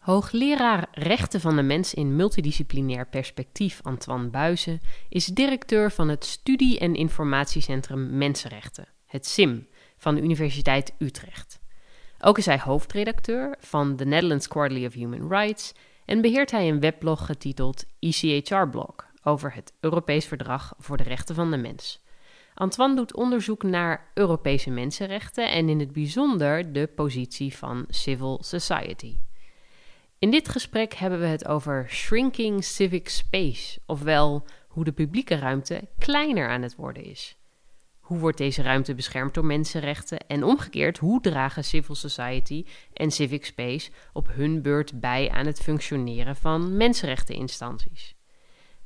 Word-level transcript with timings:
Hoogleraar 0.00 0.88
Rechten 0.92 1.40
van 1.40 1.56
de 1.56 1.62
Mens 1.62 1.94
in 1.94 2.16
Multidisciplinair 2.16 3.06
Perspectief 3.06 3.80
Antoine 3.82 4.28
Buizen 4.28 4.80
is 5.08 5.26
directeur 5.26 5.90
van 5.90 6.08
het 6.08 6.24
Studie- 6.24 6.78
en 6.78 6.94
Informatiecentrum 6.94 8.16
Mensenrechten, 8.18 8.88
het 9.06 9.26
SIM, 9.26 9.68
van 9.96 10.14
de 10.14 10.20
Universiteit 10.20 10.94
Utrecht. 10.98 11.60
Ook 12.20 12.38
is 12.38 12.46
hij 12.46 12.58
hoofdredacteur 12.58 13.56
van 13.58 13.96
The 13.96 14.04
Netherlands 14.04 14.48
Quarterly 14.48 14.86
of 14.86 14.92
Human 14.92 15.28
Rights 15.28 15.72
en 16.04 16.20
beheert 16.20 16.50
hij 16.50 16.68
een 16.68 16.80
weblog 16.80 17.26
getiteld 17.26 17.84
ECHR-blog 17.98 18.94
over 19.22 19.54
het 19.54 19.72
Europees 19.80 20.26
Verdrag 20.26 20.74
voor 20.78 20.96
de 20.96 21.02
Rechten 21.02 21.34
van 21.34 21.50
de 21.50 21.56
Mens. 21.56 22.00
Antoine 22.54 22.96
doet 22.96 23.14
onderzoek 23.14 23.62
naar 23.62 24.10
Europese 24.14 24.70
mensenrechten 24.70 25.50
en 25.50 25.68
in 25.68 25.80
het 25.80 25.92
bijzonder 25.92 26.72
de 26.72 26.86
positie 26.86 27.56
van 27.56 27.84
civil 27.88 28.38
society. 28.42 29.16
In 30.20 30.30
dit 30.30 30.48
gesprek 30.48 30.94
hebben 30.94 31.20
we 31.20 31.26
het 31.26 31.46
over 31.46 31.86
shrinking 31.88 32.64
civic 32.64 33.08
space, 33.08 33.80
ofwel 33.86 34.46
hoe 34.68 34.84
de 34.84 34.92
publieke 34.92 35.34
ruimte 35.34 35.88
kleiner 35.98 36.48
aan 36.48 36.62
het 36.62 36.76
worden 36.76 37.04
is. 37.04 37.36
Hoe 38.00 38.18
wordt 38.18 38.38
deze 38.38 38.62
ruimte 38.62 38.94
beschermd 38.94 39.34
door 39.34 39.44
mensenrechten 39.44 40.26
en 40.26 40.44
omgekeerd, 40.44 40.98
hoe 40.98 41.20
dragen 41.20 41.64
civil 41.64 41.94
society 41.94 42.64
en 42.92 43.10
civic 43.10 43.44
space 43.44 43.90
op 44.12 44.28
hun 44.32 44.62
beurt 44.62 45.00
bij 45.00 45.30
aan 45.30 45.46
het 45.46 45.60
functioneren 45.60 46.36
van 46.36 46.76
mensenrechteninstanties? 46.76 48.14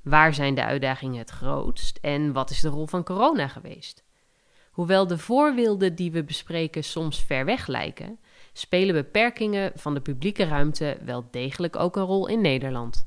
Waar 0.03 0.35
zijn 0.35 0.55
de 0.55 0.65
uitdagingen 0.65 1.19
het 1.19 1.31
grootst 1.31 1.99
en 2.01 2.33
wat 2.33 2.51
is 2.51 2.61
de 2.61 2.69
rol 2.69 2.87
van 2.87 3.05
corona 3.05 3.49
geweest? 3.49 4.05
Hoewel 4.71 5.07
de 5.07 5.19
voorbeelden 5.19 5.95
die 5.95 6.13
we 6.13 6.25
bespreken 6.25 6.85
soms 6.85 7.23
ver 7.23 7.45
weg 7.45 7.67
lijken, 7.67 8.19
spelen 8.57 8.95
beperkingen 8.95 9.73
van 9.75 9.95
de 9.95 10.01
publieke 10.01 10.45
ruimte 10.45 10.97
wel 11.05 11.25
degelijk 11.31 11.77
ook 11.77 11.97
een 11.97 12.05
rol 12.05 12.29
in 12.29 12.41
Nederland. 12.41 13.07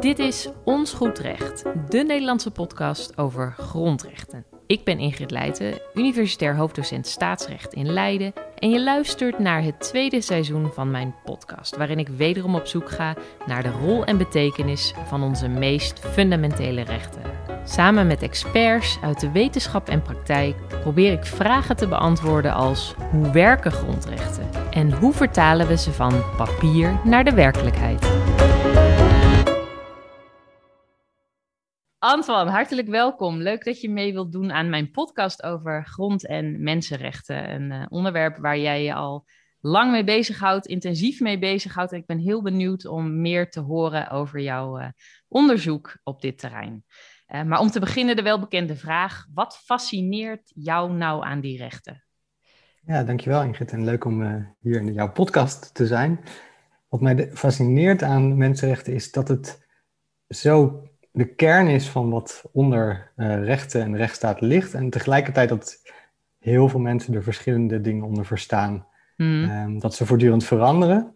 Dit 0.00 0.18
is 0.18 0.48
Ons 0.64 0.92
Goed 0.92 1.18
Recht, 1.18 1.64
de 1.88 2.02
Nederlandse 2.02 2.50
podcast 2.50 3.18
over 3.18 3.52
grondrechten. 3.52 4.55
Ik 4.66 4.84
ben 4.84 4.98
Ingrid 4.98 5.30
Leijten, 5.30 5.74
universitair 5.94 6.56
hoofddocent 6.56 7.06
staatsrecht 7.06 7.72
in 7.72 7.92
Leiden. 7.92 8.32
En 8.58 8.70
je 8.70 8.82
luistert 8.82 9.38
naar 9.38 9.62
het 9.62 9.80
tweede 9.80 10.20
seizoen 10.20 10.70
van 10.72 10.90
mijn 10.90 11.14
podcast, 11.24 11.76
waarin 11.76 11.98
ik 11.98 12.08
wederom 12.08 12.54
op 12.54 12.66
zoek 12.66 12.90
ga 12.90 13.14
naar 13.46 13.62
de 13.62 13.70
rol 13.70 14.04
en 14.04 14.18
betekenis 14.18 14.94
van 15.06 15.22
onze 15.22 15.48
meest 15.48 15.98
fundamentele 15.98 16.82
rechten. 16.82 17.22
Samen 17.64 18.06
met 18.06 18.22
experts 18.22 18.98
uit 19.02 19.20
de 19.20 19.30
wetenschap 19.30 19.88
en 19.88 20.02
praktijk 20.02 20.56
probeer 20.68 21.12
ik 21.12 21.24
vragen 21.24 21.76
te 21.76 21.88
beantwoorden 21.88 22.52
als 22.52 22.94
hoe 23.10 23.30
werken 23.30 23.72
grondrechten 23.72 24.48
en 24.70 24.92
hoe 24.92 25.12
vertalen 25.12 25.66
we 25.66 25.76
ze 25.76 25.92
van 25.92 26.22
papier 26.36 27.00
naar 27.04 27.24
de 27.24 27.34
werkelijkheid. 27.34 28.15
Antoine, 31.98 32.50
hartelijk 32.50 32.88
welkom. 32.88 33.36
Leuk 33.36 33.64
dat 33.64 33.80
je 33.80 33.90
mee 33.90 34.12
wilt 34.12 34.32
doen 34.32 34.52
aan 34.52 34.70
mijn 34.70 34.90
podcast 34.90 35.42
over 35.42 35.86
grond- 35.86 36.26
en 36.26 36.62
mensenrechten. 36.62 37.50
Een 37.54 37.70
uh, 37.70 37.86
onderwerp 37.88 38.36
waar 38.36 38.58
jij 38.58 38.82
je 38.82 38.94
al 38.94 39.24
lang 39.60 39.90
mee 39.90 40.04
bezighoudt, 40.04 40.66
intensief 40.66 41.20
mee 41.20 41.38
bezighoudt. 41.38 41.92
En 41.92 41.98
ik 41.98 42.06
ben 42.06 42.18
heel 42.18 42.42
benieuwd 42.42 42.86
om 42.86 43.20
meer 43.20 43.50
te 43.50 43.60
horen 43.60 44.10
over 44.10 44.40
jouw 44.40 44.80
uh, 44.80 44.86
onderzoek 45.28 45.98
op 46.02 46.20
dit 46.20 46.38
terrein. 46.38 46.84
Uh, 47.28 47.42
maar 47.42 47.60
om 47.60 47.70
te 47.70 47.80
beginnen 47.80 48.16
de 48.16 48.22
welbekende 48.22 48.76
vraag: 48.76 49.26
wat 49.34 49.56
fascineert 49.56 50.52
jou 50.54 50.92
nou 50.92 51.24
aan 51.24 51.40
die 51.40 51.58
rechten? 51.58 52.04
Ja, 52.86 53.04
dankjewel 53.04 53.42
Ingrid 53.42 53.72
en 53.72 53.84
leuk 53.84 54.04
om 54.04 54.22
hier 54.60 54.80
in 54.80 54.92
jouw 54.92 55.12
podcast 55.12 55.74
te 55.74 55.86
zijn. 55.86 56.20
Wat 56.88 57.00
mij 57.00 57.30
fascineert 57.32 58.02
aan 58.02 58.36
mensenrechten 58.36 58.94
is 58.94 59.12
dat 59.12 59.28
het 59.28 59.66
zo 60.28 60.82
de 61.16 61.34
kern 61.34 61.66
is 61.66 61.88
van 61.88 62.10
wat 62.10 62.44
onder 62.52 63.12
uh, 63.16 63.44
rechten 63.44 63.82
en 63.82 63.96
rechtsstaat 63.96 64.40
ligt. 64.40 64.74
En 64.74 64.90
tegelijkertijd 64.90 65.48
dat 65.48 65.82
heel 66.38 66.68
veel 66.68 66.80
mensen 66.80 67.14
er 67.14 67.22
verschillende 67.22 67.80
dingen 67.80 68.04
onder 68.04 68.26
verstaan. 68.26 68.86
Mm. 69.16 69.50
Um, 69.50 69.78
dat 69.78 69.94
ze 69.94 70.06
voortdurend 70.06 70.44
veranderen. 70.44 71.14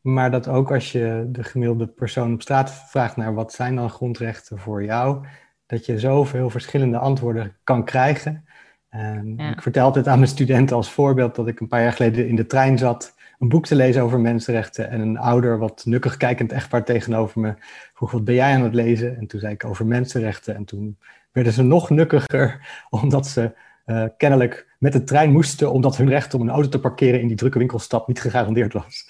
Maar 0.00 0.30
dat 0.30 0.48
ook 0.48 0.72
als 0.72 0.92
je 0.92 1.28
de 1.28 1.44
gemiddelde 1.44 1.86
persoon 1.86 2.32
op 2.32 2.42
straat 2.42 2.70
vraagt 2.70 3.16
naar 3.16 3.34
wat 3.34 3.52
zijn 3.52 3.76
dan 3.76 3.90
grondrechten 3.90 4.58
voor 4.58 4.84
jou, 4.84 5.26
dat 5.66 5.86
je 5.86 5.98
zoveel 5.98 6.50
verschillende 6.50 6.98
antwoorden 6.98 7.56
kan 7.64 7.84
krijgen. 7.84 8.44
Um, 8.90 9.34
ja. 9.36 9.50
Ik 9.50 9.62
vertel 9.62 9.84
altijd 9.84 10.08
aan 10.08 10.18
mijn 10.18 10.30
studenten 10.30 10.76
als 10.76 10.90
voorbeeld 10.90 11.34
dat 11.34 11.48
ik 11.48 11.60
een 11.60 11.68
paar 11.68 11.82
jaar 11.82 11.92
geleden 11.92 12.28
in 12.28 12.36
de 12.36 12.46
trein 12.46 12.78
zat 12.78 13.14
een 13.44 13.50
boek 13.50 13.66
te 13.66 13.74
lezen 13.74 14.02
over 14.02 14.20
mensenrechten. 14.20 14.90
En 14.90 15.00
een 15.00 15.18
ouder, 15.18 15.58
wat 15.58 15.82
nukkig 15.84 16.16
kijkend 16.16 16.52
echtpaar 16.52 16.84
tegenover 16.84 17.40
me 17.40 17.54
vroeg: 17.94 18.10
Wat 18.10 18.24
ben 18.24 18.34
jij 18.34 18.54
aan 18.54 18.62
het 18.62 18.74
lezen? 18.74 19.16
En 19.16 19.26
toen 19.26 19.40
zei 19.40 19.52
ik 19.52 19.64
over 19.64 19.86
mensenrechten. 19.86 20.54
En 20.54 20.64
toen 20.64 20.98
werden 21.32 21.52
ze 21.52 21.62
nog 21.62 21.90
nukkiger, 21.90 22.60
omdat 23.02 23.26
ze 23.26 23.52
uh, 23.86 24.04
kennelijk 24.16 24.66
met 24.78 24.92
de 24.92 25.04
trein 25.04 25.32
moesten, 25.32 25.72
omdat 25.72 25.96
hun 25.96 26.08
recht 26.08 26.34
om 26.34 26.40
een 26.40 26.50
auto 26.50 26.68
te 26.68 26.80
parkeren 26.80 27.20
in 27.20 27.26
die 27.26 27.36
drukke 27.36 27.58
winkelstad 27.58 28.08
niet 28.08 28.20
gegarandeerd 28.20 28.72
was. 28.72 29.08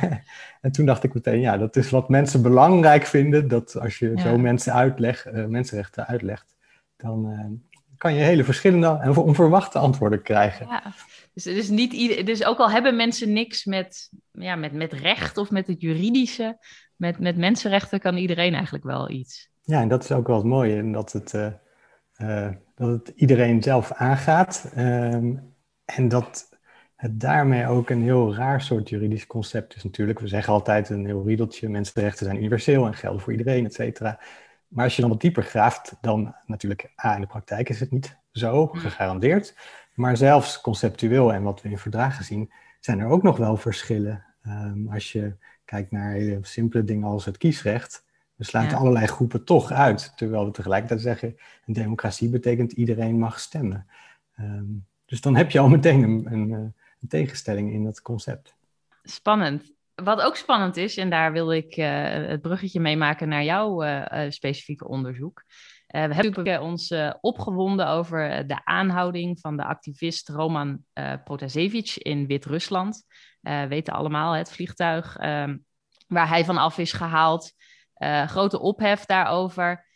en 0.60 0.72
toen 0.72 0.86
dacht 0.86 1.04
ik 1.04 1.14
meteen: 1.14 1.40
Ja, 1.40 1.56
dat 1.56 1.76
is 1.76 1.90
wat 1.90 2.08
mensen 2.08 2.42
belangrijk 2.42 3.06
vinden. 3.06 3.48
Dat 3.48 3.80
als 3.80 3.98
je 3.98 4.12
ja. 4.14 4.22
zo 4.22 4.38
mensen 4.38 4.72
uitlegt, 4.72 5.26
uh, 5.26 5.44
mensenrechten 5.44 6.06
uitlegt, 6.06 6.56
dan. 6.96 7.30
Uh, 7.30 7.66
kan 7.98 8.14
je 8.14 8.22
hele 8.22 8.44
verschillende 8.44 8.98
en 9.00 9.16
onverwachte 9.16 9.78
antwoorden 9.78 10.22
krijgen. 10.22 10.66
Ja. 10.66 10.82
Dus, 11.44 11.54
dus, 11.54 11.68
niet 11.68 11.92
ieder, 11.92 12.24
dus 12.24 12.44
ook 12.44 12.58
al 12.58 12.70
hebben 12.70 12.96
mensen 12.96 13.32
niks 13.32 13.64
met, 13.64 14.10
ja, 14.32 14.56
met, 14.56 14.72
met 14.72 14.92
recht 14.92 15.36
of 15.36 15.50
met 15.50 15.66
het 15.66 15.80
juridische, 15.80 16.58
met, 16.96 17.18
met 17.18 17.36
mensenrechten 17.36 18.00
kan 18.00 18.16
iedereen 18.16 18.54
eigenlijk 18.54 18.84
wel 18.84 19.10
iets. 19.10 19.50
Ja, 19.62 19.80
en 19.80 19.88
dat 19.88 20.04
is 20.04 20.12
ook 20.12 20.26
wel 20.26 20.36
het 20.36 20.46
mooie, 20.46 20.76
en 20.76 20.92
dat 20.92 21.12
het, 21.12 21.32
uh, 21.32 21.46
uh, 22.16 22.48
dat 22.74 22.88
het 22.88 23.12
iedereen 23.16 23.62
zelf 23.62 23.92
aangaat. 23.92 24.72
Um, 24.76 25.54
en 25.84 26.08
dat 26.08 26.48
het 26.96 27.20
daarmee 27.20 27.66
ook 27.66 27.90
een 27.90 28.02
heel 28.02 28.34
raar 28.34 28.62
soort 28.62 28.88
juridisch 28.88 29.26
concept 29.26 29.76
is 29.76 29.84
natuurlijk. 29.84 30.18
We 30.18 30.28
zeggen 30.28 30.52
altijd 30.52 30.88
een 30.88 31.06
heel 31.06 31.26
riedeltje, 31.26 31.68
mensenrechten 31.68 32.26
zijn 32.26 32.38
universeel 32.38 32.86
en 32.86 32.94
gelden 32.94 33.20
voor 33.20 33.32
iedereen, 33.32 33.64
et 33.64 33.74
cetera. 33.74 34.20
Maar 34.68 34.84
als 34.84 34.94
je 34.94 35.00
dan 35.00 35.10
wat 35.10 35.20
dieper 35.20 35.42
graaft, 35.42 35.96
dan 36.00 36.34
natuurlijk, 36.46 36.90
A, 37.04 37.14
in 37.14 37.20
de 37.20 37.26
praktijk 37.26 37.68
is 37.68 37.80
het 37.80 37.90
niet 37.90 38.16
zo 38.32 38.66
gegarandeerd. 38.66 39.54
Maar 39.98 40.16
zelfs 40.16 40.60
conceptueel 40.60 41.32
en 41.32 41.42
wat 41.42 41.62
we 41.62 41.68
in 41.68 41.78
verdragen 41.78 42.24
zien, 42.24 42.52
zijn 42.80 42.98
er 42.98 43.08
ook 43.08 43.22
nog 43.22 43.36
wel 43.36 43.56
verschillen. 43.56 44.24
Um, 44.46 44.88
als 44.92 45.12
je 45.12 45.36
kijkt 45.64 45.90
naar 45.90 46.12
hele 46.12 46.38
simpele 46.42 46.84
dingen 46.84 47.08
als 47.08 47.24
het 47.24 47.36
kiesrecht, 47.36 48.04
we 48.34 48.44
sluiten 48.44 48.76
ja. 48.76 48.82
allerlei 48.82 49.06
groepen 49.06 49.44
toch 49.44 49.72
uit. 49.72 50.12
Terwijl 50.16 50.44
we 50.44 50.50
tegelijkertijd 50.50 51.00
zeggen, 51.00 51.36
een 51.66 51.72
democratie 51.72 52.28
betekent 52.28 52.72
iedereen 52.72 53.18
mag 53.18 53.40
stemmen. 53.40 53.86
Um, 54.40 54.86
dus 55.04 55.20
dan 55.20 55.36
heb 55.36 55.50
je 55.50 55.58
al 55.58 55.68
meteen 55.68 56.02
een, 56.02 56.32
een, 56.32 56.50
een 57.00 57.08
tegenstelling 57.08 57.72
in 57.72 57.84
dat 57.84 58.02
concept. 58.02 58.54
Spannend 59.02 59.76
wat 60.04 60.20
ook 60.20 60.36
spannend 60.36 60.76
is, 60.76 60.96
en 60.96 61.10
daar 61.10 61.32
wil 61.32 61.52
ik 61.52 61.76
uh, 61.76 62.02
het 62.10 62.40
bruggetje 62.40 62.80
mee 62.80 62.96
maken 62.96 63.28
naar 63.28 63.44
jouw 63.44 63.84
uh, 63.84 64.04
uh, 64.12 64.30
specifieke 64.30 64.88
onderzoek. 64.88 65.44
We 65.88 66.14
hebben 66.14 66.60
ons 66.62 66.94
opgewonden 67.20 67.88
over 67.88 68.46
de 68.46 68.64
aanhouding 68.64 69.40
van 69.40 69.56
de 69.56 69.64
activist 69.64 70.28
Roman 70.28 70.84
Protasevich 71.24 71.98
in 71.98 72.26
Wit-Rusland. 72.26 73.04
weten 73.68 73.92
allemaal 73.92 74.32
het 74.32 74.52
vliegtuig 74.52 75.16
ehm, 75.16 75.56
waar 76.06 76.28
hij 76.28 76.44
vanaf 76.44 76.78
is 76.78 76.92
gehaald. 76.92 77.52
grote 78.26 78.60
ophef 78.60 79.04
daarover. 79.04 79.86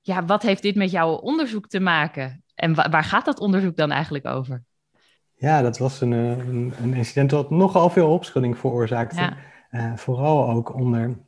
Ja, 0.00 0.24
wat 0.24 0.42
heeft 0.42 0.62
dit 0.62 0.74
met 0.74 0.90
jouw 0.90 1.14
onderzoek 1.14 1.68
te 1.68 1.80
maken? 1.80 2.42
En 2.54 2.74
wa 2.74 2.88
waar 2.88 3.04
gaat 3.04 3.24
dat 3.24 3.40
onderzoek 3.40 3.76
dan 3.76 3.90
eigenlijk 3.90 4.26
over? 4.26 4.64
Ja, 5.34 5.62
dat 5.62 5.78
was 5.78 6.00
een, 6.00 6.12
een, 6.12 6.72
een 6.82 6.94
incident 6.94 7.30
dat 7.30 7.50
nogal 7.50 7.90
veel 7.90 8.10
opschudding 8.12 8.58
veroorzaakte. 8.58 9.20
Ja. 9.20 9.36
Uh, 9.70 9.96
vooral 9.96 10.50
ook 10.50 10.74
onder 10.74 11.18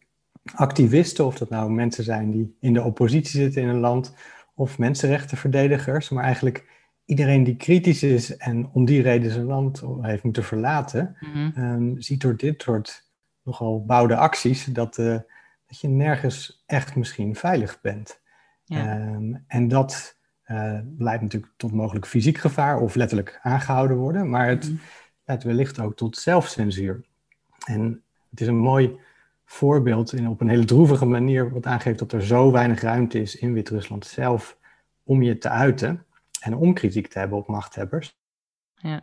activisten, 0.54 1.26
of 1.26 1.38
dat 1.38 1.50
nou 1.50 1.70
mensen 1.70 2.04
zijn 2.04 2.30
die 2.30 2.56
in 2.60 2.72
de 2.72 2.82
oppositie 2.82 3.40
zitten 3.40 3.62
in 3.62 3.68
een 3.68 3.80
land, 3.80 4.14
of 4.54 4.78
mensenrechtenverdedigers, 4.78 6.08
maar 6.08 6.24
eigenlijk 6.24 6.68
iedereen 7.04 7.44
die 7.44 7.56
kritisch 7.56 8.02
is 8.02 8.36
en 8.36 8.68
om 8.72 8.84
die 8.84 9.02
reden 9.02 9.30
zijn 9.30 9.44
land 9.44 9.82
heeft 10.00 10.22
moeten 10.22 10.44
verlaten, 10.44 11.16
mm 11.20 11.32
-hmm. 11.32 11.64
um, 11.64 12.00
ziet 12.00 12.20
door 12.20 12.36
dit 12.36 12.62
soort 12.62 13.08
nogal 13.42 13.84
bouwde 13.84 14.16
acties 14.16 14.64
dat, 14.64 14.98
uh, 14.98 15.18
dat 15.66 15.80
je 15.80 15.88
nergens 15.88 16.62
echt 16.66 16.96
misschien 16.96 17.36
veilig 17.36 17.80
bent. 17.80 18.20
Ja. 18.64 19.00
Um, 19.00 19.44
en 19.46 19.68
dat 19.68 20.18
uh, 20.46 20.78
leidt 20.98 21.22
natuurlijk 21.22 21.52
tot 21.56 21.72
mogelijk 21.72 22.06
fysiek 22.06 22.38
gevaar 22.38 22.80
of 22.80 22.94
letterlijk 22.94 23.38
aangehouden 23.42 23.96
worden, 23.96 24.30
maar 24.30 24.48
het 24.48 24.70
mm. 24.70 24.80
leidt 25.24 25.44
wellicht 25.44 25.80
ook 25.80 25.96
tot 25.96 26.16
zelfcensuur. 26.16 27.04
En 27.66 28.02
het 28.30 28.40
is 28.40 28.46
een 28.46 28.58
mooi 28.58 28.98
voorbeeld 29.52 30.12
in, 30.12 30.28
op 30.28 30.40
een 30.40 30.48
hele 30.48 30.64
droevige 30.64 31.04
manier, 31.04 31.52
wat 31.52 31.66
aangeeft 31.66 31.98
dat 31.98 32.12
er 32.12 32.22
zo 32.22 32.52
weinig 32.52 32.80
ruimte 32.80 33.20
is 33.20 33.36
in 33.36 33.52
Wit-Rusland 33.52 34.06
zelf 34.06 34.58
om 35.02 35.22
je 35.22 35.38
te 35.38 35.48
uiten 35.48 36.04
en 36.40 36.54
om 36.54 36.74
kritiek 36.74 37.06
te 37.08 37.18
hebben 37.18 37.38
op 37.38 37.48
machthebbers. 37.48 38.18
Ja. 38.74 39.02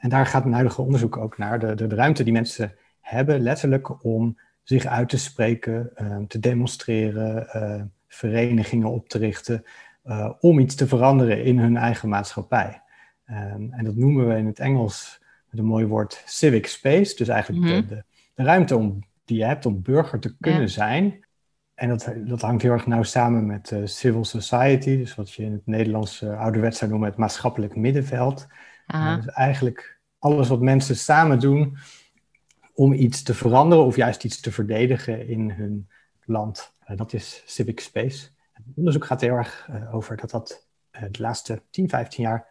en 0.00 0.08
daar 0.08 0.26
gaat 0.26 0.42
mijn 0.42 0.54
huidige 0.54 0.82
onderzoek 0.82 1.16
ook 1.16 1.38
naar. 1.38 1.58
De, 1.58 1.74
de, 1.74 1.86
de, 1.86 1.94
ruimte 1.94 2.22
die 2.22 2.32
mensen 2.32 2.74
hebben, 3.00 3.40
letterlijk 3.40 4.04
om 4.04 4.38
zich 4.62 4.86
uit 4.86 5.08
te 5.08 5.18
spreken, 5.18 5.92
te 6.28 6.38
demonstreren, 6.38 7.92
verenigingen 8.08 8.90
op 8.90 9.08
te 9.08 9.18
richten, 9.18 9.64
om 10.40 10.58
iets 10.58 10.74
te 10.74 10.86
veranderen 10.86 11.44
in 11.44 11.58
hun 11.58 11.76
eigen 11.76 12.08
maatschappij. 12.08 12.82
en 13.24 13.84
dat 13.84 13.96
noemen 13.96 14.28
we 14.28 14.36
in 14.36 14.46
het 14.46 14.58
Engels 14.58 15.20
met 15.50 15.60
een 15.60 15.66
mooi 15.66 15.86
woord 15.86 16.22
civic 16.26 16.66
space. 16.66 17.16
Dus 17.16 17.28
eigenlijk 17.28 17.66
de, 17.66 17.72
mhm. 17.72 17.88
de, 17.88 18.04
de, 18.34 18.42
ruimte 18.42 18.76
om, 18.76 19.08
die 19.30 19.38
je 19.38 19.44
hebt 19.44 19.66
om 19.66 19.82
burger 19.82 20.20
te 20.20 20.36
kunnen 20.36 20.70
zijn. 20.70 21.26
En 21.74 21.88
dat, 21.88 22.12
dat 22.16 22.40
hangt 22.40 22.62
heel 22.62 22.72
erg 22.72 22.86
nauw 22.86 23.02
samen 23.02 23.46
met 23.46 23.70
uh, 23.70 23.86
civil 23.86 24.24
society. 24.24 24.96
Dus 24.96 25.14
wat 25.14 25.32
je 25.32 25.42
in 25.42 25.52
het 25.52 25.66
Nederlands 25.66 26.22
uh, 26.22 26.40
ouderwets 26.40 26.78
zou 26.78 26.90
noemen 26.90 27.08
het 27.08 27.18
maatschappelijk 27.18 27.76
middenveld. 27.76 28.46
Uh, 28.94 29.16
dus 29.16 29.26
eigenlijk 29.26 30.00
alles 30.18 30.48
wat 30.48 30.60
mensen 30.60 30.96
samen 30.96 31.38
doen 31.38 31.76
om 32.74 32.92
iets 32.92 33.22
te 33.22 33.34
veranderen 33.34 33.84
of 33.84 33.96
juist 33.96 34.24
iets 34.24 34.40
te 34.40 34.52
verdedigen 34.52 35.28
in 35.28 35.50
hun 35.50 35.88
land. 36.24 36.74
Uh, 36.88 36.96
dat 36.96 37.12
is 37.12 37.42
civic 37.46 37.80
space. 37.80 38.28
Het 38.52 38.64
onderzoek 38.74 39.04
gaat 39.04 39.20
heel 39.20 39.34
erg 39.34 39.68
over 39.92 40.16
dat 40.16 40.30
dat 40.30 40.68
de 40.90 41.22
laatste 41.22 41.62
10, 41.70 41.88
15 41.88 42.24
jaar 42.24 42.46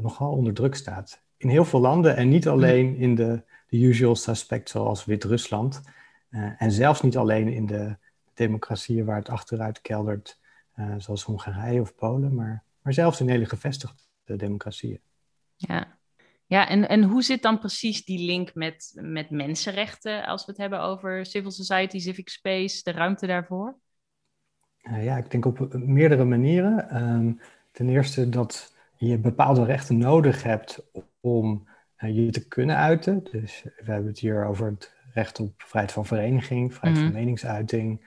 nogal 0.00 0.32
onder 0.32 0.54
druk 0.54 0.74
staat 0.74 1.22
in 1.42 1.48
heel 1.48 1.64
veel 1.64 1.80
landen 1.80 2.16
en 2.16 2.28
niet 2.28 2.48
alleen 2.48 2.96
in 2.96 3.14
de, 3.14 3.42
de 3.66 3.76
usual 3.78 4.16
suspects 4.16 4.72
zoals 4.72 5.04
Wit-Rusland. 5.04 5.82
Uh, 6.32 6.62
en 6.62 6.72
zelfs 6.72 7.02
niet 7.02 7.16
alleen 7.16 7.48
in 7.48 7.66
de 7.66 7.96
democratieën 8.34 9.04
waar 9.04 9.16
het 9.16 9.28
achteruit 9.28 9.80
keldert, 9.80 10.38
uh, 10.76 10.94
zoals 10.98 11.22
Hongarije 11.22 11.80
of 11.80 11.94
Polen, 11.94 12.34
maar, 12.34 12.62
maar 12.82 12.92
zelfs 12.92 13.20
in 13.20 13.28
hele 13.28 13.46
gevestigde 13.46 14.36
democratieën. 14.36 15.00
Ja, 15.56 15.98
ja 16.46 16.68
en, 16.68 16.88
en 16.88 17.02
hoe 17.02 17.22
zit 17.22 17.42
dan 17.42 17.58
precies 17.58 18.04
die 18.04 18.24
link 18.24 18.54
met, 18.54 18.92
met 19.00 19.30
mensenrechten 19.30 20.24
als 20.26 20.44
we 20.44 20.50
het 20.50 20.60
hebben 20.60 20.80
over 20.80 21.26
civil 21.26 21.50
society, 21.50 21.98
civic 21.98 22.28
space, 22.28 22.82
de 22.82 22.90
ruimte 22.90 23.26
daarvoor? 23.26 23.76
Uh, 24.82 25.04
ja, 25.04 25.16
ik 25.16 25.30
denk 25.30 25.44
op 25.44 25.72
meerdere 25.72 26.24
manieren. 26.24 27.02
Um, 27.02 27.40
ten 27.70 27.88
eerste 27.88 28.28
dat 28.28 28.74
je 28.96 29.18
bepaalde 29.18 29.64
rechten 29.64 29.98
nodig 29.98 30.42
hebt 30.42 30.82
om 31.20 31.68
je 31.96 32.30
te 32.30 32.48
kunnen 32.48 32.76
uiten. 32.76 33.24
Dus 33.30 33.62
we 33.62 33.92
hebben 33.92 34.06
het 34.06 34.18
hier 34.18 34.46
over 34.46 34.66
het 34.66 34.94
recht 35.12 35.40
op 35.40 35.52
vrijheid 35.56 35.94
van 35.94 36.06
vereniging, 36.06 36.74
vrijheid 36.74 37.02
van 37.02 37.12
mhm. 37.12 37.18
meningsuiting, 37.18 38.06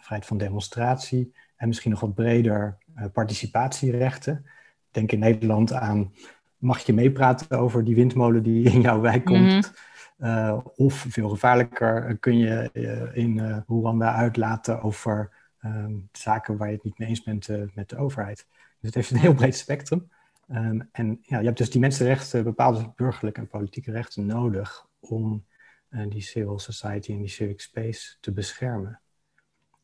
vrijheid 0.00 0.28
van 0.28 0.38
demonstratie 0.38 1.34
en 1.56 1.68
misschien 1.68 1.90
nog 1.90 2.00
wat 2.00 2.14
breder 2.14 2.78
uh, 2.96 3.04
participatierechten. 3.12 4.46
Denk 4.90 5.12
in 5.12 5.18
Nederland 5.18 5.72
aan, 5.72 6.12
mag 6.56 6.80
je 6.80 6.92
meepraten 6.92 7.58
over 7.58 7.84
die 7.84 7.94
windmolen 7.94 8.42
die 8.42 8.70
in 8.70 8.80
jouw 8.80 9.00
wijk 9.00 9.24
komt? 9.24 9.46
Mhm. 9.50 9.84
Uh, 10.18 10.58
of 10.76 11.06
veel 11.08 11.28
gevaarlijker, 11.28 12.16
kun 12.18 12.38
je 12.38 12.70
in 13.12 13.64
Rwanda 13.66 14.14
uitlaten 14.14 14.82
over 14.82 15.30
ehm, 15.60 15.94
zaken 16.12 16.56
waar 16.56 16.68
je 16.68 16.74
het 16.74 16.84
niet 16.84 16.98
mee 16.98 17.08
eens 17.08 17.22
bent 17.22 17.48
met 17.74 17.88
de 17.88 17.96
overheid. 17.96 18.46
Dus 18.80 18.80
het 18.80 18.94
heeft 18.94 19.10
een 19.10 19.16
heel 19.16 19.34
breed 19.34 19.56
spectrum. 19.56 20.08
Ehm, 20.48 20.80
en 20.92 21.18
ja, 21.22 21.38
je 21.38 21.44
hebt 21.44 21.58
dus 21.58 21.70
die 21.70 21.80
mensenrechten, 21.80 22.44
bepaalde 22.44 22.92
burgerlijke 22.96 23.40
en 23.40 23.48
politieke 23.48 23.90
rechten 23.90 24.26
nodig 24.26 24.86
om 25.00 25.44
uh, 25.90 26.04
die 26.08 26.20
civil 26.20 26.58
society 26.58 27.12
en 27.12 27.18
die 27.18 27.28
civic 27.28 27.60
space 27.60 28.16
te 28.20 28.32
beschermen. 28.32 29.00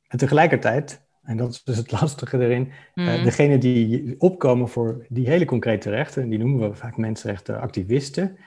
En 0.08 0.18
tegelijkertijd, 0.18 1.02
en 1.22 1.36
dat 1.36 1.50
is 1.50 1.62
dus 1.62 1.76
het 1.76 1.92
lastige 2.00 2.38
erin, 2.38 2.72
mm. 2.94 3.04
degene 3.04 3.58
die 3.58 4.20
opkomen 4.20 4.68
voor 4.68 5.06
die 5.08 5.28
hele 5.28 5.44
concrete 5.44 5.90
rechten, 5.90 6.28
die 6.28 6.38
noemen 6.38 6.70
we 6.70 6.76
vaak 6.76 6.96
mensenrechtenactivisten, 6.96 8.38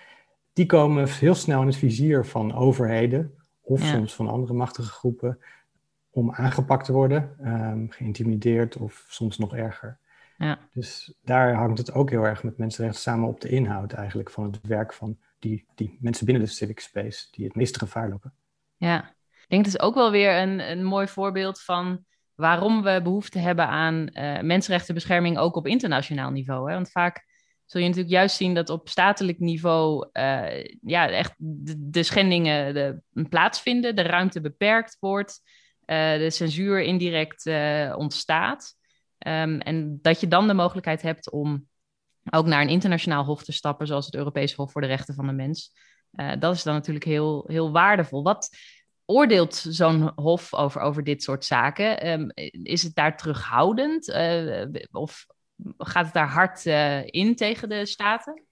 die 0.54 0.66
komen 0.66 1.10
heel 1.10 1.36
snel 1.36 1.62
in 1.62 1.68
het 1.68 1.76
vizier 1.76 2.26
van 2.26 2.54
overheden 2.54 3.34
of 3.62 3.82
soms 3.82 4.16
van 4.16 4.28
andere 4.28 4.54
machtige 4.54 4.90
groepen 4.90 5.40
om 6.10 6.32
aangepakt 6.32 6.86
te 6.86 6.92
worden, 6.92 7.36
um, 7.44 7.92
geïntimideerd 7.92 8.78
of 8.78 9.06
soms 9.08 9.38
nog 9.38 9.56
erger. 9.56 9.98
Ja. 10.38 10.60
Dus 10.74 11.14
daar 11.24 11.54
hangt 11.54 11.78
het 11.78 11.94
ook 11.94 12.10
heel 12.10 12.24
erg 12.24 12.44
met 12.44 12.58
mensenrechten 12.58 13.02
samen 13.02 13.28
op 13.28 13.42
de 13.42 13.50
inhoud 13.50 13.94
eigenlijk 13.94 14.30
van 14.30 14.44
het 14.44 14.60
werk 14.62 14.94
van 14.94 15.18
die, 15.40 15.66
die 15.76 15.98
mensen 16.02 16.26
binnen 16.26 16.44
de 16.44 16.50
civic 16.50 16.80
space 16.80 17.28
die 17.32 17.46
het 17.46 17.56
meeste 17.56 17.80
gevaar 17.80 18.10
lopen. 18.10 18.34
Ja, 18.78 19.16
ik 19.42 19.46
denk 19.48 19.66
het 19.66 19.74
is 19.74 19.82
ook 19.82 19.96
wel 19.96 20.12
weer 20.12 20.42
een, 20.42 20.72
een 20.72 20.84
mooi 20.84 21.08
voorbeeld 21.08 21.62
van 21.62 22.06
waarom 22.36 22.84
we 22.84 23.02
behoefte 23.04 23.40
hebben 23.40 23.68
aan 23.68 24.10
uh, 24.14 24.42
mensenrechtenbescherming 24.42 25.38
ook 25.38 25.56
op 25.56 25.68
internationaal 25.68 26.32
niveau. 26.32 26.70
Hè? 26.70 26.76
Want 26.76 26.92
vaak 26.92 27.26
zul 27.66 27.82
je 27.82 27.88
natuurlijk 27.88 28.14
juist 28.14 28.36
zien 28.36 28.54
dat 28.54 28.70
op 28.70 28.90
statelijk 28.90 29.40
niveau 29.40 30.10
uh, 30.14 30.64
ja, 30.82 31.10
echt 31.10 31.34
de, 31.38 32.04
schendingen 32.04 32.74
de, 32.74 33.02
plaatsvinden, 33.30 33.96
de 33.96 34.02
ruimte 34.02 34.42
beperkt 34.42 34.98
wordt, 35.00 35.42
uh, 35.86 36.18
de 36.18 36.30
censuur 36.30 36.82
indirect 36.82 37.46
ontstaat. 37.96 38.76
Um, 39.28 39.60
en 39.60 40.00
dat 40.02 40.20
je 40.20 40.28
dan 40.28 40.48
de 40.48 40.54
mogelijkheid 40.54 41.02
hebt 41.02 41.32
om 41.32 41.68
ook 42.32 42.46
naar 42.46 42.62
een 42.62 42.70
internationaal 42.70 43.24
hof 43.24 43.44
te 43.44 43.52
stappen, 43.52 43.88
zoals 43.88 44.06
het 44.06 44.16
Europees 44.16 44.54
Hof 44.54 44.72
voor 44.72 44.82
de 44.82 44.88
Rechten 44.88 45.16
van 45.16 45.28
de 45.28 45.34
Mens. 45.34 45.74
Uh, 46.14 46.32
dat 46.40 46.56
is 46.56 46.64
dan 46.64 46.74
natuurlijk 46.74 47.06
heel, 47.06 47.44
heel 47.48 47.72
waardevol. 47.72 48.24
Wat 48.24 48.50
oordeelt 49.06 49.56
zo'n 49.56 50.12
hof 50.16 50.54
over, 50.54 50.82
over 50.82 51.04
dit 51.04 51.24
soort 51.24 51.46
zaken? 51.46 52.08
Um, 52.08 52.32
is 52.64 52.84
het 52.84 52.96
daar 52.96 53.18
terughoudend 53.18 54.08
uh, 54.08 54.66
of 54.92 55.26
gaat 55.78 56.06
het 56.06 56.14
daar 56.14 56.30
hard 56.30 56.66
uh, 56.66 57.06
in 57.06 57.36
tegen 57.36 57.70
de 57.70 57.86
staten? 57.86 58.44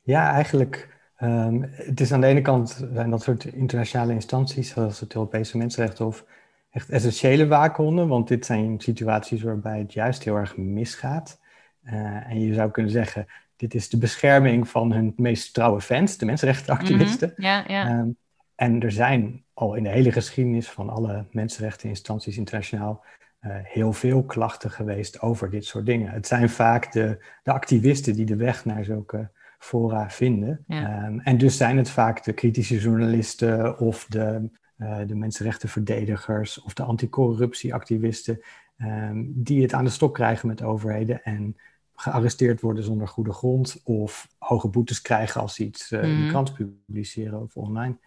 Ja, 0.00 0.32
eigenlijk. 0.32 0.98
Um, 1.22 1.62
het 1.72 2.00
is 2.00 2.12
aan 2.12 2.20
de 2.20 2.26
ene 2.26 2.40
kant 2.40 2.88
zijn 2.92 3.10
dat 3.10 3.22
soort 3.22 3.44
internationale 3.44 4.12
instanties, 4.12 4.68
zoals 4.68 5.00
het 5.00 5.14
Europese 5.14 5.58
Mensenrechtenhof, 5.58 6.24
echt 6.70 6.90
essentiële 6.90 7.46
waakhonden, 7.46 8.08
want 8.08 8.28
dit 8.28 8.46
zijn 8.46 8.80
situaties 8.80 9.42
waarbij 9.42 9.78
het 9.78 9.92
juist 9.92 10.24
heel 10.24 10.36
erg 10.36 10.56
misgaat. 10.56 11.39
Uh, 11.84 12.30
en 12.30 12.40
je 12.40 12.54
zou 12.54 12.70
kunnen 12.70 12.92
zeggen, 12.92 13.26
dit 13.56 13.74
is 13.74 13.88
de 13.88 13.98
bescherming 13.98 14.68
van 14.68 14.92
hun 14.92 15.12
meest 15.16 15.54
trouwe 15.54 15.80
fans, 15.80 16.16
de 16.16 16.24
mensenrechtenactivisten. 16.24 17.32
Mm. 17.36 17.46
Um, 17.70 18.16
en 18.54 18.80
er 18.80 18.92
zijn 18.92 19.44
al 19.54 19.74
in 19.74 19.82
de 19.82 19.88
hele 19.88 20.12
geschiedenis 20.12 20.70
van 20.70 20.90
alle 20.90 21.26
mensenrechteninstanties 21.30 22.36
internationaal 22.36 23.04
uh, 23.42 23.52
heel 23.62 23.92
veel 23.92 24.24
klachten 24.24 24.70
geweest 24.70 25.20
over 25.20 25.50
dit 25.50 25.64
soort 25.64 25.86
dingen. 25.86 26.12
Het 26.12 26.26
zijn 26.26 26.48
vaak 26.48 26.92
de, 26.92 27.24
de 27.42 27.52
activisten 27.52 28.14
die 28.14 28.26
de 28.26 28.36
weg 28.36 28.64
naar 28.64 28.84
zulke 28.84 29.30
fora 29.58 30.10
vinden. 30.10 30.64
Um, 30.68 31.20
en 31.20 31.38
dus 31.38 31.56
zijn 31.56 31.76
het 31.76 31.90
vaak 31.90 32.24
de 32.24 32.32
kritische 32.32 32.78
journalisten 32.78 33.78
of 33.78 34.06
de 34.08 34.50
uh, 34.80 34.98
de 35.06 35.14
mensenrechtenverdedigers 35.14 36.62
of 36.62 36.74
de 36.74 36.82
anticorruptieactivisten, 36.82 38.40
um, 38.78 39.32
die 39.34 39.62
het 39.62 39.72
aan 39.72 39.84
de 39.84 39.90
stok 39.90 40.14
krijgen 40.14 40.48
met 40.48 40.62
overheden 40.62 41.22
en 41.24 41.56
gearresteerd 42.00 42.60
worden 42.60 42.84
zonder 42.84 43.08
goede 43.08 43.32
grond 43.32 43.80
of 43.84 44.28
hoge 44.38 44.68
boetes 44.68 45.00
krijgen 45.00 45.40
als 45.40 45.54
ze 45.54 45.64
iets 45.64 45.90
uh, 45.90 46.02
in 46.02 46.08
de 46.08 46.14
mhm. 46.14 46.28
krant 46.28 46.54
publiceren 46.54 47.40
of 47.40 47.56
online. 47.56 47.98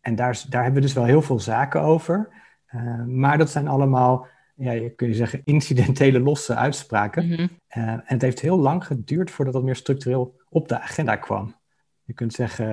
En 0.00 0.14
daar, 0.14 0.44
daar 0.48 0.62
hebben 0.62 0.80
we 0.80 0.86
dus 0.86 0.96
wel 0.96 1.04
heel 1.04 1.22
veel 1.22 1.40
zaken 1.40 1.80
over. 1.80 2.28
Uh, 2.74 3.04
maar 3.04 3.38
dat 3.38 3.50
zijn 3.50 3.68
allemaal, 3.68 4.26
ja, 4.54 4.72
je 4.72 4.90
kun 4.90 5.08
je 5.08 5.14
zeggen, 5.14 5.40
incidentele 5.44 6.20
losse 6.20 6.54
uitspraken. 6.54 7.26
Mm 7.26 7.48
en 7.68 8.02
het 8.04 8.22
heeft 8.22 8.40
heel 8.40 8.58
lang 8.58 8.86
geduurd 8.86 9.30
voordat 9.30 9.54
dat 9.54 9.62
meer 9.62 9.76
structureel 9.76 10.40
op 10.48 10.68
de 10.68 10.80
agenda 10.80 11.16
kwam. 11.16 11.54
Je 12.02 12.12
kunt 12.12 12.32
zeggen, 12.32 12.66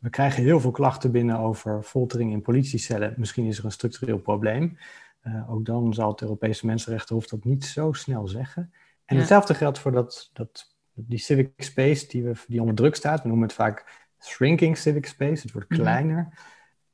we 0.00 0.10
krijgen 0.10 0.42
heel 0.42 0.60
veel 0.60 0.70
klachten 0.70 1.12
binnen 1.12 1.38
over 1.38 1.82
foltering 1.82 2.32
in 2.32 2.42
politiecellen. 2.42 3.14
Misschien 3.16 3.46
is 3.46 3.58
er 3.58 3.64
een 3.64 3.72
structureel 3.72 4.18
probleem. 4.18 4.78
Ook 5.48 5.64
dan 5.64 5.94
zal 5.94 6.10
het 6.10 6.20
Europese 6.20 6.66
Mensenrechtenhof 6.66 7.26
dat 7.26 7.44
niet 7.44 7.64
zo 7.64 7.92
snel 7.92 8.28
zeggen. 8.28 8.72
En 9.04 9.16
hetzelfde 9.16 9.54
geldt 9.54 9.78
voor 9.78 9.92
dat, 9.92 10.30
dat, 10.32 10.76
die 10.94 11.18
civic 11.18 11.52
space 11.56 12.08
die, 12.08 12.24
we, 12.24 12.32
die 12.46 12.60
onder 12.60 12.74
druk 12.74 12.94
staat. 12.94 13.22
We 13.22 13.28
noemen 13.28 13.46
het 13.46 13.56
vaak 13.56 14.06
shrinking 14.20 14.76
civic 14.76 15.06
space. 15.06 15.42
Het 15.42 15.52
wordt 15.52 15.70
mhm. 15.70 15.80
kleiner. 15.80 16.38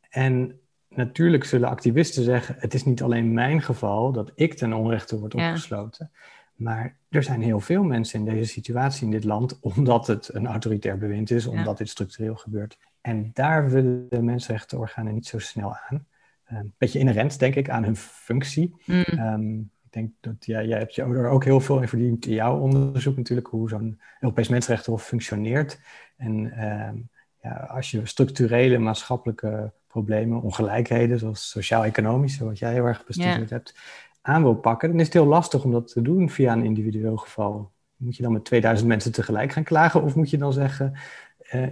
En 0.09 0.61
natuurlijk 0.89 1.45
zullen 1.45 1.69
activisten 1.69 2.25
zeggen: 2.25 2.55
het 2.59 2.75
is 2.75 2.85
niet 2.85 3.03
alleen 3.03 3.33
mijn 3.33 3.63
geval 3.63 4.13
dat 4.13 4.33
ik 4.35 4.55
ten 4.55 4.73
onrechte 4.73 5.19
word 5.19 5.35
opgesloten. 5.35 6.11
Maar 6.55 6.97
er 7.09 7.23
zijn 7.23 7.43
heel 7.43 7.61
veel 7.61 7.83
mensen 7.83 8.19
in 8.19 8.35
deze 8.35 8.53
situatie 8.53 9.05
in 9.05 9.11
dit 9.11 9.25
land, 9.25 9.59
omdat 9.77 10.07
het 10.07 10.35
een 10.35 10.47
autoritair 10.47 10.99
bewind 10.99 11.31
is, 11.31 11.47
omdat 11.47 11.79
dit 11.79 11.89
structureel 11.89 12.37
gebeurt. 12.37 12.79
En 13.01 13.31
daar 13.33 13.71
willen 13.71 14.07
de 14.09 14.23
mensenrechtenorganen 14.23 15.15
niet 15.15 15.27
zo 15.27 15.39
snel 15.39 15.77
aan. 15.89 16.07
Een 16.45 16.57
ehm, 16.57 16.67
beetje 16.79 16.99
inherent, 16.99 17.39
denk 17.39 17.55
ik, 17.55 17.71
aan 17.71 17.85
hun 17.85 17.97
functie. 17.97 18.75
Mm. 18.85 19.05
Um, 19.19 19.71
ik 19.91 19.97
denk 19.97 20.11
dat 20.21 20.47
jij 20.47 20.67
hebt 20.67 20.95
je 20.95 21.03
er 21.03 21.29
ook 21.29 21.45
heel 21.45 21.61
veel 21.61 21.81
in 21.81 21.89
verdiend 21.89 22.27
in 22.27 22.35
jouw 22.35 22.59
onderzoek 22.59 23.17
natuurlijk, 23.17 23.49
hoe 23.49 23.69
zo'n 23.69 24.01
Europees 24.21 24.49
Mensenrechtenhof 24.49 25.05
functioneert. 25.05 25.81
En 26.17 26.65
um, 26.65 27.09
ja, 27.43 27.53
als 27.53 27.91
je 27.91 28.07
structurele 28.07 28.79
maatschappelijke 28.79 29.73
problemen, 29.87 30.43
ongelijkheden, 30.43 31.19
zoals 31.19 31.51
sociaal-economische, 31.51 32.45
wat 32.45 32.59
jij 32.59 32.73
heel 32.73 32.85
erg 32.85 33.05
bestudeerd 33.05 33.51
hebt, 33.51 33.75
aan 34.21 34.43
wil 34.43 34.55
pakken, 34.55 34.89
dan 34.89 34.99
is 34.99 35.05
het 35.05 35.15
heel 35.15 35.27
lastig 35.27 35.65
om 35.65 35.73
dat 35.73 35.93
te 35.93 36.03
doen 36.03 36.31
via 36.31 36.53
een 36.53 36.65
individueel 36.65 37.17
geval. 37.17 37.71
Moet 37.97 38.17
je 38.17 38.23
dan 38.23 38.33
met 38.33 38.45
2000 38.45 38.89
mensen 38.89 39.13
tegelijk 39.13 39.53
gaan 39.53 39.65
klagen 39.65 40.03
of 40.03 40.15
moet 40.15 40.31
je 40.31 40.39
dan 40.39 40.53
zeggen, 40.53 40.99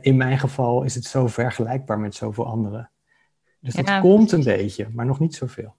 in 0.01 0.17
mijn 0.17 0.39
geval 0.39 0.83
is 0.83 0.95
het 0.95 1.05
zo 1.05 1.27
vergelijkbaar 1.27 1.99
met 1.99 2.15
zoveel 2.15 2.47
anderen. 2.47 2.91
Dus 3.61 3.75
dat 3.75 4.01
komt 4.01 4.33
een 4.33 4.45
beetje, 4.45 4.89
maar 4.93 5.07
nog 5.07 5.19
niet 5.19 5.35
zoveel. 5.35 5.75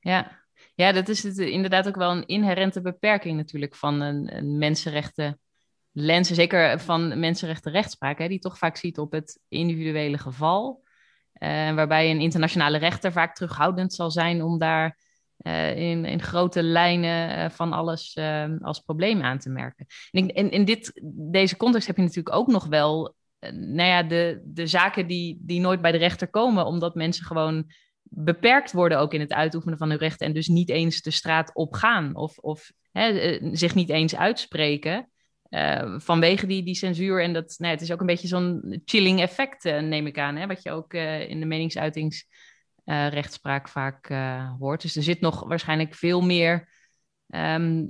Ja, 0.00 0.37
ja 0.78 0.92
dat 0.92 1.08
is 1.08 1.22
het, 1.22 1.38
inderdaad 1.38 1.88
ook 1.88 1.96
wel 1.96 2.10
een 2.10 2.26
inherente 2.26 2.80
beperking 2.80 3.36
natuurlijk 3.36 3.74
van 3.74 4.00
een, 4.00 4.36
een 4.36 4.58
mensenrechten 4.58 5.40
lens, 5.92 6.30
zeker 6.30 6.80
van 6.80 7.18
mensenrechten 7.18 7.72
rechtspraak, 7.72 8.18
hè, 8.18 8.28
die 8.28 8.38
toch 8.38 8.58
vaak 8.58 8.76
ziet 8.76 8.98
op 8.98 9.12
het 9.12 9.40
individuele 9.48 10.18
geval. 10.18 10.82
Uh, 11.42 11.48
waarbij 11.74 12.10
een 12.10 12.20
internationale 12.20 12.78
rechter 12.78 13.12
vaak 13.12 13.34
terughoudend 13.34 13.94
zal 13.94 14.10
zijn 14.10 14.42
om 14.42 14.58
daar 14.58 14.98
uh, 15.38 15.76
in, 15.76 16.04
in 16.04 16.22
grote 16.22 16.62
lijnen 16.62 17.50
van 17.50 17.72
alles 17.72 18.18
als 18.60 18.80
probleem 18.80 19.22
aan 19.22 19.38
te 19.38 19.50
merken. 19.50 19.86
En 20.10 20.28
in, 20.28 20.50
in 20.50 20.64
dit, 20.64 21.00
deze 21.30 21.56
context 21.56 21.86
heb 21.86 21.96
je 21.96 22.02
natuurlijk 22.02 22.36
ook 22.36 22.48
nog 22.48 22.66
wel 22.66 23.16
nou 23.50 23.88
ja, 23.88 24.02
de, 24.02 24.42
de 24.44 24.66
zaken 24.66 25.06
die, 25.06 25.38
die 25.40 25.60
nooit 25.60 25.80
bij 25.80 25.92
de 25.92 25.98
rechter 25.98 26.28
komen, 26.28 26.66
omdat 26.66 26.94
mensen 26.94 27.24
gewoon 27.24 27.72
beperkt 28.10 28.72
worden 28.72 28.98
ook 28.98 29.14
in 29.14 29.20
het 29.20 29.32
uitoefenen 29.32 29.78
van 29.78 29.88
hun 29.88 29.98
rechten 29.98 30.26
en 30.26 30.32
dus 30.32 30.48
niet 30.48 30.70
eens 30.70 31.02
de 31.02 31.10
straat 31.10 31.54
op 31.54 31.74
gaan 31.74 32.16
of, 32.16 32.38
of 32.38 32.72
hè, 32.92 33.38
zich 33.52 33.74
niet 33.74 33.88
eens 33.88 34.16
uitspreken. 34.16 35.10
Uh, 35.50 35.94
vanwege 35.98 36.46
die, 36.46 36.62
die 36.62 36.74
censuur. 36.74 37.22
En 37.22 37.32
dat, 37.32 37.54
nou, 37.58 37.72
het 37.72 37.82
is 37.82 37.92
ook 37.92 38.00
een 38.00 38.06
beetje 38.06 38.28
zo'n 38.28 38.82
chilling 38.84 39.20
effect, 39.20 39.64
uh, 39.64 39.80
neem 39.80 40.06
ik 40.06 40.18
aan. 40.18 40.36
Hè, 40.36 40.46
wat 40.46 40.62
je 40.62 40.70
ook 40.70 40.94
in 41.28 41.40
de 41.40 41.46
meningsuitingsrechtspraak 41.46 43.68
vaak 43.68 44.08
hoort. 44.58 44.82
Dus 44.82 44.96
er 44.96 45.02
zit 45.02 45.20
nog 45.20 45.48
waarschijnlijk 45.48 45.94
veel 45.94 46.20
meer 46.20 46.68
um, 47.26 47.86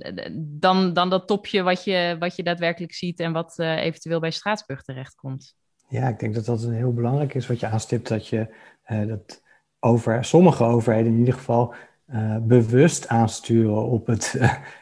dan, 0.59 0.93
dan 0.93 1.09
dat 1.09 1.27
topje 1.27 1.61
wat 1.61 1.83
je, 1.83 2.15
wat 2.19 2.35
je 2.35 2.43
daadwerkelijk 2.43 2.93
ziet 2.93 3.19
en 3.19 3.31
wat 3.31 3.59
eventueel 3.59 4.19
bij 4.19 4.31
Straatsburg 4.31 4.81
terechtkomt. 4.81 5.55
Ja, 5.87 6.07
ik 6.07 6.19
denk 6.19 6.35
dat 6.35 6.45
dat 6.45 6.63
een 6.63 6.73
heel 6.73 6.93
belangrijk 6.93 7.33
is 7.33 7.47
wat 7.47 7.59
je 7.59 7.67
aanstipt. 7.67 8.07
Dat 8.07 8.27
je 8.27 8.55
dat 9.07 9.41
over, 9.79 10.25
sommige 10.25 10.63
overheden 10.63 11.11
in 11.11 11.17
ieder 11.17 11.33
geval 11.33 11.73
bewust 12.41 13.07
aansturen 13.07 13.83
op 13.83 14.07
het 14.07 14.39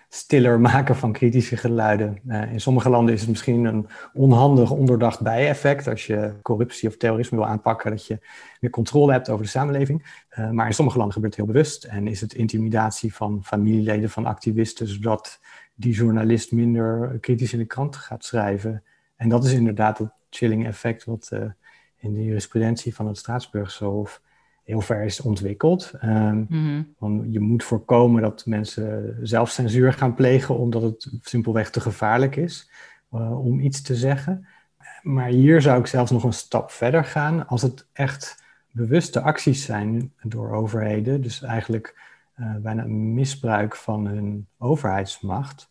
stiller 0.09 0.59
maken 0.59 0.95
van 0.95 1.11
kritische 1.11 1.57
geluiden. 1.57 2.19
Uh, 2.27 2.51
in 2.51 2.61
sommige 2.61 2.89
landen 2.89 3.13
is 3.13 3.19
het 3.19 3.29
misschien 3.29 3.65
een 3.65 3.87
onhandig, 4.13 4.71
onderdacht 4.71 5.21
bijeffect. 5.21 5.87
Als 5.87 6.05
je 6.05 6.33
corruptie 6.41 6.89
of 6.89 6.97
terrorisme 6.97 7.37
wil 7.37 7.47
aanpakken, 7.47 7.91
dat 7.91 8.05
je 8.05 8.19
meer 8.59 8.71
controle 8.71 9.11
hebt 9.11 9.29
over 9.29 9.43
de 9.43 9.49
samenleving. 9.49 10.25
Maar 10.51 10.67
in 10.67 10.73
sommige 10.73 10.97
landen 10.97 11.15
gebeurt 11.15 11.35
het 11.35 11.45
heel 11.45 11.53
bewust. 11.53 11.83
En 11.83 12.07
is 12.07 12.21
het 12.21 12.33
intimidatie 12.33 13.13
van 13.13 13.43
familieleden 13.43 14.09
van 14.09 14.25
activisten, 14.25 14.87
zodat 14.87 15.39
die 15.75 15.93
journalist 15.93 16.51
minder 16.51 17.17
kritisch 17.19 17.53
in 17.53 17.59
de 17.59 17.65
krant 17.65 17.95
gaat 17.95 18.25
schrijven. 18.25 18.83
En 19.15 19.29
dat 19.29 19.45
is 19.45 19.53
inderdaad 19.53 19.97
het 19.97 20.11
chilling 20.29 20.65
effect 20.65 21.05
wat 21.05 21.31
in 21.97 22.13
de 22.13 22.23
jurisprudentie 22.23 22.95
van 22.95 23.07
het 23.07 23.17
Straatsburgse 23.17 23.85
Hof 23.85 24.21
heel 24.67 24.81
ver 24.81 25.03
is 25.03 25.21
ontwikkeld. 25.21 25.93
Um, 26.03 26.47
Want 26.97 27.25
je 27.29 27.39
moet 27.39 27.63
voorkomen 27.63 28.21
dat 28.21 28.45
mensen 28.45 29.17
zelf 29.21 29.49
censuur 29.49 29.93
gaan 29.93 30.13
plegen 30.13 30.57
omdat 30.57 30.81
het 30.81 31.09
simpelweg 31.21 31.69
te 31.69 31.79
gevaarlijk 31.79 32.35
is 32.35 32.71
uh, 33.13 33.45
om 33.45 33.59
iets 33.59 33.81
te 33.81 33.95
zeggen. 33.95 34.47
Maar 35.01 35.27
hier 35.27 35.61
zou 35.61 35.79
ik 35.79 35.87
zelfs 35.87 36.11
nog 36.11 36.23
een 36.23 36.33
stap 36.33 36.71
verder 36.71 37.03
gaan 37.03 37.47
als 37.47 37.61
het 37.61 37.87
echt 37.93 38.43
bewuste 38.71 39.21
acties 39.21 39.65
zijn 39.65 40.13
door 40.23 40.51
overheden. 40.51 41.21
Dus 41.21 41.41
eigenlijk 41.41 41.99
uh, 42.39 42.55
bijna 42.55 42.83
een 42.83 43.13
misbruik 43.13 43.75
van 43.75 44.07
hun 44.07 44.47
overheidsmacht. 44.57 45.69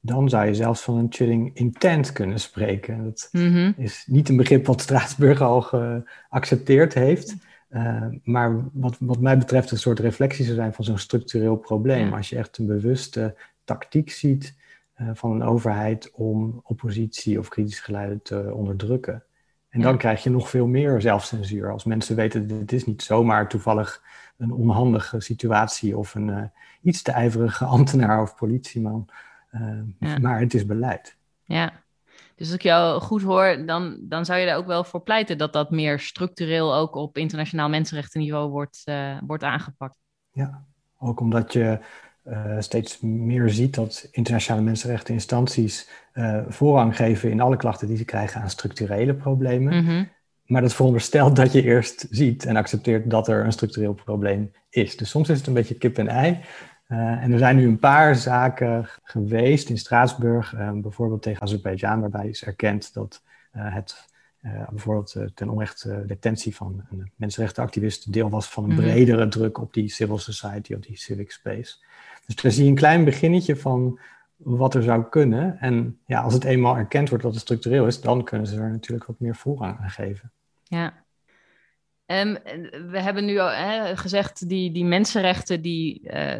Dan 0.00 0.28
zou 0.28 0.46
je 0.46 0.54
zelfs 0.54 0.80
van 0.82 0.96
een 0.96 1.06
chilling 1.10 1.50
intent 1.54 2.12
kunnen 2.12 2.40
spreken. 2.40 3.04
Dat 3.04 3.28
mm 3.32 3.74
is 3.76 4.04
niet 4.06 4.28
een 4.28 4.36
begrip 4.36 4.66
wat 4.66 4.80
Straatsburg 4.80 5.40
al 5.40 5.60
geaccepteerd 5.60 6.94
heeft. 6.94 7.36
Uh, 7.74 8.06
maar 8.22 8.64
wat, 8.72 8.96
wat 9.00 9.20
mij 9.20 9.38
betreft 9.38 9.70
een 9.70 9.78
soort 9.78 9.98
reflectie 9.98 10.44
zou 10.44 10.56
zijn 10.56 10.72
van 10.72 10.84
zo'n 10.84 10.98
structureel 10.98 11.56
probleem. 11.56 12.12
Als 12.12 12.28
je 12.28 12.36
echt 12.36 12.58
een 12.58 12.66
bewuste 12.66 13.36
tactiek 13.64 14.10
ziet 14.10 14.56
uh, 15.00 15.10
van 15.12 15.30
een 15.30 15.42
overheid 15.42 16.10
om 16.12 16.60
oppositie 16.64 17.38
of 17.38 17.48
kritische 17.48 17.82
geluiden 17.82 18.22
te 18.22 18.52
onderdrukken. 18.54 19.24
En 19.68 19.80
ja. 19.80 19.86
dan 19.86 19.98
krijg 19.98 20.22
je 20.22 20.30
nog 20.30 20.50
veel 20.50 20.66
meer 20.66 21.00
zelfcensuur. 21.00 21.72
Als 21.72 21.84
mensen 21.84 22.16
weten, 22.16 22.46
dit 22.46 22.72
is 22.72 22.86
niet 22.86 23.02
zomaar 23.02 23.48
toevallig 23.48 24.02
een 24.36 24.52
onhandige 24.52 25.20
situatie 25.20 25.96
of 25.98 26.14
een 26.14 26.28
uh, 26.28 26.42
iets 26.82 27.02
te 27.02 27.12
ijverige 27.12 27.64
ambtenaar 27.76 28.22
of 28.22 28.34
politieman. 28.34 29.08
Ja. 29.98 30.18
Maar 30.18 30.40
het 30.40 30.54
is 30.54 30.66
beleid. 30.66 31.16
Ja, 31.44 31.72
dus 32.36 32.46
als 32.46 32.56
ik 32.56 32.62
jou 32.62 33.00
goed 33.00 33.22
hoor, 33.22 33.66
dan, 33.66 33.96
dan 34.00 34.24
zou 34.24 34.38
je 34.38 34.46
er 34.46 34.56
ook 34.56 34.66
wel 34.66 34.84
voor 34.84 35.02
pleiten 35.02 35.38
dat 35.38 35.52
dat 35.52 35.70
meer 35.70 36.00
structureel 36.00 36.74
ook 36.74 36.94
op 36.94 37.18
internationaal 37.18 37.68
mensenrechtenniveau 37.68 38.50
wordt, 38.50 38.82
uh, 38.84 39.18
wordt 39.26 39.42
aangepakt. 39.42 39.98
Ja, 40.32 40.64
ook 40.98 41.20
omdat 41.20 41.52
je 41.52 41.78
uh, 42.24 42.56
steeds 42.58 43.00
meer 43.00 43.50
ziet 43.50 43.74
dat 43.74 44.08
internationale 44.10 44.64
mensenrechteninstanties 44.64 45.88
uh, 46.14 46.42
voorrang 46.48 46.96
geven 46.96 47.30
in 47.30 47.40
alle 47.40 47.56
klachten 47.56 47.88
die 47.88 47.96
ze 47.96 48.04
krijgen 48.04 48.40
aan 48.40 48.50
structurele 48.50 49.14
problemen. 49.14 49.74
Mm 49.74 49.86
-hmm. 49.86 50.12
Maar 50.44 50.62
dat 50.62 50.74
veronderstelt 50.74 51.36
dat 51.36 51.52
je 51.52 51.62
eerst 51.62 52.06
ziet 52.10 52.44
en 52.44 52.56
accepteert 52.56 53.10
dat 53.10 53.28
er 53.28 53.44
een 53.44 53.52
structureel 53.52 53.94
probleem 53.94 54.52
is. 54.68 54.96
Dus 54.96 55.10
soms 55.10 55.28
is 55.28 55.38
het 55.38 55.46
een 55.46 55.52
beetje 55.52 55.74
kip 55.74 55.98
en 55.98 56.08
ei. 56.08 56.40
Uh, 56.88 57.22
en 57.22 57.32
er 57.32 57.38
zijn 57.38 57.56
nu 57.56 57.66
een 57.66 57.78
paar 57.78 58.16
zaken 58.16 58.88
geweest 59.02 59.68
in 59.68 59.78
Straatsburg, 59.78 60.54
uh, 60.54 60.70
bijvoorbeeld 60.72 61.22
tegen 61.22 61.42
Azerbeidzjan, 61.42 62.00
waarbij 62.00 62.28
is 62.28 62.44
erkend 62.44 62.94
dat 62.94 63.22
uh, 63.56 63.74
het 63.74 64.12
bijvoorbeeld 64.70 65.16
ten 65.34 65.48
onrechte 65.48 66.04
detentie 66.06 66.56
van 66.56 66.84
een 66.90 67.10
mensenrechtenactivist 67.16 68.12
deel 68.12 68.30
was 68.30 68.48
van 68.48 68.64
een 68.64 68.70
mm 68.70 68.76
-hmm. 68.76 68.84
bredere 68.84 69.28
druk 69.28 69.58
op 69.58 69.72
die 69.72 69.88
civil 69.88 70.18
society, 70.18 70.74
op 70.74 70.82
die 70.82 70.96
civic 70.96 71.30
space. 71.30 71.76
Dus 72.26 72.36
daar 72.36 72.52
zie 72.52 72.64
je 72.64 72.70
een 72.70 72.76
klein 72.76 73.04
beginnetje 73.04 73.56
van 73.56 73.98
wat 74.36 74.74
er 74.74 74.82
zou 74.82 75.04
kunnen. 75.04 75.58
En 75.60 75.98
ja, 76.06 76.20
als 76.20 76.34
het 76.34 76.44
eenmaal 76.44 76.76
erkend 76.76 77.08
wordt 77.08 77.24
dat 77.24 77.32
het 77.32 77.42
structureel 77.42 77.86
is, 77.86 78.00
dan 78.00 78.24
kunnen 78.24 78.46
ze 78.46 78.60
er 78.60 78.70
natuurlijk 78.70 79.06
wat 79.06 79.20
meer 79.20 79.36
voorrang 79.36 79.78
aan 79.78 79.90
geven. 79.90 80.30
Ja, 80.62 81.03
Um, 82.06 82.38
we 82.90 83.00
hebben 83.00 83.24
nu 83.24 83.38
al 83.38 83.50
hè, 83.50 83.96
gezegd, 83.96 84.48
die, 84.48 84.72
die 84.72 84.84
mensenrechten 84.84 85.62
die 85.62 86.00
uh, 86.02 86.36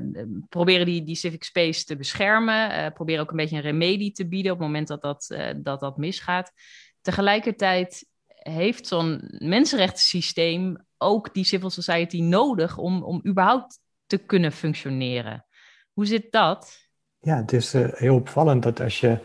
proberen 0.48 0.86
die, 0.86 1.04
die 1.04 1.14
civic 1.14 1.44
space 1.44 1.84
te 1.84 1.96
beschermen, 1.96 2.70
uh, 2.70 2.86
proberen 2.94 3.22
ook 3.22 3.30
een 3.30 3.36
beetje 3.36 3.56
een 3.56 3.62
remedie 3.62 4.12
te 4.12 4.28
bieden 4.28 4.52
op 4.52 4.58
het 4.58 4.66
moment 4.66 4.88
dat 4.88 5.02
dat, 5.02 5.26
uh, 5.28 5.50
dat, 5.56 5.80
dat 5.80 5.96
misgaat. 5.96 6.52
Tegelijkertijd 7.00 8.06
heeft 8.28 8.86
zo'n 8.86 9.20
mensenrechtensysteem 9.38 10.76
ook 10.98 11.34
die 11.34 11.44
civil 11.44 11.70
society 11.70 12.20
nodig 12.20 12.78
om, 12.78 13.02
om 13.02 13.20
überhaupt 13.26 13.78
te 14.06 14.18
kunnen 14.18 14.52
functioneren. 14.52 15.46
Hoe 15.92 16.06
zit 16.06 16.32
dat? 16.32 16.88
Ja, 17.18 17.36
het 17.36 17.52
is 17.52 17.72
heel 17.72 18.14
opvallend 18.14 18.62
dat 18.62 18.80
als 18.80 19.00
je 19.00 19.18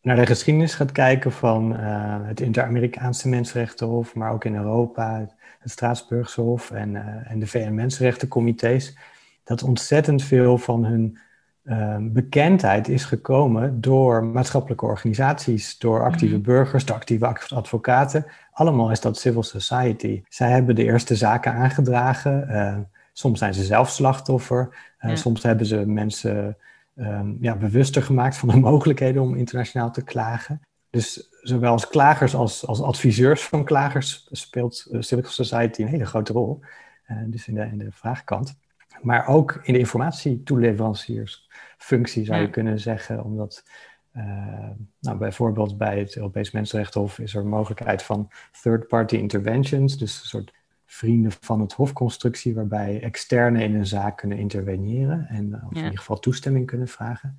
naar 0.00 0.16
de 0.16 0.26
geschiedenis 0.26 0.74
gaat 0.74 0.92
kijken 0.92 1.32
van 1.32 1.72
het 2.24 2.40
Inter-Amerikaanse 2.40 3.28
Mensenrechtenhof, 3.28 4.14
maar 4.14 4.32
ook 4.32 4.44
in 4.44 4.54
Europa, 4.54 5.34
het 5.62 5.70
Straatsburgse 5.70 6.40
Hof 6.40 6.70
en, 6.70 6.94
uh, 6.94 7.30
en 7.30 7.38
de 7.38 7.46
VN-mensenrechtencomité's, 7.46 8.96
dat 9.44 9.62
ontzettend 9.62 10.22
veel 10.22 10.58
van 10.58 10.84
hun 10.84 11.18
uh, 11.64 11.96
bekendheid 12.00 12.88
is 12.88 13.04
gekomen 13.04 13.80
door 13.80 14.24
maatschappelijke 14.24 14.84
organisaties, 14.84 15.78
door 15.78 16.04
actieve 16.04 16.36
mm. 16.36 16.42
burgers, 16.42 16.84
door 16.84 16.96
actieve 16.96 17.36
advocaten. 17.54 18.26
Allemaal 18.52 18.90
is 18.90 19.00
dat 19.00 19.18
civil 19.18 19.42
society. 19.42 20.22
Zij 20.28 20.50
hebben 20.50 20.74
de 20.74 20.84
eerste 20.84 21.16
zaken 21.16 21.52
aangedragen. 21.52 22.46
Uh, 22.50 22.76
soms 23.12 23.38
zijn 23.38 23.54
ze 23.54 23.64
zelf 23.64 23.90
slachtoffer. 23.90 24.92
Ja. 24.98 25.16
Soms 25.16 25.42
hebben 25.42 25.66
ze 25.66 25.86
mensen 25.86 26.56
um, 26.96 27.38
ja, 27.40 27.56
bewuster 27.56 28.02
gemaakt 28.02 28.36
van 28.36 28.48
de 28.48 28.56
mogelijkheden 28.70 29.22
om 29.22 29.34
internationaal 29.34 29.90
te 29.90 30.04
klagen. 30.04 30.60
Dus 30.92 31.28
zowel 31.40 31.72
als 31.72 31.88
klagers 31.88 32.34
als, 32.34 32.66
als 32.66 32.82
adviseurs 32.82 33.42
van 33.42 33.64
klagers 33.64 34.28
speelt 34.30 34.86
uh, 34.90 35.00
Civil 35.00 35.30
Society 35.30 35.82
een 35.82 35.88
hele 35.88 36.06
grote 36.06 36.32
rol. 36.32 36.60
Uh, 37.10 37.16
dus 37.26 37.48
in 37.48 37.54
de, 37.54 37.62
in 37.62 37.78
de 37.78 37.92
vraagkant. 37.92 38.58
Maar 39.00 39.26
ook 39.26 39.60
in 39.62 39.72
de 39.72 39.78
informatietoeleveranciersfunctie 39.78 42.24
zou 42.24 42.40
je 42.40 42.50
kunnen 42.50 42.80
zeggen, 42.80 43.24
omdat 43.24 43.64
uh, 44.16 44.68
nou, 45.00 45.18
bijvoorbeeld 45.18 45.78
bij 45.78 45.98
het 45.98 46.16
Europees 46.16 46.50
Mensenrechtenhof 46.50 47.18
is 47.18 47.34
er 47.34 47.46
mogelijkheid 47.46 48.02
van 48.02 48.30
third-party 48.62 49.16
interventions, 49.16 49.98
dus 49.98 50.20
een 50.20 50.26
soort 50.26 50.52
vrienden 50.84 51.32
van 51.40 51.60
het 51.60 51.72
hofconstructie, 51.72 52.54
waarbij 52.54 53.02
externe 53.02 53.62
in 53.62 53.74
een 53.74 53.86
zaak 53.86 54.16
kunnen 54.16 54.38
interveneren 54.38 55.26
en 55.28 55.54
of 55.54 55.60
ja. 55.70 55.78
in 55.78 55.84
ieder 55.84 55.98
geval 55.98 56.18
toestemming 56.18 56.66
kunnen 56.66 56.88
vragen. 56.88 57.38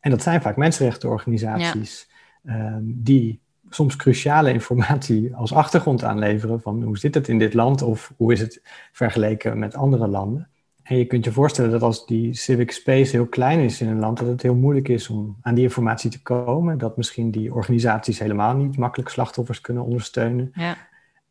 En 0.00 0.10
dat 0.10 0.22
zijn 0.22 0.42
vaak 0.42 0.56
mensenrechtenorganisaties 0.56 2.06
ja. 2.08 2.13
Um, 2.46 3.00
die 3.02 3.40
soms 3.70 3.96
cruciale 3.96 4.52
informatie 4.52 5.34
als 5.34 5.52
achtergrond 5.52 6.04
aanleveren 6.04 6.60
van 6.60 6.82
hoe 6.82 6.98
zit 6.98 7.14
het 7.14 7.28
in 7.28 7.38
dit 7.38 7.54
land 7.54 7.82
of 7.82 8.12
hoe 8.16 8.32
is 8.32 8.40
het 8.40 8.62
vergeleken 8.92 9.58
met 9.58 9.74
andere 9.74 10.06
landen. 10.06 10.48
En 10.82 10.98
je 10.98 11.04
kunt 11.04 11.24
je 11.24 11.32
voorstellen 11.32 11.70
dat 11.70 11.82
als 11.82 12.06
die 12.06 12.34
civic 12.34 12.70
space 12.70 13.16
heel 13.16 13.26
klein 13.26 13.60
is 13.60 13.80
in 13.80 13.88
een 13.88 13.98
land, 13.98 14.18
dat 14.18 14.28
het 14.28 14.42
heel 14.42 14.54
moeilijk 14.54 14.88
is 14.88 15.08
om 15.08 15.36
aan 15.40 15.54
die 15.54 15.64
informatie 15.64 16.10
te 16.10 16.22
komen. 16.22 16.78
Dat 16.78 16.96
misschien 16.96 17.30
die 17.30 17.54
organisaties 17.54 18.18
helemaal 18.18 18.56
niet 18.56 18.76
makkelijk 18.76 19.08
slachtoffers 19.10 19.60
kunnen 19.60 19.84
ondersteunen. 19.84 20.50
Ja. 20.54 20.76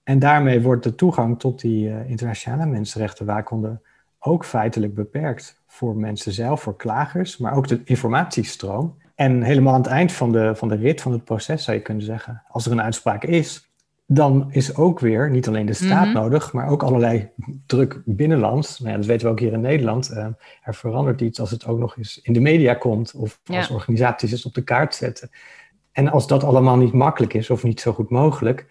En 0.04 0.20
daarmee 0.20 0.62
wordt 0.62 0.84
de 0.84 0.96
toegang 0.96 1.40
tot 1.40 1.62
die 1.62 1.88
uh, 1.88 2.10
internationale 2.10 2.66
mensenrechtenwaakhonden 2.66 3.82
ook 4.20 4.46
feitelijk 4.46 4.96
beperkt 4.96 5.62
voor 5.68 5.96
mensen 5.96 6.32
zelf, 6.32 6.62
voor 6.62 6.76
klagers, 6.76 7.38
maar 7.38 7.56
ook 7.56 7.68
de 7.68 7.82
informatiestroom. 7.84 8.98
En 9.16 9.42
helemaal 9.42 9.74
aan 9.74 9.82
het 9.82 9.92
eind 9.92 10.12
van 10.12 10.32
de, 10.32 10.56
van 10.56 10.68
de 10.68 10.76
rit 10.76 11.02
van 11.02 11.12
het 11.12 11.24
proces 11.24 11.64
zou 11.64 11.78
je 11.78 11.84
kunnen 11.84 12.04
zeggen, 12.04 12.44
als 12.48 12.66
er 12.66 12.72
een 12.72 12.82
uitspraak 12.82 13.24
is, 13.24 13.72
dan 14.06 14.48
is 14.52 14.76
ook 14.76 15.00
weer 15.00 15.30
niet 15.30 15.48
alleen 15.48 15.66
de 15.66 15.74
staat 15.74 16.06
mhm. 16.06 16.14
nodig, 16.14 16.54
maar 16.54 16.68
ook 16.68 16.84
allerlei 16.84 17.30
druk 17.66 18.02
binnenlands. 18.06 18.80
Nou 18.80 18.92
ja, 18.92 18.98
dat 18.98 19.06
weten 19.06 19.26
we 19.26 19.32
ook 19.32 19.40
hier 19.40 19.54
in 19.54 19.62
Nederland. 19.62 20.12
Uh, 20.12 20.26
er 20.62 20.76
verandert 20.76 21.22
iets 21.22 21.40
als 21.40 21.52
het 21.52 21.66
ook 21.66 21.80
nog 21.80 21.98
eens 21.98 22.20
in 22.22 22.34
de 22.34 22.40
media 22.40 22.74
komt 22.74 23.14
of 23.14 23.40
als 23.46 23.70
organisaties 23.70 24.32
het 24.32 24.46
op 24.46 24.54
de 24.54 24.64
kaart 24.64 24.96
zetten. 24.96 25.30
En 25.92 26.08
als 26.08 26.28
dat 26.28 26.44
allemaal 26.44 26.78
niet 26.78 26.94
makkelijk 26.94 27.34
is 27.34 27.50
of 27.50 27.64
niet 27.64 27.80
zo 27.80 27.94
goed 27.94 28.10
mogelijk, 28.10 28.66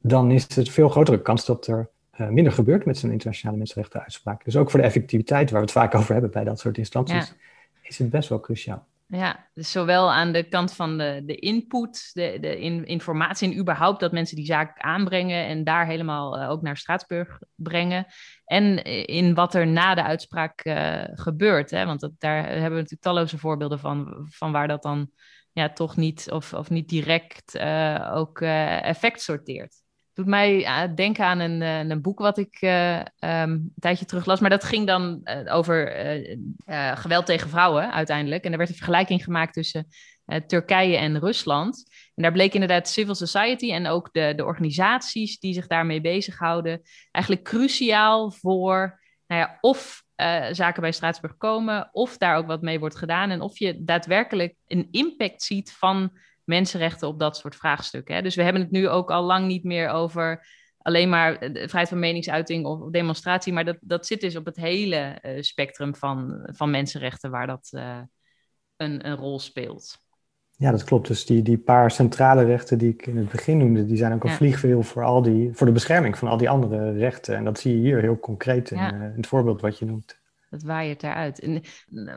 dan 0.00 0.30
is 0.30 0.54
het 0.54 0.70
veel 0.70 0.88
grotere 0.88 1.22
kans 1.22 1.44
dat 1.44 1.66
er 1.66 1.88
uh, 2.20 2.28
minder 2.28 2.52
gebeurt 2.52 2.84
met 2.84 2.98
zo'n 2.98 3.10
internationale 3.10 3.58
mensenrechtenuitspraak. 3.58 4.44
Dus 4.44 4.56
ook 4.56 4.70
voor 4.70 4.80
de 4.80 4.86
effectiviteit, 4.86 5.50
waar 5.50 5.60
we 5.60 5.66
het 5.66 5.74
vaak 5.74 5.94
over 5.94 6.12
hebben 6.12 6.30
bij 6.30 6.44
dat 6.44 6.58
soort 6.58 6.78
instanties, 6.78 7.34
is 7.82 7.98
het 7.98 8.10
best 8.10 8.28
wel 8.28 8.40
cruciaal. 8.40 8.86
Ja, 9.10 9.48
dus 9.54 9.70
zowel 9.70 10.12
aan 10.12 10.32
de 10.32 10.48
kant 10.48 10.72
van 10.72 10.98
de, 10.98 11.22
de 11.24 11.34
input, 11.34 12.10
de, 12.12 12.38
de 12.40 12.84
informatie 12.84 13.50
en 13.50 13.58
überhaupt 13.58 14.00
dat 14.00 14.12
mensen 14.12 14.36
die 14.36 14.44
zaak 14.44 14.78
aanbrengen 14.78 15.46
en 15.46 15.64
daar 15.64 15.86
helemaal 15.86 16.40
uh, 16.40 16.50
ook 16.50 16.62
naar 16.62 16.76
Straatsburg 16.76 17.38
brengen. 17.54 18.06
En 18.44 18.84
in 19.06 19.34
wat 19.34 19.54
er 19.54 19.66
na 19.66 19.94
de 19.94 20.02
uitspraak 20.02 20.64
uh, 20.64 21.04
gebeurt. 21.12 21.70
Hè? 21.70 21.86
Want 21.86 22.00
dat, 22.00 22.12
daar 22.18 22.36
hebben 22.44 22.62
we 22.62 22.68
natuurlijk 22.68 23.02
talloze 23.02 23.38
voorbeelden 23.38 23.78
van, 23.78 24.26
van 24.30 24.52
waar 24.52 24.68
dat 24.68 24.82
dan 24.82 25.10
ja, 25.52 25.72
toch 25.72 25.96
niet 25.96 26.30
of, 26.30 26.54
of 26.54 26.70
niet 26.70 26.88
direct 26.88 27.58
ook 28.12 28.40
effect 28.40 29.22
sorteert 29.22 29.82
doet 30.18 30.26
mij 30.26 30.60
uh, 30.60 30.94
denken 30.94 31.24
aan 31.24 31.38
een, 31.38 31.60
uh, 31.60 31.78
een 31.78 32.02
boek 32.02 32.18
wat 32.18 32.38
ik 32.38 32.62
uh, 32.62 33.00
een 33.18 33.72
tijdje 33.78 34.04
terug 34.04 34.26
las. 34.26 34.40
Maar 34.40 34.50
dat 34.50 34.64
ging 34.64 34.86
dan 34.86 35.28
over 35.50 35.92
geweld 36.94 37.26
tegen 37.26 37.48
vrouwen 37.48 37.92
uiteindelijk. 37.92 38.44
En 38.44 38.52
er 38.52 38.58
werd 38.58 38.70
een 38.70 38.76
vergelijking 38.76 39.24
gemaakt 39.24 39.52
tussen 39.52 39.88
Turkije 40.46 40.96
en 40.96 41.18
Rusland. 41.18 41.84
En 42.14 42.22
daar 42.22 42.32
bleek 42.32 42.52
inderdaad 42.52 42.88
civil 42.88 43.14
society 43.14 43.72
en 43.72 43.86
ook 43.86 44.08
de, 44.12 44.32
de 44.36 44.44
organisaties 44.44 45.38
die 45.38 45.54
zich 45.54 45.66
daarmee 45.66 46.00
bezighouden... 46.00 46.80
eigenlijk 47.10 47.44
cruciaal 47.44 48.30
voor 48.30 49.00
nou 49.26 49.40
ja, 49.40 49.58
of 49.60 50.02
zaken 50.50 50.82
bij 50.82 50.92
Straatsburg 50.92 51.36
komen... 51.36 51.88
of 51.92 52.16
daar 52.16 52.36
ook 52.36 52.46
wat 52.46 52.62
mee 52.62 52.78
wordt 52.78 52.96
gedaan... 52.96 53.30
en 53.30 53.40
of 53.40 53.58
je 53.58 53.84
daadwerkelijk 53.84 54.54
een 54.66 54.88
impact 54.90 55.42
ziet 55.42 55.72
van 55.72 56.10
mensenrechten 56.48 57.08
op 57.08 57.18
dat 57.18 57.36
soort 57.36 57.56
vraagstukken. 57.56 58.14
Hè? 58.14 58.22
Dus 58.22 58.34
we 58.34 58.42
hebben 58.42 58.62
het 58.62 58.70
nu 58.70 58.88
ook 58.88 59.10
al 59.10 59.22
lang 59.22 59.46
niet 59.46 59.64
meer 59.64 59.88
over 59.88 60.46
alleen 60.78 61.08
maar 61.08 61.40
de 61.40 61.52
vrijheid 61.52 61.88
van 61.88 61.98
meningsuiting 61.98 62.66
of 62.66 62.90
demonstratie, 62.90 63.52
maar 63.52 63.64
dat, 63.64 63.76
dat 63.80 64.06
zit 64.06 64.20
dus 64.20 64.36
op 64.36 64.44
het 64.44 64.56
hele 64.56 65.18
uh, 65.22 65.42
spectrum 65.42 65.94
van, 65.94 66.48
van 66.52 66.70
mensenrechten 66.70 67.30
waar 67.30 67.46
dat 67.46 67.70
uh, 67.74 67.98
een, 68.76 69.06
een 69.06 69.16
rol 69.16 69.38
speelt. 69.38 70.06
Ja, 70.56 70.70
dat 70.70 70.84
klopt. 70.84 71.08
Dus 71.08 71.26
die, 71.26 71.42
die 71.42 71.58
paar 71.58 71.90
centrale 71.90 72.44
rechten 72.44 72.78
die 72.78 72.92
ik 72.92 73.06
in 73.06 73.16
het 73.16 73.28
begin 73.28 73.58
noemde, 73.58 73.86
die 73.86 73.96
zijn 73.96 74.12
ook 74.12 74.24
een 74.24 74.30
ja. 74.30 74.36
vliegwiel 74.36 74.82
voor, 74.82 75.04
al 75.04 75.22
die, 75.22 75.50
voor 75.52 75.66
de 75.66 75.72
bescherming 75.72 76.18
van 76.18 76.28
al 76.28 76.36
die 76.36 76.50
andere 76.50 76.92
rechten. 76.92 77.36
En 77.36 77.44
dat 77.44 77.58
zie 77.58 77.74
je 77.74 77.80
hier 77.80 78.00
heel 78.00 78.18
concreet 78.18 78.70
in, 78.70 78.78
ja. 78.78 78.94
uh, 78.94 79.02
in 79.02 79.16
het 79.16 79.26
voorbeeld 79.26 79.60
wat 79.60 79.78
je 79.78 79.84
noemt. 79.84 80.18
Dat 80.50 80.62
waait 80.62 81.02
eruit. 81.02 81.40
En 81.40 81.62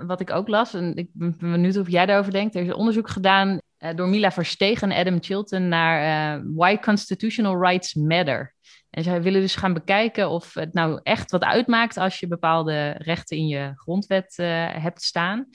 wat 0.07 0.21
ik 0.21 0.31
ook 0.31 0.47
las, 0.47 0.73
en 0.73 0.95
ik 0.95 1.09
ben 1.13 1.35
benieuwd 1.39 1.77
of 1.77 1.89
jij 1.89 2.05
daarover 2.05 2.31
denkt, 2.31 2.55
er 2.55 2.61
is 2.61 2.73
onderzoek 2.73 3.09
gedaan 3.09 3.59
door 3.95 4.07
Mila 4.07 4.31
Verstegen 4.31 4.91
en 4.91 5.00
Adam 5.00 5.23
Chilton 5.23 5.67
naar 5.67 6.38
uh, 6.38 6.43
Why 6.55 6.77
Constitutional 6.77 7.61
Rights 7.61 7.93
Matter. 7.93 8.53
En 8.89 9.03
zij 9.03 9.21
willen 9.21 9.41
dus 9.41 9.55
gaan 9.55 9.73
bekijken 9.73 10.29
of 10.29 10.53
het 10.53 10.73
nou 10.73 11.00
echt 11.03 11.31
wat 11.31 11.43
uitmaakt 11.43 11.97
als 11.97 12.19
je 12.19 12.27
bepaalde 12.27 12.95
rechten 12.97 13.38
in 13.38 13.47
je 13.47 13.71
grondwet 13.75 14.37
uh, 14.37 14.48
hebt 14.74 15.01
staan. 15.01 15.48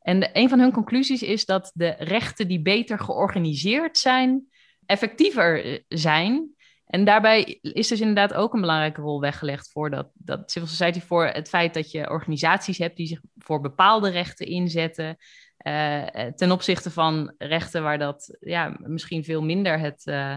En 0.00 0.30
een 0.32 0.48
van 0.48 0.58
hun 0.58 0.72
conclusies 0.72 1.22
is 1.22 1.44
dat 1.44 1.70
de 1.74 1.94
rechten 1.98 2.48
die 2.48 2.62
beter 2.62 2.98
georganiseerd 2.98 3.98
zijn, 3.98 4.46
effectiever 4.86 5.80
zijn. 5.88 6.54
En 6.86 7.04
daarbij 7.04 7.58
is 7.62 7.88
dus 7.88 8.00
inderdaad 8.00 8.34
ook 8.34 8.54
een 8.54 8.60
belangrijke 8.60 9.00
rol 9.00 9.20
weggelegd 9.20 9.70
voor 9.72 9.90
dat, 9.90 10.10
dat 10.14 10.50
civil 10.50 10.68
society, 10.68 11.00
voor 11.00 11.26
het 11.26 11.48
feit 11.48 11.74
dat 11.74 11.90
je 11.90 12.10
organisaties 12.10 12.78
hebt 12.78 12.96
die 12.96 13.06
zich 13.06 13.20
voor 13.38 13.60
bepaalde 13.60 14.10
rechten 14.10 14.46
inzetten, 14.46 15.16
uh, 15.62 16.26
ten 16.26 16.50
opzichte 16.50 16.90
van 16.90 17.34
rechten 17.38 17.82
waar 17.82 17.98
dat 17.98 18.36
ja, 18.40 18.76
misschien 18.78 19.24
veel 19.24 19.42
minder 19.42 19.78
het, 19.78 20.02
uh, 20.06 20.36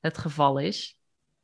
het 0.00 0.18
geval 0.18 0.58
is. 0.58 0.98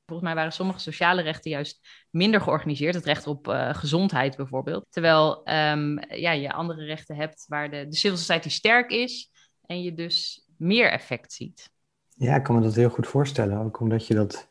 Volgens 0.07 0.29
mij 0.29 0.37
waren 0.37 0.53
sommige 0.53 0.79
sociale 0.79 1.23
rechten 1.23 1.51
juist 1.51 1.89
minder 2.11 2.41
georganiseerd. 2.41 2.95
Het 2.95 3.05
recht 3.05 3.27
op 3.27 3.47
gezondheid 3.73 4.37
bijvoorbeeld. 4.37 4.87
Terwijl 4.91 5.51
um, 5.51 5.99
ja, 6.09 6.33
je 6.33 6.53
andere 6.53 6.85
rechten 6.85 7.17
hebt 7.17 7.45
waar 7.49 7.71
de, 7.71 7.87
de 7.89 7.97
civil 7.97 8.17
society 8.17 8.49
sterk 8.49 8.91
is 8.91 9.31
en 9.67 9.83
je 9.83 9.95
dus 9.95 10.47
meer 10.57 10.91
effect 10.91 11.33
ziet. 11.33 11.71
Ja, 12.15 12.37
ik 12.37 12.43
kan 12.43 12.55
me 12.55 12.63
dat 12.63 12.75
heel 12.75 12.91
goed 12.91 13.07
voorstellen. 13.07 13.59
Ook 13.59 13.81
omdat 13.81 14.07
je 14.07 14.15
dat 14.15 14.49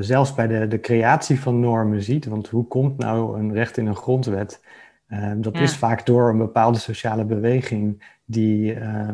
zelfs 0.00 0.34
bij 0.34 0.46
de, 0.46 0.68
de 0.68 0.80
creatie 0.80 1.40
van 1.40 1.60
normen 1.60 2.02
ziet. 2.02 2.26
Want 2.26 2.48
hoe 2.48 2.66
komt 2.66 2.98
nou 2.98 3.38
een 3.38 3.52
recht 3.52 3.76
in 3.76 3.86
een 3.86 3.96
grondwet? 3.96 4.60
Uh, 5.08 5.32
dat 5.36 5.56
ja. 5.56 5.62
is 5.62 5.76
vaak 5.76 6.06
door 6.06 6.28
een 6.28 6.38
bepaalde 6.38 6.78
sociale 6.78 7.24
beweging 7.24 8.04
die 8.24 8.74
uh, 8.74 9.08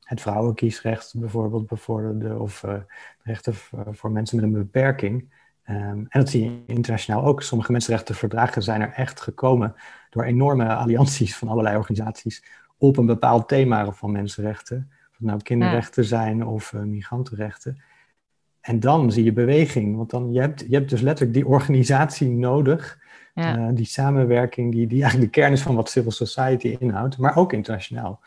het 0.00 0.20
vrouwenkiesrecht 0.20 1.14
bijvoorbeeld 1.18 1.66
bevorderde 1.66 2.38
of 2.38 2.62
uh, 2.62 2.74
rechten 3.22 3.54
voor 3.90 4.10
mensen 4.10 4.36
met 4.36 4.44
een 4.44 4.52
beperking. 4.52 5.32
Um, 5.68 6.06
en 6.08 6.20
dat 6.20 6.28
zie 6.28 6.44
je 6.44 6.62
internationaal 6.66 7.24
ook. 7.24 7.42
Sommige 7.42 7.72
mensenrechtenverdragen 7.72 8.62
zijn 8.62 8.80
er 8.80 8.92
echt 8.92 9.20
gekomen 9.20 9.74
door 10.10 10.24
enorme 10.24 10.74
allianties 10.74 11.36
van 11.36 11.48
allerlei 11.48 11.76
organisaties 11.76 12.44
op 12.76 12.96
een 12.96 13.06
bepaald 13.06 13.48
thema 13.48 13.92
van 13.92 14.12
mensenrechten. 14.12 14.88
Of 15.10 15.16
het 15.16 15.26
nou 15.26 15.42
kinderrechten 15.42 16.02
ja. 16.02 16.08
zijn 16.08 16.46
of 16.46 16.72
migrantenrechten. 16.72 17.82
En 18.60 18.80
dan 18.80 19.12
zie 19.12 19.24
je 19.24 19.32
beweging, 19.32 19.96
want 19.96 20.10
dan, 20.10 20.32
je, 20.32 20.40
hebt, 20.40 20.60
je 20.68 20.74
hebt 20.74 20.90
dus 20.90 21.00
letterlijk 21.00 21.36
die 21.36 21.46
organisatie 21.46 22.28
nodig, 22.28 22.98
ja. 23.34 23.58
uh, 23.58 23.68
die 23.74 23.84
samenwerking, 23.84 24.72
die, 24.72 24.86
die 24.86 25.02
eigenlijk 25.02 25.32
de 25.32 25.40
kern 25.40 25.52
is 25.52 25.62
van 25.62 25.74
wat 25.74 25.90
civil 25.90 26.10
society 26.10 26.76
inhoudt, 26.78 27.18
maar 27.18 27.36
ook 27.36 27.52
internationaal, 27.52 28.20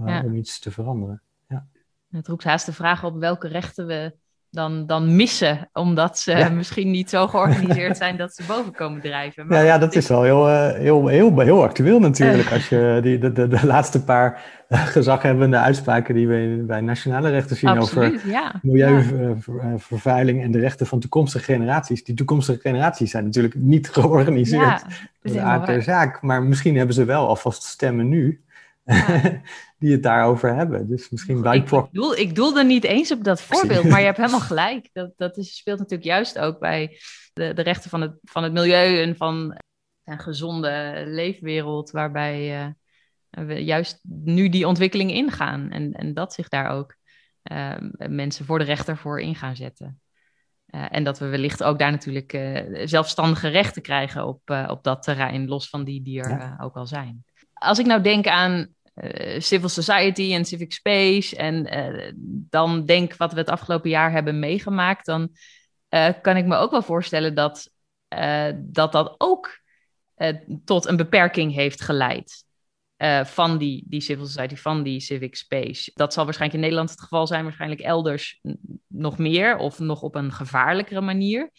uh, 0.00 0.06
ja. 0.06 0.22
om 0.24 0.34
iets 0.34 0.58
te 0.58 0.70
veranderen. 0.70 1.22
Ja. 1.48 1.66
Het 2.10 2.28
roept 2.28 2.44
haast 2.44 2.66
de 2.66 2.72
vraag 2.72 3.04
op 3.04 3.18
welke 3.18 3.48
rechten 3.48 3.86
we 3.86 4.14
dan, 4.50 4.86
dan 4.86 5.16
missen, 5.16 5.68
omdat 5.72 6.18
ze 6.18 6.36
ja. 6.36 6.48
misschien 6.48 6.90
niet 6.90 7.10
zo 7.10 7.26
georganiseerd 7.26 7.96
zijn 7.96 8.16
dat 8.16 8.34
ze 8.34 8.42
boven 8.46 8.72
komen 8.72 9.00
drijven. 9.00 9.46
Maar 9.46 9.58
ja, 9.58 9.64
ja, 9.64 9.78
dat 9.78 9.94
is 9.94 10.08
wel 10.08 10.22
heel, 10.22 10.48
uh, 10.48 10.72
heel, 10.72 11.06
heel, 11.06 11.38
heel 11.38 11.62
actueel 11.62 12.00
natuurlijk. 12.00 12.52
Als 12.52 12.68
je 12.68 12.98
die, 13.02 13.18
de, 13.18 13.32
de, 13.32 13.48
de 13.48 13.66
laatste 13.66 14.04
paar 14.04 14.42
gezaghebbende 14.68 15.56
uitspraken 15.56 16.14
die 16.14 16.28
we 16.28 16.64
bij 16.66 16.80
nationale 16.80 17.30
rechten 17.30 17.56
zien 17.56 17.70
Absoluut, 17.70 18.14
over 18.14 18.28
ja. 18.30 18.54
milieuvervuiling 18.62 20.38
ja. 20.38 20.44
en 20.44 20.50
de 20.50 20.58
rechten 20.58 20.86
van 20.86 21.00
toekomstige 21.00 21.44
generaties. 21.44 22.04
Die 22.04 22.14
toekomstige 22.14 22.60
generaties 22.60 23.10
zijn 23.10 23.24
natuurlijk 23.24 23.54
niet 23.54 23.88
georganiseerd. 23.98 24.62
Ja, 24.62 24.82
dat 24.82 24.92
is 25.22 25.32
de 25.32 25.40
aard 25.40 25.66
der 25.66 25.82
zaak. 25.82 26.22
Maar 26.22 26.42
misschien 26.42 26.76
hebben 26.76 26.94
ze 26.94 27.04
wel 27.04 27.28
alvast 27.28 27.62
stemmen 27.62 28.08
nu. 28.08 28.40
Die 29.80 29.92
het 29.92 30.02
daarover 30.02 30.54
hebben. 30.54 30.88
Dus 30.88 31.10
misschien 31.10 31.44
ik, 31.44 31.70
ik, 31.70 31.88
doel, 31.92 32.16
ik 32.16 32.34
doelde 32.34 32.64
niet 32.64 32.84
eens 32.84 33.12
op 33.12 33.24
dat 33.24 33.42
voorbeeld, 33.42 33.84
maar 33.84 33.98
je 33.98 34.04
hebt 34.04 34.16
helemaal 34.16 34.40
gelijk. 34.40 34.90
Dat, 34.92 35.12
dat 35.16 35.36
is, 35.36 35.56
speelt 35.56 35.78
natuurlijk 35.78 36.08
juist 36.08 36.38
ook 36.38 36.58
bij 36.58 36.98
de, 37.32 37.54
de 37.54 37.62
rechten 37.62 37.90
van 37.90 38.00
het, 38.00 38.12
van 38.22 38.42
het 38.42 38.52
milieu 38.52 39.02
en 39.02 39.16
van 39.16 39.56
een 40.04 40.18
gezonde 40.18 41.02
leefwereld, 41.06 41.90
waarbij 41.90 42.60
uh, 42.60 43.46
we 43.46 43.64
juist 43.64 44.00
nu 44.08 44.48
die 44.48 44.66
ontwikkeling 44.66 45.10
ingaan. 45.10 45.70
En, 45.70 45.92
en 45.92 46.14
dat 46.14 46.32
zich 46.32 46.48
daar 46.48 46.70
ook 46.70 46.96
uh, 47.52 47.76
mensen 48.08 48.44
voor 48.44 48.58
de 48.58 48.64
rechter 48.64 48.96
voor 48.96 49.20
in 49.20 49.34
gaan 49.34 49.56
zetten. 49.56 50.00
Uh, 50.66 50.86
en 50.90 51.04
dat 51.04 51.18
we 51.18 51.26
wellicht 51.26 51.62
ook 51.62 51.78
daar 51.78 51.90
natuurlijk 51.90 52.38
zelfstandige 52.84 53.48
rechten 53.48 53.82
krijgen 53.82 54.26
op, 54.26 54.40
op 54.66 54.84
dat 54.84 55.02
terrein, 55.02 55.48
los 55.48 55.68
van 55.68 55.84
die 55.84 56.02
die 56.02 56.22
er 56.22 56.30
ja. 56.30 56.58
ook 56.60 56.76
al 56.76 56.86
zijn. 56.86 57.24
Als 57.52 57.78
ik 57.78 57.86
nou 57.86 58.02
denk 58.02 58.26
aan 58.26 58.74
civil 59.38 59.68
society 59.68 60.32
en 60.32 60.44
civic 60.44 60.72
space. 60.72 61.36
En 61.36 61.78
uh, 61.78 62.12
dan 62.50 62.84
denk 62.86 63.16
wat 63.16 63.32
we 63.32 63.38
het 63.38 63.48
afgelopen 63.48 63.90
jaar 63.90 64.12
hebben 64.12 64.38
meegemaakt, 64.38 65.06
dan 65.06 65.28
uh, 65.90 66.08
kan 66.22 66.36
ik 66.36 66.46
me 66.46 66.56
ook 66.56 66.70
wel 66.70 66.82
voorstellen 66.82 67.34
dat 67.34 67.70
dat, 68.72 68.92
dat 68.92 69.14
ook 69.18 69.60
tot 70.64 70.86
een 70.86 70.96
beperking 70.96 71.52
heeft 71.52 71.80
geleid. 71.80 72.44
van 73.24 73.58
die, 73.58 73.84
die 73.88 74.00
civil 74.00 74.26
society, 74.26 74.56
van 74.56 74.82
die 74.82 75.00
civic 75.00 75.36
space. 75.36 75.90
Dat 75.94 76.12
zal 76.12 76.24
waarschijnlijk 76.24 76.60
in 76.60 76.64
Nederland 76.64 76.90
het 76.90 77.00
geval 77.00 77.26
zijn, 77.26 77.42
waarschijnlijk 77.42 77.80
elders 77.80 78.40
nog 78.86 79.18
meer 79.18 79.56
of 79.56 79.78
nog 79.78 80.02
op 80.02 80.14
een 80.14 80.32
gevaarlijkere 80.32 81.00
manier. 81.00 81.50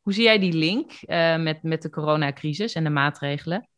Hoe 0.00 0.12
zie 0.12 0.24
jij 0.24 0.38
die 0.38 0.52
link 0.52 0.92
met, 1.38 1.62
met 1.62 1.82
de 1.82 1.90
coronacrisis 1.90 2.72
en 2.72 2.84
de 2.84 2.90
maatregelen? 2.90 3.68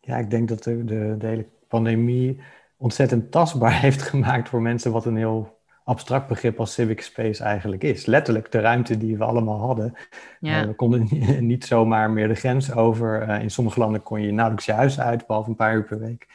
Ja, 0.00 0.16
ik 0.16 0.30
denk 0.30 0.48
dat 0.48 0.62
de, 0.62 0.84
de, 0.84 1.14
de 1.18 1.26
hele 1.26 1.48
pandemie 1.70 2.40
ontzettend 2.76 3.30
tastbaar 3.30 3.80
heeft 3.86 4.02
gemaakt 4.02 4.48
voor 4.48 4.62
mensen 4.62 4.92
wat 4.92 5.04
een 5.04 5.16
heel 5.16 5.58
abstract 5.84 6.28
begrip 6.28 6.60
als 6.60 6.72
civic 6.72 7.00
space 7.00 7.42
eigenlijk 7.42 7.82
is. 7.82 8.06
Letterlijk 8.06 8.52
de 8.52 8.60
ruimte 8.60 8.98
die 8.98 9.16
we 9.16 9.24
allemaal 9.24 9.58
hadden. 9.58 9.94
Ja. 10.40 10.60
Uh, 10.60 10.66
we 10.66 10.74
konden 10.74 11.08
niet 11.46 11.64
zomaar 11.64 12.10
meer 12.10 12.28
de 12.28 12.34
grens 12.34 12.72
over. 12.72 13.28
Uh, 13.28 13.42
in 13.42 13.50
sommige 13.50 13.78
landen 13.78 14.02
kon 14.02 14.22
je 14.22 14.32
nauwelijks 14.32 14.66
je 14.66 14.72
huis 14.72 15.00
uit, 15.00 15.26
behalve 15.26 15.48
een 15.48 15.56
paar 15.56 15.74
uur 15.74 15.84
per 15.84 15.98
week. 15.98 16.28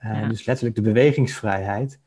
Uh, 0.00 0.20
ja. 0.20 0.28
Dus 0.28 0.44
letterlijk 0.44 0.76
de 0.76 0.82
bewegingsvrijheid. 0.82 2.00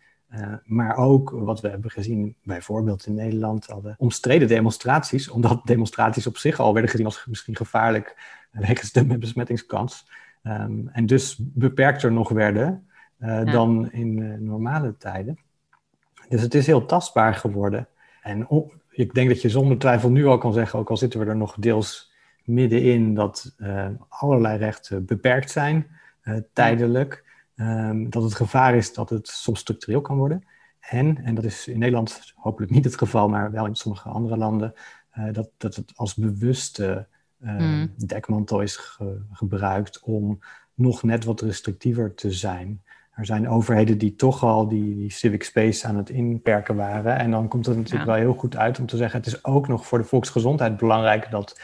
maar 0.64 0.98
ook 0.98 1.30
wat 1.30 1.62
we 1.62 1.70
hebben 1.70 1.92
gezien, 1.92 2.36
bijvoorbeeld 2.44 3.06
in 3.06 3.14
Nederland, 3.14 3.66
hadden 3.66 3.96
omstreden 3.98 4.48
demonstraties, 4.48 5.30
omdat 5.30 5.62
demonstraties 5.66 6.28
op 6.28 6.38
zich 6.38 6.60
al 6.60 6.74
werden 6.74 6.92
gezien 6.92 7.06
als 7.06 7.26
misschien 7.26 7.56
gevaarlijk 7.56 8.16
wegens 8.52 8.92
de 8.92 9.18
besmettingskans. 9.18 10.06
Um, 10.44 10.90
en 10.92 11.06
dus 11.06 11.40
beperkter 11.40 12.12
nog 12.12 12.30
werden 12.30 12.88
ja. 13.18 13.44
dan 13.44 13.92
in 13.92 14.44
normale 14.46 14.98
tijden. 14.98 15.38
Dus 16.30 16.42
het 16.42 16.54
is 16.54 16.66
heel 16.66 16.86
tastbaar 16.86 17.34
geworden. 17.34 17.88
En 18.22 18.48
ik 18.90 19.14
denk 19.14 19.30
dat 19.30 19.42
je 19.42 19.50
zonder 19.50 19.78
twijfel 19.78 20.10
nu 20.10 20.26
al 20.26 20.38
kan 20.38 20.54
zeggen, 20.54 20.80
ook 20.80 20.90
al 20.90 20.98
zitten 20.98 21.20
we 21.20 21.26
er 21.26 21.36
nog 21.36 21.56
deels 21.60 22.12
middenin, 22.44 23.14
dat 23.14 23.56
uh, 23.58 23.88
allerlei 24.10 24.58
rechten 24.58 25.06
beperkt 25.06 25.52
zijn, 25.52 25.88
uh, 26.24 26.38
tijdelijk. 26.54 27.24
Um, 27.56 28.10
dat 28.10 28.24
het 28.24 28.34
gevaar 28.34 28.76
is 28.76 28.94
dat 28.94 29.10
het 29.10 29.28
soms 29.28 29.60
structureel 29.60 30.02
kan 30.02 30.18
worden. 30.18 30.44
En, 30.80 31.24
en 31.24 31.36
dat 31.36 31.44
is 31.44 31.68
in 31.68 31.80
Nederland 31.80 32.34
hopelijk 32.36 32.72
niet 32.72 32.86
het 32.86 32.98
geval, 32.98 33.30
maar 33.30 33.52
wel 33.52 33.66
in 33.66 33.76
sommige 33.76 34.10
andere 34.10 34.38
landen, 34.38 34.74
uh, 35.18 35.34
dat, 35.34 35.50
dat 35.58 35.76
het 35.76 35.92
als 35.96 36.16
bewuste 36.16 37.08
mm. 37.44 37.94
dekmantel 38.08 38.62
is 38.62 38.76
ge 38.76 39.22
gebruikt 39.32 40.00
om 40.00 40.40
nog 40.74 41.04
net 41.04 41.24
wat 41.24 41.42
restrictiever 41.42 42.14
te 42.14 42.32
zijn. 42.32 42.82
Er 43.12 43.26
zijn 43.26 43.50
overheden 43.50 43.98
die 43.98 44.16
toch 44.16 44.44
al 44.44 44.68
die, 44.68 44.96
die, 44.96 45.12
civic 45.12 45.44
space 45.44 45.88
aan 45.88 45.96
het 45.96 46.10
inperken 46.10 46.76
waren. 46.76 47.18
En 47.18 47.32
dan 47.32 47.48
komt 47.48 47.66
het 47.66 47.78
natuurlijk 47.78 48.06
ja. 48.06 48.12
wel 48.12 48.22
heel 48.22 48.34
goed 48.34 48.58
uit 48.58 48.80
om 48.80 48.86
te 48.86 48.98
zeggen: 48.98 49.20
het 49.20 49.28
is 49.28 49.44
ook 49.46 49.68
nog 49.68 49.88
voor 49.88 49.98
de 49.98 50.04
volksgezondheid 50.04 50.78
belangrijk 50.78 51.32
dat 51.32 51.60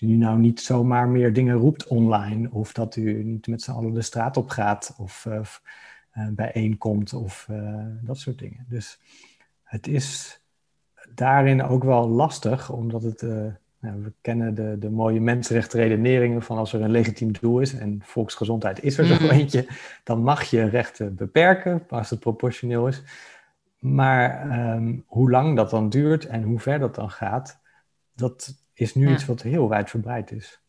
u 0.00 0.06
nou 0.06 0.38
niet 0.38 0.60
zomaar 0.60 1.08
meer 1.08 1.32
dingen 1.32 1.56
roept 1.56 1.86
online. 1.86 2.50
Of 2.50 2.72
dat 2.72 2.96
u 2.96 3.24
niet 3.24 3.46
met 3.46 3.62
z'n 3.62 3.70
allen 3.70 3.92
de 3.92 4.02
straat 4.02 4.36
op 4.36 4.48
gaat 4.48 4.94
of 4.98 5.24
uh, 5.28 5.40
uh, 6.14 6.28
bijeenkomt 6.30 7.12
of 7.12 7.46
uh, 7.50 7.86
dat 8.02 8.18
soort 8.18 8.38
dingen. 8.38 8.66
Dus 8.68 9.00
het 9.62 9.86
is 9.86 10.40
daarin 11.14 11.62
ook 11.62 11.84
wel 11.84 12.08
lastig, 12.08 12.70
omdat 12.70 13.02
het 13.02 13.22
nou, 13.80 14.02
we 14.02 14.12
kennen 14.20 14.54
de, 14.54 14.76
de 14.78 14.90
mooie 14.90 15.20
mensenrechtenredeneringen 15.20 16.42
van 16.42 16.58
als 16.58 16.72
er 16.72 16.80
een 16.80 16.90
legitiem 16.90 17.32
doel 17.32 17.60
is 17.60 17.74
en 17.74 18.00
volksgezondheid 18.04 18.82
is 18.82 18.98
er 18.98 19.06
zo 19.06 19.16
mm. 19.20 19.30
eentje, 19.30 19.66
dan 20.04 20.22
mag 20.22 20.44
je 20.44 20.68
rechten 20.68 21.14
beperken 21.14 21.82
als 21.88 22.10
het 22.10 22.20
proportioneel 22.20 22.86
is. 22.86 23.02
Maar 23.78 24.50
um, 24.74 25.04
hoe 25.06 25.30
lang 25.30 25.56
dat 25.56 25.70
dan 25.70 25.88
duurt 25.88 26.26
en 26.26 26.42
hoe 26.42 26.60
ver 26.60 26.78
dat 26.78 26.94
dan 26.94 27.10
gaat, 27.10 27.60
dat 28.14 28.54
is 28.74 28.94
nu 28.94 29.06
ja. 29.06 29.12
iets 29.12 29.26
wat 29.26 29.42
heel 29.42 29.68
wijdverbreid 29.68 30.30
is. 30.30 30.60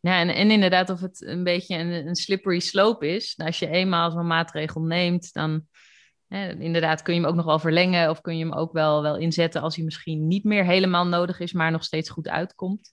Ja, 0.00 0.20
en, 0.20 0.28
en 0.28 0.50
inderdaad 0.50 0.90
of 0.90 1.00
het 1.00 1.22
een 1.26 1.44
beetje 1.44 1.76
een, 1.76 2.06
een 2.06 2.14
slippery 2.14 2.58
slope 2.58 3.08
is. 3.08 3.36
Nou, 3.36 3.48
als 3.48 3.58
je 3.58 3.68
eenmaal 3.68 4.10
zo'n 4.10 4.26
maatregel 4.26 4.80
neemt, 4.80 5.32
dan 5.32 5.66
inderdaad, 6.58 7.02
kun 7.02 7.14
je 7.14 7.20
hem 7.20 7.28
ook 7.28 7.34
nog 7.34 7.44
wel 7.44 7.58
verlengen 7.58 8.10
of 8.10 8.20
kun 8.20 8.38
je 8.38 8.44
hem 8.44 8.52
ook 8.52 8.72
wel, 8.72 9.02
wel 9.02 9.16
inzetten 9.16 9.62
als 9.62 9.76
hij 9.76 9.84
misschien 9.84 10.26
niet 10.26 10.44
meer 10.44 10.64
helemaal 10.64 11.06
nodig 11.06 11.40
is, 11.40 11.52
maar 11.52 11.70
nog 11.70 11.84
steeds 11.84 12.10
goed 12.10 12.28
uitkomt. 12.28 12.92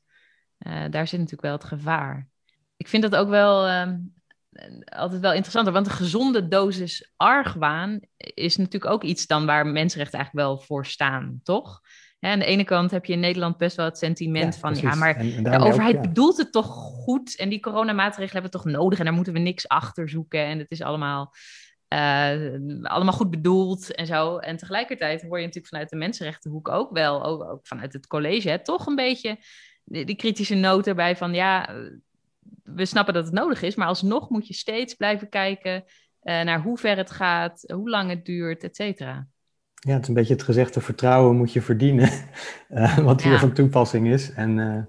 Uh, 0.60 0.73
daar 0.89 1.08
zit 1.08 1.19
natuurlijk 1.19 1.41
wel 1.41 1.52
het 1.52 1.63
gevaar. 1.63 2.28
Ik 2.78 2.88
vind 2.88 3.04
dat 3.04 3.15
ook 3.15 3.30
wel 3.30 3.67
uh, 3.67 3.88
altijd 4.86 5.21
wel 5.21 5.34
interessant, 5.34 5.69
want 5.69 5.86
een 5.86 5.91
gezonde 5.91 6.47
dosis 6.47 7.12
argwaan 7.15 7.99
is 8.17 8.58
natuurlijk 8.58 8.91
ook 8.91 9.04
iets 9.04 9.28
dan 9.28 9.45
waar 9.45 9.67
mensenrechten 9.67 10.19
eigenlijk 10.19 10.47
wel 10.47 10.60
voor 10.60 10.86
staan, 10.86 11.39
toch? 11.43 11.82
Ja, 12.19 12.32
aan 12.32 12.39
de 12.39 12.45
ene 12.45 12.63
kant 12.63 12.91
heb 12.91 13.06
je 13.06 13.13
in 13.13 13.19
Nederland 13.19 13.58
best 13.58 13.75
wel 13.75 13.86
het 13.86 13.97
sentiment 13.97 14.54
ja, 14.54 14.60
van 14.60 14.71
precies. 14.71 14.89
ja, 14.89 14.95
maar 14.95 15.15
en, 15.15 15.36
en 15.36 15.43
de 15.43 15.60
overheid 15.60 15.95
ook, 15.95 16.04
ja. 16.04 16.10
bedoelt 16.10 16.38
het 16.38 16.52
toch 16.52 16.67
goed 17.04 17.36
en 17.36 17.49
die 17.49 17.60
coronamaatregelen 17.60 18.41
hebben 18.41 18.52
we 18.52 18.58
toch 18.58 18.80
nodig 18.80 18.99
en 18.99 19.06
daar 19.06 19.13
moeten 19.13 19.34
we 19.34 19.39
niks 19.39 19.67
achter 19.67 20.10
zoeken 20.10 20.45
en 20.45 20.60
het 20.60 20.71
is 20.71 20.82
allemaal 20.82 21.34
uh, 21.93 22.84
allemaal 22.84 23.13
goed 23.13 23.30
bedoeld 23.30 23.95
en 23.95 24.06
zo. 24.06 24.38
En 24.38 24.58
tegelijkertijd 24.58 25.21
hoor 25.21 25.38
je 25.38 25.45
natuurlijk 25.45 25.73
vanuit 25.73 25.89
de 25.89 25.95
mensenrechtenhoek 25.95 26.69
ook 26.69 26.91
wel, 26.91 27.23
ook, 27.23 27.43
ook 27.43 27.67
vanuit 27.67 27.93
het 27.93 28.08
college, 28.08 28.49
hè, 28.49 28.63
toch 28.63 28.86
een 28.86 28.95
beetje 28.95 29.38
die, 29.84 30.06
die, 30.06 30.15
kritische 30.15 30.56
noot 30.56 30.88
erbij 30.88 31.15
van 31.15 31.34
ja, 31.34 31.75
we 32.63 32.86
snappen 32.86 33.13
dat 33.13 33.25
het 33.25 33.34
nodig 33.34 33.62
is, 33.62 33.75
maar 33.75 33.88
alsnog 33.88 34.30
moet 34.30 34.47
je 34.47 34.54
steeds 34.54 34.93
blijven 34.93 35.30
kijken 35.30 35.84
uh, 35.84 36.41
naar 36.41 36.62
hoe 36.62 36.78
ver 36.78 36.97
het 36.97 37.12
gaat, 37.12 37.63
hoe 37.73 37.89
lang 37.89 38.10
het 38.10 38.25
duurt, 38.25 38.63
et 38.63 38.75
cetera. 38.75 39.28
Ja, 39.73 39.93
het 39.93 40.02
is 40.02 40.08
een 40.08 40.13
beetje 40.13 40.34
het 40.34 40.43
gezegde 40.43 40.82
vertrouwen 40.82 41.36
moet 41.36 41.54
je 41.54 41.62
verdienen, 41.62 42.10
uh, 42.69 42.97
wat 43.08 43.21
hier 43.21 43.32
ja. 43.32 43.39
van 43.39 43.54
toepassing 43.54 44.08
is. 44.08 44.32
En 44.32 44.88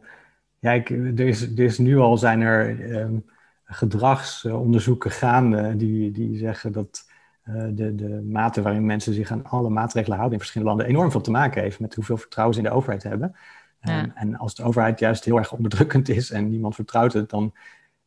ja, 0.59 0.73
ik, 0.73 0.91
er, 0.91 1.21
is, 1.21 1.43
er 1.43 1.61
is 1.61 1.79
nu 1.79 1.99
al 1.99 2.17
zijn 2.17 2.41
er. 2.41 2.91
Um, 2.95 3.25
gedragsonderzoeken 3.71 5.11
gaande 5.11 5.77
die, 5.77 6.11
die 6.11 6.37
zeggen 6.37 6.73
dat 6.73 7.09
uh, 7.45 7.65
de, 7.71 7.95
de 7.95 8.23
mate 8.23 8.63
waarin 8.63 8.87
mensen 8.87 9.15
zich 9.15 9.31
aan 9.31 9.45
alle 9.45 9.71
maatregelen 9.71 10.17
houden 10.17 10.39
in 10.39 10.45
verschillende 10.45 10.75
landen 10.75 10.95
enorm 10.95 11.11
veel 11.11 11.21
te 11.21 11.31
maken 11.31 11.63
heeft 11.63 11.81
met 11.81 11.95
hoeveel 11.95 12.17
vertrouwen 12.17 12.57
ze 12.57 12.63
in 12.63 12.69
de 12.69 12.75
overheid 12.75 13.03
hebben. 13.03 13.37
Ja. 13.81 14.03
Um, 14.03 14.13
en 14.15 14.37
als 14.37 14.55
de 14.55 14.63
overheid 14.63 14.99
juist 14.99 15.25
heel 15.25 15.37
erg 15.37 15.53
onderdrukkend 15.53 16.09
is 16.09 16.31
en 16.31 16.49
niemand 16.49 16.75
vertrouwt 16.75 17.13
het, 17.13 17.31
dan 17.31 17.55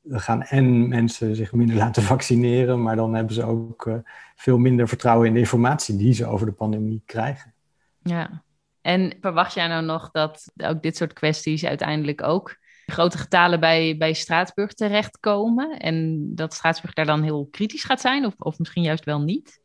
gaan 0.10 0.44
en 0.44 0.88
mensen 0.88 1.36
zich 1.36 1.54
minder 1.54 1.76
laten 1.76 2.04
vaccineren, 2.04 2.82
maar 2.82 2.96
dan 2.96 3.14
hebben 3.14 3.34
ze 3.34 3.44
ook 3.44 3.86
uh, 3.86 3.96
veel 4.36 4.58
minder 4.58 4.88
vertrouwen 4.88 5.28
in 5.28 5.34
de 5.34 5.40
informatie 5.40 5.98
die 5.98 6.14
ze 6.14 6.26
over 6.26 6.46
de 6.46 6.52
pandemie 6.52 7.04
krijgen. 7.06 7.54
Ja, 8.02 8.44
en 8.82 9.14
verwacht 9.22 9.54
jij 9.54 9.68
nou 9.68 9.86
nog 9.86 10.12
dat 10.12 10.52
ook 10.58 10.82
dit 10.82 10.98
soort 10.98 11.14
kwesties 11.14 11.66
uiteindelijk 11.66 12.24
ook 12.24 12.58
grote 12.86 13.18
getalen 13.18 13.60
bij, 13.60 13.98
bij 13.98 14.14
Straatsburg 14.14 14.74
terechtkomen. 14.74 15.80
En 15.80 16.28
dat 16.36 16.54
Straatsburg 16.54 16.94
daar 16.94 17.06
dan 17.06 17.24
heel 17.24 17.48
kritisch 17.52 17.84
gaat 17.84 18.02
zijn, 18.02 18.26
of, 18.26 18.34
of 18.38 18.60
misschien 18.60 18.84
juist 18.84 19.06
wel 19.06 19.22
niet? 19.22 19.62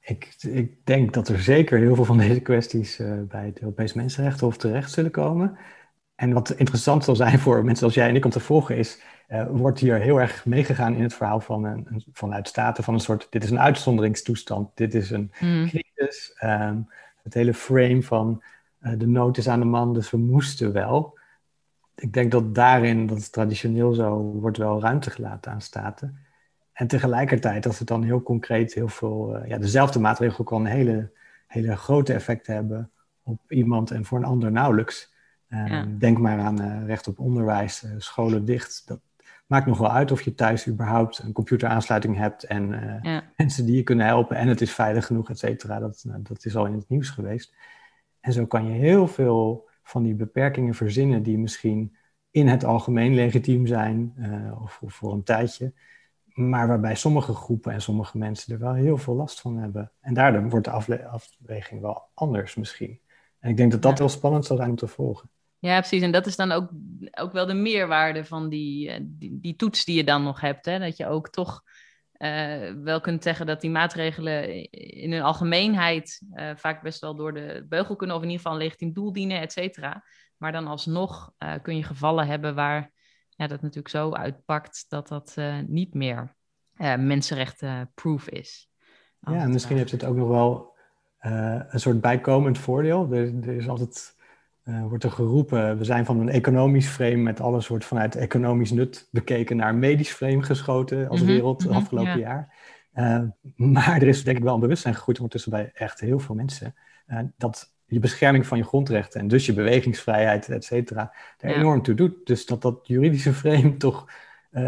Ik, 0.00 0.34
ik 0.40 0.86
denk 0.86 1.12
dat 1.12 1.28
er 1.28 1.40
zeker 1.40 1.78
heel 1.78 1.94
veel 1.94 2.04
van 2.04 2.18
deze 2.18 2.40
kwesties 2.40 3.00
uh, 3.00 3.22
bij 3.22 3.46
het 3.46 3.60
Europees 3.60 3.92
Mensenrechtenhof 3.92 4.56
terecht 4.56 4.90
zullen 4.90 5.10
komen. 5.10 5.58
En 6.14 6.32
wat 6.32 6.50
interessant 6.50 7.04
zal 7.04 7.16
zijn 7.16 7.38
voor 7.38 7.64
mensen 7.64 7.86
als 7.86 7.94
jij 7.94 8.08
en 8.08 8.16
ik 8.16 8.24
om 8.24 8.30
te 8.30 8.40
volgen 8.40 8.76
is, 8.76 9.00
uh, 9.28 9.46
wordt 9.50 9.78
hier 9.78 10.00
heel 10.00 10.20
erg 10.20 10.44
meegegaan 10.46 10.94
in 10.94 11.02
het 11.02 11.14
verhaal 11.14 11.40
van 11.40 11.64
een, 11.64 11.86
een, 11.90 12.04
vanuit 12.12 12.48
Staten 12.48 12.84
van 12.84 12.94
een 12.94 13.00
soort, 13.00 13.26
dit 13.30 13.44
is 13.44 13.50
een 13.50 13.60
uitzonderingstoestand, 13.60 14.70
dit 14.74 14.94
is 14.94 15.10
een 15.10 15.32
mm. 15.40 15.68
crisis. 15.68 16.36
Um, 16.44 16.88
het 17.22 17.34
hele 17.34 17.54
frame 17.54 18.02
van 18.02 18.42
uh, 18.80 18.92
de 18.98 19.06
nood 19.06 19.36
is 19.36 19.48
aan 19.48 19.60
de 19.60 19.66
man, 19.66 19.94
dus 19.94 20.10
we 20.10 20.16
moesten 20.16 20.72
wel 20.72 21.18
ik 21.94 22.12
denk 22.12 22.30
dat 22.30 22.54
daarin, 22.54 23.06
dat 23.06 23.18
is 23.18 23.30
traditioneel 23.30 23.92
zo, 23.92 24.16
wordt 24.18 24.56
wel 24.56 24.80
ruimte 24.80 25.10
gelaten 25.10 25.52
aan 25.52 25.60
staten. 25.60 26.18
En 26.72 26.86
tegelijkertijd, 26.86 27.66
als 27.66 27.78
het 27.78 27.88
dan 27.88 28.02
heel 28.02 28.22
concreet 28.22 28.74
heel 28.74 28.88
veel, 28.88 29.36
uh, 29.36 29.48
ja, 29.48 29.58
dezelfde 29.58 29.98
maatregel 29.98 30.44
kan 30.44 30.66
hele, 30.66 31.10
hele 31.46 31.76
grote 31.76 32.12
effecten 32.12 32.54
hebben 32.54 32.90
op 33.22 33.40
iemand 33.48 33.90
en 33.90 34.04
voor 34.04 34.18
een 34.18 34.24
ander 34.24 34.52
nauwelijks. 34.52 35.12
Uh, 35.48 35.66
ja. 35.66 35.86
Denk 35.98 36.18
maar 36.18 36.38
aan 36.38 36.62
uh, 36.62 36.86
recht 36.86 37.08
op 37.08 37.18
onderwijs, 37.18 37.86
scholen 37.98 38.44
dicht. 38.44 38.82
Dat 38.86 39.00
maakt 39.46 39.66
nog 39.66 39.78
wel 39.78 39.90
uit 39.90 40.12
of 40.12 40.22
je 40.22 40.34
thuis 40.34 40.68
überhaupt 40.68 41.18
een 41.18 41.32
computeraansluiting 41.32 42.16
hebt 42.16 42.44
en 42.44 42.68
ja. 43.02 43.22
mensen 43.36 43.66
die 43.66 43.76
je 43.76 43.82
kunnen 43.82 44.06
helpen 44.06 44.36
en 44.36 44.48
het 44.48 44.60
is 44.60 44.72
veilig 44.72 45.06
genoeg, 45.06 45.30
et 45.30 45.38
cetera. 45.38 45.78
Dat, 45.78 46.02
nou, 46.06 46.22
dat 46.22 46.44
is 46.44 46.56
al 46.56 46.66
in 46.66 46.74
het 46.74 46.88
nieuws 46.88 47.10
geweest. 47.10 47.54
En 48.20 48.32
zo 48.32 48.46
kan 48.46 48.66
je 48.66 48.72
heel 48.72 49.06
veel 49.08 49.68
van 49.82 50.02
die 50.02 50.14
beperkingen 50.14 50.74
verzinnen 50.74 51.22
die 51.22 51.38
misschien 51.38 51.96
in 52.30 52.48
het 52.48 52.64
algemeen 52.64 53.14
legitiem 53.14 53.66
zijn 53.66 54.14
uh, 54.18 54.62
of, 54.62 54.78
of, 54.82 54.94
voor 54.94 55.12
een 55.12 55.22
tijdje, 55.22 55.72
maar 56.24 56.68
waarbij 56.68 56.94
sommige 56.94 57.34
groepen 57.34 57.72
en 57.72 57.82
sommige 57.82 58.18
mensen 58.18 58.52
er 58.52 58.58
wel 58.58 58.74
heel 58.74 58.96
veel 58.96 59.14
last 59.14 59.40
van 59.40 59.56
hebben. 59.56 59.92
En 60.00 60.14
daardoor 60.14 60.48
wordt 60.48 60.64
de 60.64 61.06
afweging 61.06 61.80
wel 61.80 62.02
anders 62.14 62.54
misschien. 62.54 63.00
En 63.38 63.50
ik 63.50 63.56
denk 63.56 63.70
dat 63.70 63.82
dat 63.82 63.98
ja. 63.98 63.98
heel 63.98 64.08
spannend 64.08 64.44
zal 64.44 64.56
zijn 64.56 64.70
om 64.70 64.76
te 64.76 64.86
volgen. 64.86 65.30
Ja, 65.58 65.78
precies. 65.78 66.02
En 66.02 66.12
dat 66.12 66.26
is 66.26 66.36
dan 66.36 66.52
ook, 66.52 66.70
ook 67.10 67.32
wel 67.32 67.46
de 67.46 67.54
meerwaarde 67.54 68.24
van 68.24 68.48
die, 68.48 68.90
eh, 68.90 69.00
die, 69.02 69.40
die 69.40 69.56
toets 69.56 69.84
die 69.84 69.96
je 69.96 70.04
dan 70.04 70.22
nog 70.22 70.40
hebt. 70.40 70.64
Hè? 70.64 70.78
Dat 70.78 70.96
je 70.96 71.06
ook 71.06 71.28
toch 71.28 71.64
wel 72.82 73.00
kunt 73.00 73.22
zeggen 73.22 73.46
dat 73.46 73.60
die 73.60 73.70
maatregelen 73.70 74.70
in 74.70 75.12
hun 75.12 75.22
algemeenheid 75.22 76.22
uh, 76.34 76.50
vaak 76.56 76.82
best 76.82 77.00
wel 77.00 77.14
door 77.14 77.34
de 77.34 77.66
beugel 77.68 77.96
kunnen, 77.96 78.16
of 78.16 78.22
in 78.22 78.28
ieder 78.28 78.42
geval 78.42 78.58
een 78.58 78.64
legitiem 78.64 78.92
doel 78.92 79.12
dienen, 79.12 79.40
et 79.40 79.52
cetera. 79.52 80.04
Maar 80.36 80.52
dan 80.52 80.66
alsnog 80.66 81.32
uh, 81.38 81.54
kun 81.62 81.76
je 81.76 81.82
gevallen 81.82 82.26
hebben 82.26 82.54
waar 82.54 82.90
ja, 83.28 83.46
dat 83.46 83.60
natuurlijk 83.60 83.88
zo 83.88 84.12
uitpakt 84.12 84.84
dat 84.88 85.08
dat 85.08 85.36
niet 85.66 85.94
meer 85.94 86.34
mensenrechten-proof 86.98 88.28
is. 88.28 88.70
Ja, 89.20 89.32
en 89.32 89.52
misschien 89.52 89.76
heeft 89.76 89.90
het 89.90 90.04
ook 90.04 90.16
nog 90.16 90.28
wel 90.28 90.76
een 91.68 91.80
soort 91.80 92.00
bijkomend 92.00 92.58
voordeel. 92.58 93.12
Er 93.12 93.48
is 93.48 93.68
altijd 93.68 94.16
uh, 94.64 94.86
wordt 94.88 95.04
er 95.04 95.10
geroepen, 95.10 95.78
we 95.78 95.84
zijn 95.84 96.04
van 96.04 96.20
een 96.20 96.28
economisch 96.28 96.88
frame 96.88 97.16
met 97.16 97.40
alles 97.40 97.68
wordt 97.68 97.84
vanuit 97.84 98.16
economisch 98.16 98.70
nut 98.70 99.08
bekeken 99.10 99.56
naar 99.56 99.68
een 99.68 99.78
medisch 99.78 100.10
frame 100.10 100.42
geschoten 100.42 101.08
als 101.08 101.20
mhm, 101.20 101.30
wereld 101.30 101.64
mm 101.64 101.72
afgelopen 101.72 102.18
jaar. 102.18 102.54
Uh, 102.94 103.22
maar 103.56 103.96
er 104.02 104.08
is 104.08 104.24
denk 104.24 104.36
ik 104.36 104.42
wel 104.42 104.54
een 104.54 104.60
bewustzijn 104.60 104.94
gegroeid 104.94 105.16
ondertussen 105.16 105.50
bij 105.50 105.70
echt 105.74 106.00
heel 106.00 106.18
veel 106.18 106.34
mensen. 106.34 106.74
Uh, 107.06 107.18
dat 107.36 107.72
je 107.86 107.98
bescherming 107.98 108.46
van 108.46 108.58
je 108.58 108.64
grondrechten 108.64 109.20
en 109.20 109.28
dus 109.28 109.46
je 109.46 109.52
bewegingsvrijheid, 109.52 110.48
et 110.48 110.64
cetera, 110.64 111.14
er 111.38 111.54
enorm 111.54 111.82
toe 111.82 111.94
doet. 111.94 112.26
Dus 112.26 112.46
dat 112.46 112.62
dat 112.62 112.80
juridische 112.82 113.32
frame 113.32 113.76
toch 113.86 114.10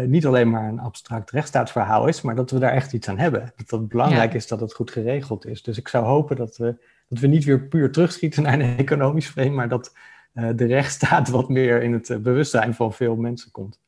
niet 0.05 0.25
alleen 0.25 0.49
maar 0.49 0.67
een 0.67 0.79
abstract 0.79 1.31
rechtsstaatsverhaal 1.31 2.07
is, 2.07 2.21
maar 2.21 2.35
dat 2.35 2.51
we 2.51 2.59
daar 2.59 2.71
echt 2.71 2.93
iets 2.93 3.09
aan 3.09 3.17
hebben. 3.17 3.53
Dat 3.55 3.79
het 3.79 3.89
belangrijk 3.89 4.33
is 4.33 4.47
dat 4.47 4.59
het 4.59 4.73
goed 4.73 4.91
geregeld 4.91 5.45
is. 5.45 5.63
Dus 5.63 5.77
ik 5.77 5.87
zou 5.87 6.05
hopen 6.05 6.35
dat 6.35 6.57
we 6.57 6.75
dat 7.07 7.19
we 7.19 7.27
niet 7.27 7.43
weer 7.43 7.67
puur 7.67 7.91
terugschieten 7.91 8.43
naar 8.43 8.59
een 8.59 8.77
economisch 8.77 9.27
frame, 9.27 9.49
maar 9.49 9.69
dat 9.69 9.93
uh, 10.33 10.49
de 10.55 10.65
rechtsstaat 10.65 11.29
wat 11.29 11.49
meer 11.49 11.81
in 11.81 11.93
het 11.93 12.09
eh, 12.09 12.17
bewustzijn 12.17 12.73
van 12.73 12.93
veel 12.93 13.15
mensen 13.15 13.51
komt. 13.51 13.79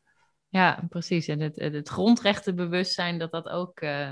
Ja, 0.50 0.86
precies. 0.90 1.28
En 1.28 1.40
het, 1.40 1.56
het 1.56 1.90
grondrechtenbewustzijn, 1.90 3.20
dat 3.20 3.32
dat 3.32 3.50
ook, 3.50 3.82
uh, 3.82 4.12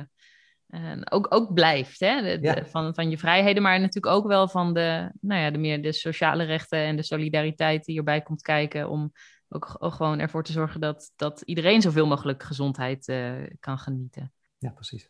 ook, 1.09 1.33
ook 1.33 1.53
blijft. 1.53 1.99
Hè? 1.99 2.39
van, 2.65 2.93
van 2.93 3.09
je 3.09 3.17
vrijheden, 3.17 3.63
maar 3.63 3.79
natuurlijk 3.79 4.15
ook 4.15 4.27
wel 4.27 4.47
van 4.47 4.73
de, 4.73 5.11
nou 5.21 5.41
ja, 5.41 5.51
de 5.51 5.57
meer 5.57 5.81
de 5.81 5.91
sociale 5.91 6.43
rechten 6.43 6.79
en 6.79 6.95
de 6.95 7.03
solidariteit 7.03 7.85
die 7.85 7.97
erbij 7.97 8.21
komt 8.21 8.41
kijken. 8.41 8.89
Om 8.89 9.11
ook, 9.49 9.75
ook 9.79 9.93
gewoon 9.93 10.19
ervoor 10.19 10.43
te 10.43 10.51
zorgen 10.51 10.81
dat, 10.81 11.11
dat 11.15 11.41
iedereen 11.41 11.81
zoveel 11.81 12.07
mogelijk 12.07 12.43
gezondheid 12.43 13.05
kan 13.59 13.77
genieten. 13.77 14.33
Ja, 14.57 14.69
precies. 14.69 15.09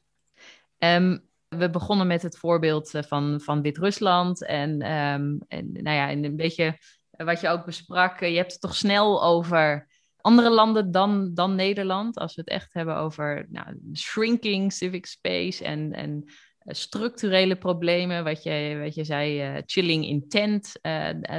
Um, 0.78 1.28
we 1.58 1.70
begonnen 1.70 2.08
met 2.08 2.22
het 2.22 2.38
voorbeeld 2.38 2.94
eh, 2.94 3.04
van, 3.04 3.42
van 3.42 3.62
Wit-Rusland. 3.62 4.46
En, 4.46 4.72
um, 4.72 5.40
en 5.48 5.72
nou 5.72 5.96
ja, 5.96 6.12
een 6.12 6.36
beetje 6.36 6.78
wat 7.10 7.42
je 7.42 7.48
ook 7.48 7.66
besprak. 7.66 8.22
Eh, 8.22 8.30
je 8.30 8.38
hebt 8.38 8.52
het 8.52 8.62
toch 8.62 8.76
snel 8.76 9.24
over 9.24 9.88
andere 10.22 10.50
landen 10.50 10.92
dan, 10.92 11.34
dan 11.34 11.56
Nederland. 11.56 12.18
Als 12.18 12.36
we 12.36 12.42
het 12.42 12.50
echt 12.50 12.74
hebben 12.74 12.96
over 12.96 13.48
nou, 13.50 13.80
shrinking 13.94 14.74
civic 14.74 15.06
space 15.06 15.64
en, 15.64 15.94
en 15.94 16.24
eh, 16.60 16.74
structurele 16.74 17.56
problemen. 17.56 18.24
Wat 18.24 18.44
je, 18.44 18.80
wat 18.84 18.96
je 18.96 19.04
zei, 19.04 19.62
chilling 19.66 20.06
intent, 20.06 20.80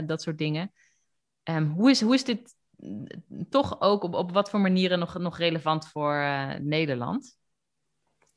dat 0.07 0.23
soort 0.23 0.39
dingen. 0.39 0.73
Um, 1.51 1.71
hoe, 1.71 1.91
is, 1.91 2.01
hoe 2.01 2.15
is 2.15 2.25
dit 2.25 2.55
toch 3.49 3.81
ook 3.81 4.03
op, 4.03 4.15
op 4.15 4.33
wat 4.33 4.51
voor 4.51 4.61
manieren 4.61 4.99
nog, 4.99 5.19
nog 5.19 5.39
relevant 5.39 5.89
voor 5.89 6.27
Nederland? 6.61 7.36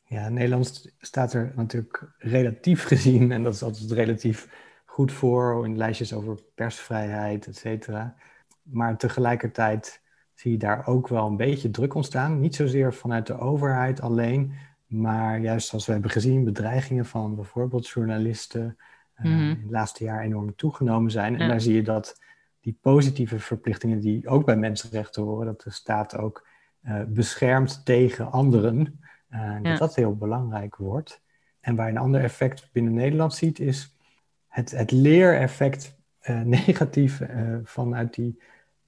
Ja, 0.10 0.30
Nederland 0.30 0.94
staat 1.00 1.34
er 1.34 1.52
natuurlijk 1.56 2.14
relatief 2.18 2.84
gezien, 2.84 3.32
en 3.32 3.44
dat 3.44 3.54
is 3.54 3.64
altijd 3.64 3.92
relatief 3.92 4.50
goed 4.86 5.12
voor 5.12 5.66
in 5.66 5.78
lijstjes 5.78 6.14
over 6.14 6.40
persvrijheid, 6.56 7.48
et 7.48 7.56
cetera. 7.56 8.16
Maar 8.64 8.98
tegelijkertijd 8.98 10.02
zie 10.34 10.52
je 10.52 10.58
daar 10.58 10.88
ook 10.88 11.08
wel 11.08 11.28
een 11.28 11.38
beetje 11.38 11.70
druk 11.70 11.94
ontstaan. 11.94 12.40
Niet 12.40 12.56
zozeer 12.56 12.94
vanuit 12.94 13.28
de 13.28 13.38
overheid 13.38 14.02
alleen, 14.02 14.54
maar 14.88 15.40
juist 15.40 15.68
zoals 15.68 15.86
we 15.86 15.92
hebben 15.92 16.12
gezien, 16.12 16.44
bedreigingen 16.44 17.06
van 17.06 17.36
bijvoorbeeld 17.36 17.88
journalisten 17.88 18.78
uh, 19.24 19.32
in 19.32 19.60
het 19.62 19.72
laatste 19.72 20.04
jaar 20.04 20.22
enorm 20.22 20.56
toegenomen 20.56 21.12
zijn. 21.12 21.40
En 21.40 21.48
daar 21.48 21.62
zie 21.62 21.76
je 21.76 21.84
dat 21.84 22.22
die 22.62 22.78
positieve 22.82 23.40
verplichtingen 23.40 24.00
die 24.00 24.28
ook 24.28 24.46
bij 24.46 24.58
mensenrechten 24.58 25.24
horen, 25.24 25.46
dat 25.46 25.62
de 25.62 25.72
staat 25.72 26.18
ook 26.18 26.48
uh, 26.84 27.02
beschermt 27.08 27.86
tegen 27.86 28.32
anderen. 28.32 29.00
Uh, 29.34 29.62
dat 29.62 29.78
dat 29.78 29.96
heel 29.96 30.16
belangrijk 30.16 30.76
wordt. 30.76 31.22
En 31.60 31.76
waar 31.76 31.90
een 31.90 31.98
ander 31.98 32.22
effect 32.22 32.70
binnen 32.72 32.94
Nederland 32.94 33.34
ziet, 33.34 33.60
is 33.60 33.96
het, 34.48 34.72
het 34.72 34.92
leereffect 34.92 35.98
uh, 36.30 36.42
negatief 36.66 37.20
uh, 37.20 37.58
vanuit 37.64 38.14
die 38.14 38.42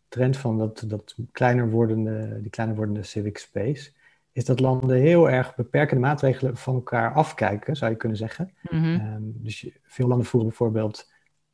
trend 0.07 0.37
van 0.37 0.57
dat, 0.57 0.83
dat 0.87 1.15
kleiner 1.31 1.69
wordende, 1.69 2.41
die 2.41 2.49
kleiner 2.49 2.77
wordende 2.77 3.03
civic 3.03 3.37
space. 3.37 3.91
Is 4.31 4.45
dat 4.45 4.59
landen 4.59 4.97
heel 4.97 5.29
erg 5.29 5.55
beperkende 5.55 6.01
maatregelen 6.01 6.57
van 6.57 6.75
elkaar 6.75 7.13
afkijken, 7.13 7.75
zou 7.75 7.91
je 7.91 7.97
kunnen 7.97 8.17
zeggen. 8.17 8.53
Mm 8.69 8.83
-hmm. 8.83 9.33
dus 9.35 9.69
veel 9.83 10.07
landen 10.07 10.25
voeren 10.25 10.49
bijvoorbeeld 10.49 11.09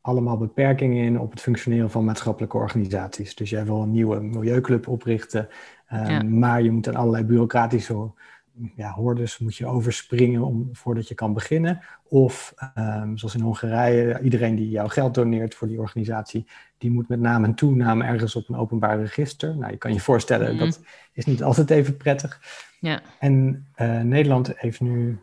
allemaal 0.08 0.38
beperkingen 0.38 1.04
in 1.04 1.19
op 1.19 1.32
het 1.32 1.41
functioneren 1.41 1.89
van 1.89 2.06
maatschappelijke 2.06 2.58
organisaties. 2.58 3.36
Dus 3.36 3.50
jij 3.50 3.65
wil 3.65 3.82
een 3.82 3.91
nieuwe 3.91 4.19
milieuclub 4.19 4.88
oprichten, 4.88 5.47
um, 5.93 6.06
ja. 6.06 6.23
maar 6.23 6.62
je 6.62 6.71
moet 6.71 6.88
aan 6.88 6.95
allerlei 6.95 7.23
bureaucratische 7.23 8.12
ja, 8.76 8.91
hordes 8.91 9.38
moet 9.38 9.56
je 9.56 9.65
overspringen 9.65 10.41
om, 10.41 10.70
voordat 10.72 11.08
je 11.08 11.15
kan 11.15 11.34
beginnen. 11.34 11.82
Of 12.04 12.54
um, 12.78 13.17
zoals 13.17 13.36
in 13.36 13.41
Hongarije, 13.41 14.20
iedereen 14.22 14.56
die 14.56 14.70
jouw 14.70 14.88
geld 14.88 15.13
doneert 15.13 15.56
voor 15.56 15.67
die 15.67 15.80
organisatie, 15.80 16.48
die 16.78 16.91
moet 16.91 17.08
met 17.08 17.20
naam 17.20 17.43
en 17.43 17.56
toename 17.56 18.04
ergens 18.04 18.36
op 18.36 18.50
een 18.50 18.56
openbaar 18.56 19.00
register. 19.00 19.56
Nou, 19.58 19.72
je 19.72 19.78
kan 19.78 19.93
je 19.93 20.00
voorstellen, 20.00 20.54
mm 20.54 20.60
dat 20.60 20.82
is 21.13 21.26
niet 21.26 21.43
altijd 21.43 21.70
even 21.70 21.98
prettig. 21.98 22.41
Ja. 22.80 23.02
En 23.20 23.67
uh, 23.76 24.02
Nederland 24.02 24.52
heeft 24.56 24.82
nu 24.82 25.20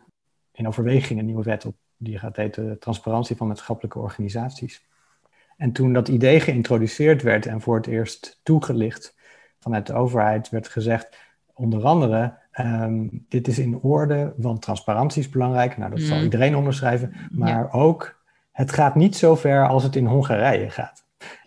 in 0.51 0.67
overweging 0.67 1.19
een 1.19 1.25
nieuwe 1.25 1.43
wet 1.43 1.65
op, 1.65 1.75
die 1.97 2.19
gaat 2.19 2.35
heten 2.35 2.79
Transparantie 2.79 3.35
van 3.35 3.47
Maatschappelijke 3.47 3.99
Organisaties. 3.99 4.85
En 5.57 5.71
toen 5.71 5.93
dat 5.93 6.07
idee 6.07 6.39
geïntroduceerd 6.39 7.21
werd 7.21 7.45
en 7.45 7.61
voor 7.61 7.75
het 7.75 7.87
eerst 7.87 8.39
toegelicht 8.43 9.15
vanuit 9.59 9.87
de 9.87 9.93
overheid, 9.93 10.49
werd 10.49 10.67
gezegd, 10.67 11.17
onder 11.53 11.83
andere 11.83 12.37
Um, 12.59 13.25
dit 13.29 13.47
is 13.47 13.59
in 13.59 13.79
orde, 13.81 14.33
want 14.37 14.61
transparantie 14.61 15.21
is 15.21 15.29
belangrijk. 15.29 15.77
Nou, 15.77 15.91
dat 15.91 15.99
zal 15.99 16.17
mm. 16.17 16.23
iedereen 16.23 16.55
onderschrijven. 16.55 17.13
Maar 17.31 17.73
ook, 17.73 18.23
het 18.51 18.71
gaat 18.71 18.95
niet 18.95 19.15
zo 19.15 19.35
ver 19.35 19.67
als 19.67 19.83
het 19.83 19.95
in 19.95 20.05
Hongarije 20.05 20.69
gaat. 20.69 21.05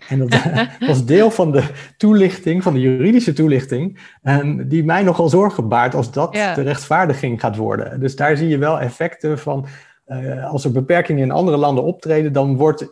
En 0.09 0.19
dat 0.19 0.43
was 0.89 1.05
deel 1.05 1.31
van 1.31 1.53
de 1.53 1.63
toelichting, 1.97 2.63
van 2.63 2.73
de 2.73 2.81
juridische 2.81 3.33
toelichting, 3.33 3.99
um, 4.23 4.69
die 4.69 4.85
mij 4.85 5.03
nogal 5.03 5.29
zorgen 5.29 5.69
baart 5.69 5.95
als 5.95 6.13
dat 6.13 6.33
de 6.33 6.63
rechtvaardiging 6.63 7.41
gaat 7.41 7.57
worden. 7.57 8.01
Dus 8.01 8.17
daar 8.17 8.37
zie 8.37 8.49
je 8.49 8.59
wel 8.59 8.81
effecten 8.81 9.39
van, 9.39 9.67
uh, 10.07 10.51
als 10.51 10.65
er 10.65 10.73
beperkingen 10.73 11.23
in 11.23 11.31
andere 11.31 11.57
landen 11.57 11.85
optreden, 11.85 12.33
dan 12.33 12.57
wordt 12.57 12.89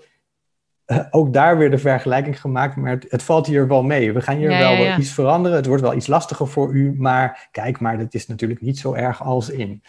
ook 1.10 1.32
daar 1.32 1.58
weer 1.58 1.70
de 1.70 1.78
vergelijking 1.78 2.40
gemaakt, 2.40 2.76
maar 2.76 2.90
het, 2.90 3.06
het, 3.08 3.22
valt 3.22 3.46
hier 3.46 3.68
wel 3.68 3.82
mee. 3.82 4.12
We 4.12 4.20
gaan 4.20 4.36
hier 4.36 4.48
wel, 4.48 4.72
ja, 4.72 4.78
ja. 4.78 4.98
iets 4.98 5.12
veranderen. 5.12 5.56
Het 5.56 5.66
wordt 5.66 5.82
wel 5.82 5.94
iets 5.94 6.06
lastiger 6.06 6.48
voor 6.48 6.74
u, 6.74 6.94
maar 6.98 7.48
kijk, 7.50 7.80
maar 7.80 7.98
dat 7.98 8.14
is 8.14 8.26
natuurlijk 8.26 8.60
niet 8.60 8.78
zo 8.78 8.94
erg 8.94 9.22
als 9.22 9.50
in. 9.50 9.82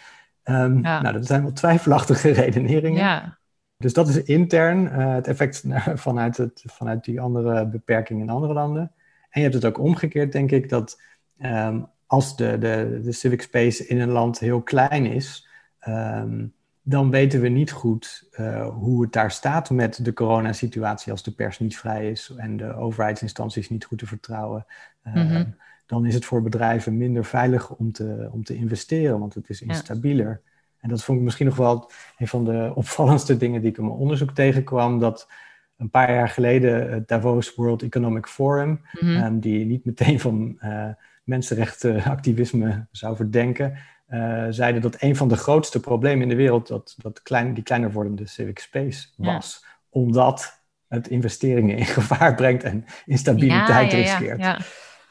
Um, 0.44 0.80
nou, 0.80 1.12
dat 1.12 1.26
zijn 1.26 1.42
wel 1.42 1.52
twijfelachtige 1.52 2.30
redeneringen. 2.42 3.38
Dus 3.76 3.92
dat 3.92 4.08
is 4.08 4.22
intern 4.22 4.84
uh, 4.84 5.14
het 5.14 5.26
effect 5.26 5.64
vanuit, 5.94 6.36
het, 6.36 6.62
vanuit 6.66 7.04
die 7.04 7.20
andere 7.20 7.66
beperkingen 7.66 8.22
in 8.22 8.30
andere 8.30 8.52
landen. 8.52 8.92
En 9.30 9.40
je 9.40 9.48
hebt 9.48 9.54
het 9.54 9.64
ook 9.64 9.78
omgekeerd, 9.78 10.32
denk 10.32 10.50
ik, 10.50 10.68
dat 10.68 11.00
um, 11.40 11.86
als 12.06 12.36
de, 12.36 12.58
de, 12.58 13.00
de 13.02 13.12
civic 13.12 13.42
space 13.42 13.86
in 13.86 14.00
een 14.00 14.10
land 14.10 14.38
heel 14.38 14.62
klein 14.62 15.06
is, 15.06 15.48
um, 15.88 16.54
dan 16.88 17.10
weten 17.10 17.40
we 17.40 17.48
niet 17.48 17.70
goed 17.70 18.28
uh, 18.40 18.68
hoe 18.68 19.02
het 19.02 19.12
daar 19.12 19.30
staat 19.30 19.70
met 19.70 20.04
de 20.04 20.12
coronasituatie 20.12 21.12
als 21.12 21.22
de 21.22 21.30
pers 21.30 21.58
niet 21.58 21.78
vrij 21.78 22.10
is 22.10 22.32
en 22.36 22.56
de 22.56 22.74
overheidsinstanties 22.74 23.70
niet 23.70 23.84
goed 23.84 23.98
te 23.98 24.06
vertrouwen. 24.06 24.66
Uh, 25.06 25.14
mm-hmm. 25.14 25.56
Dan 25.86 26.06
is 26.06 26.14
het 26.14 26.24
voor 26.24 26.42
bedrijven 26.42 26.96
minder 26.96 27.24
veilig 27.24 27.70
om 27.70 27.92
te, 27.92 28.28
om 28.32 28.44
te 28.44 28.54
investeren, 28.54 29.18
want 29.18 29.34
het 29.34 29.48
is 29.48 29.62
instabieler. 29.62 30.28
Ja. 30.28 30.50
En 30.80 30.88
dat 30.88 31.04
vond 31.04 31.18
ik 31.18 31.24
misschien 31.24 31.46
nog 31.46 31.56
wel 31.56 31.90
een 32.18 32.28
van 32.28 32.44
de 32.44 32.72
opvallendste 32.74 33.36
dingen 33.36 33.60
die 33.60 33.70
ik 33.70 33.78
in 33.78 33.84
mijn 33.84 33.96
onderzoek 33.96 34.30
tegenkwam. 34.30 34.98
Dat 34.98 35.28
een 35.76 35.90
paar 35.90 36.12
jaar 36.12 36.28
geleden 36.28 36.92
het 36.92 37.08
Davos 37.08 37.54
World 37.54 37.82
Economic 37.82 38.26
Forum, 38.26 38.80
um, 39.00 39.40
die 39.40 39.64
niet 39.64 39.84
meteen 39.84 40.20
van 40.20 40.58
uh, 40.60 40.88
mensenrechtenactivisme 41.24 42.86
zou 42.90 43.16
verdenken, 43.16 43.78
uh, 44.08 44.46
zeiden 44.50 44.82
dat 44.82 44.96
een 44.98 45.16
van 45.16 45.28
de 45.28 45.36
grootste 45.36 45.80
problemen 45.80 46.22
in 46.22 46.28
de 46.28 46.34
wereld 46.34 46.68
dat, 46.68 46.94
dat 46.96 47.22
klein, 47.22 47.54
die 47.54 47.62
kleiner 47.62 47.92
wordende 47.92 48.26
civic 48.26 48.58
space 48.58 49.08
was. 49.16 49.60
Ja. 49.62 49.68
Omdat 49.90 50.62
het 50.88 51.08
investeringen 51.08 51.76
in 51.76 51.84
gevaar 51.84 52.34
brengt 52.34 52.64
en 52.64 52.84
instabiliteit 53.04 53.92
ja, 53.92 53.98
ja, 53.98 54.18
riskeert. 54.18 54.64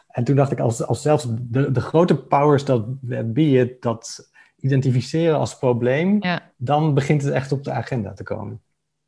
En 0.07 0.23
toen 0.23 0.35
dacht 0.35 0.51
ik, 0.51 0.59
als, 0.59 0.85
als 0.85 1.01
zelfs 1.01 1.25
de, 1.29 1.71
de 1.71 1.81
grote 1.81 2.17
powers 2.17 2.65
dat 2.65 2.85
be 3.33 3.77
dat 3.79 4.31
identificeren 4.59 5.37
als 5.37 5.57
probleem, 5.57 6.21
dan 6.57 6.93
begint 6.93 7.21
het 7.21 7.33
echt 7.33 7.51
op 7.51 7.63
de 7.63 7.71
agenda 7.71 8.13
te 8.13 8.23
komen. 8.23 8.61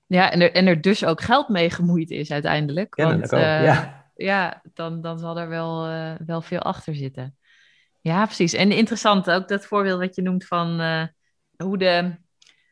Ja, 0.06 0.32
en 0.32 0.41
er, 0.41 0.52
en 0.54 0.67
er 0.67 0.82
dus 0.82 1.06
ook 1.06 1.21
geld 1.21 1.49
mee 1.49 1.69
gemoeid 1.69 2.10
is 2.10 2.32
uiteindelijk. 2.32 2.95
Want, 2.95 3.34
ook, 3.34 3.39
uh, 3.39 3.63
ja. 3.63 4.06
ja, 4.15 4.62
dan, 4.73 5.02
dan 5.02 5.19
zal 5.19 5.38
er 5.39 5.49
wel, 5.49 5.89
uh, 5.89 6.12
wel 6.25 6.41
veel 6.41 6.60
achter 6.60 6.95
zitten. 6.95 7.38
Ja, 8.01 8.25
precies. 8.25 8.53
En 8.53 8.71
interessant 8.71 9.31
ook 9.31 9.47
dat 9.47 9.65
voorbeeld 9.65 9.99
wat 9.99 10.15
je 10.15 10.21
noemt 10.21 10.45
van 10.45 10.81
uh, 10.81 11.03
hoe 11.57 11.77
de 11.77 12.15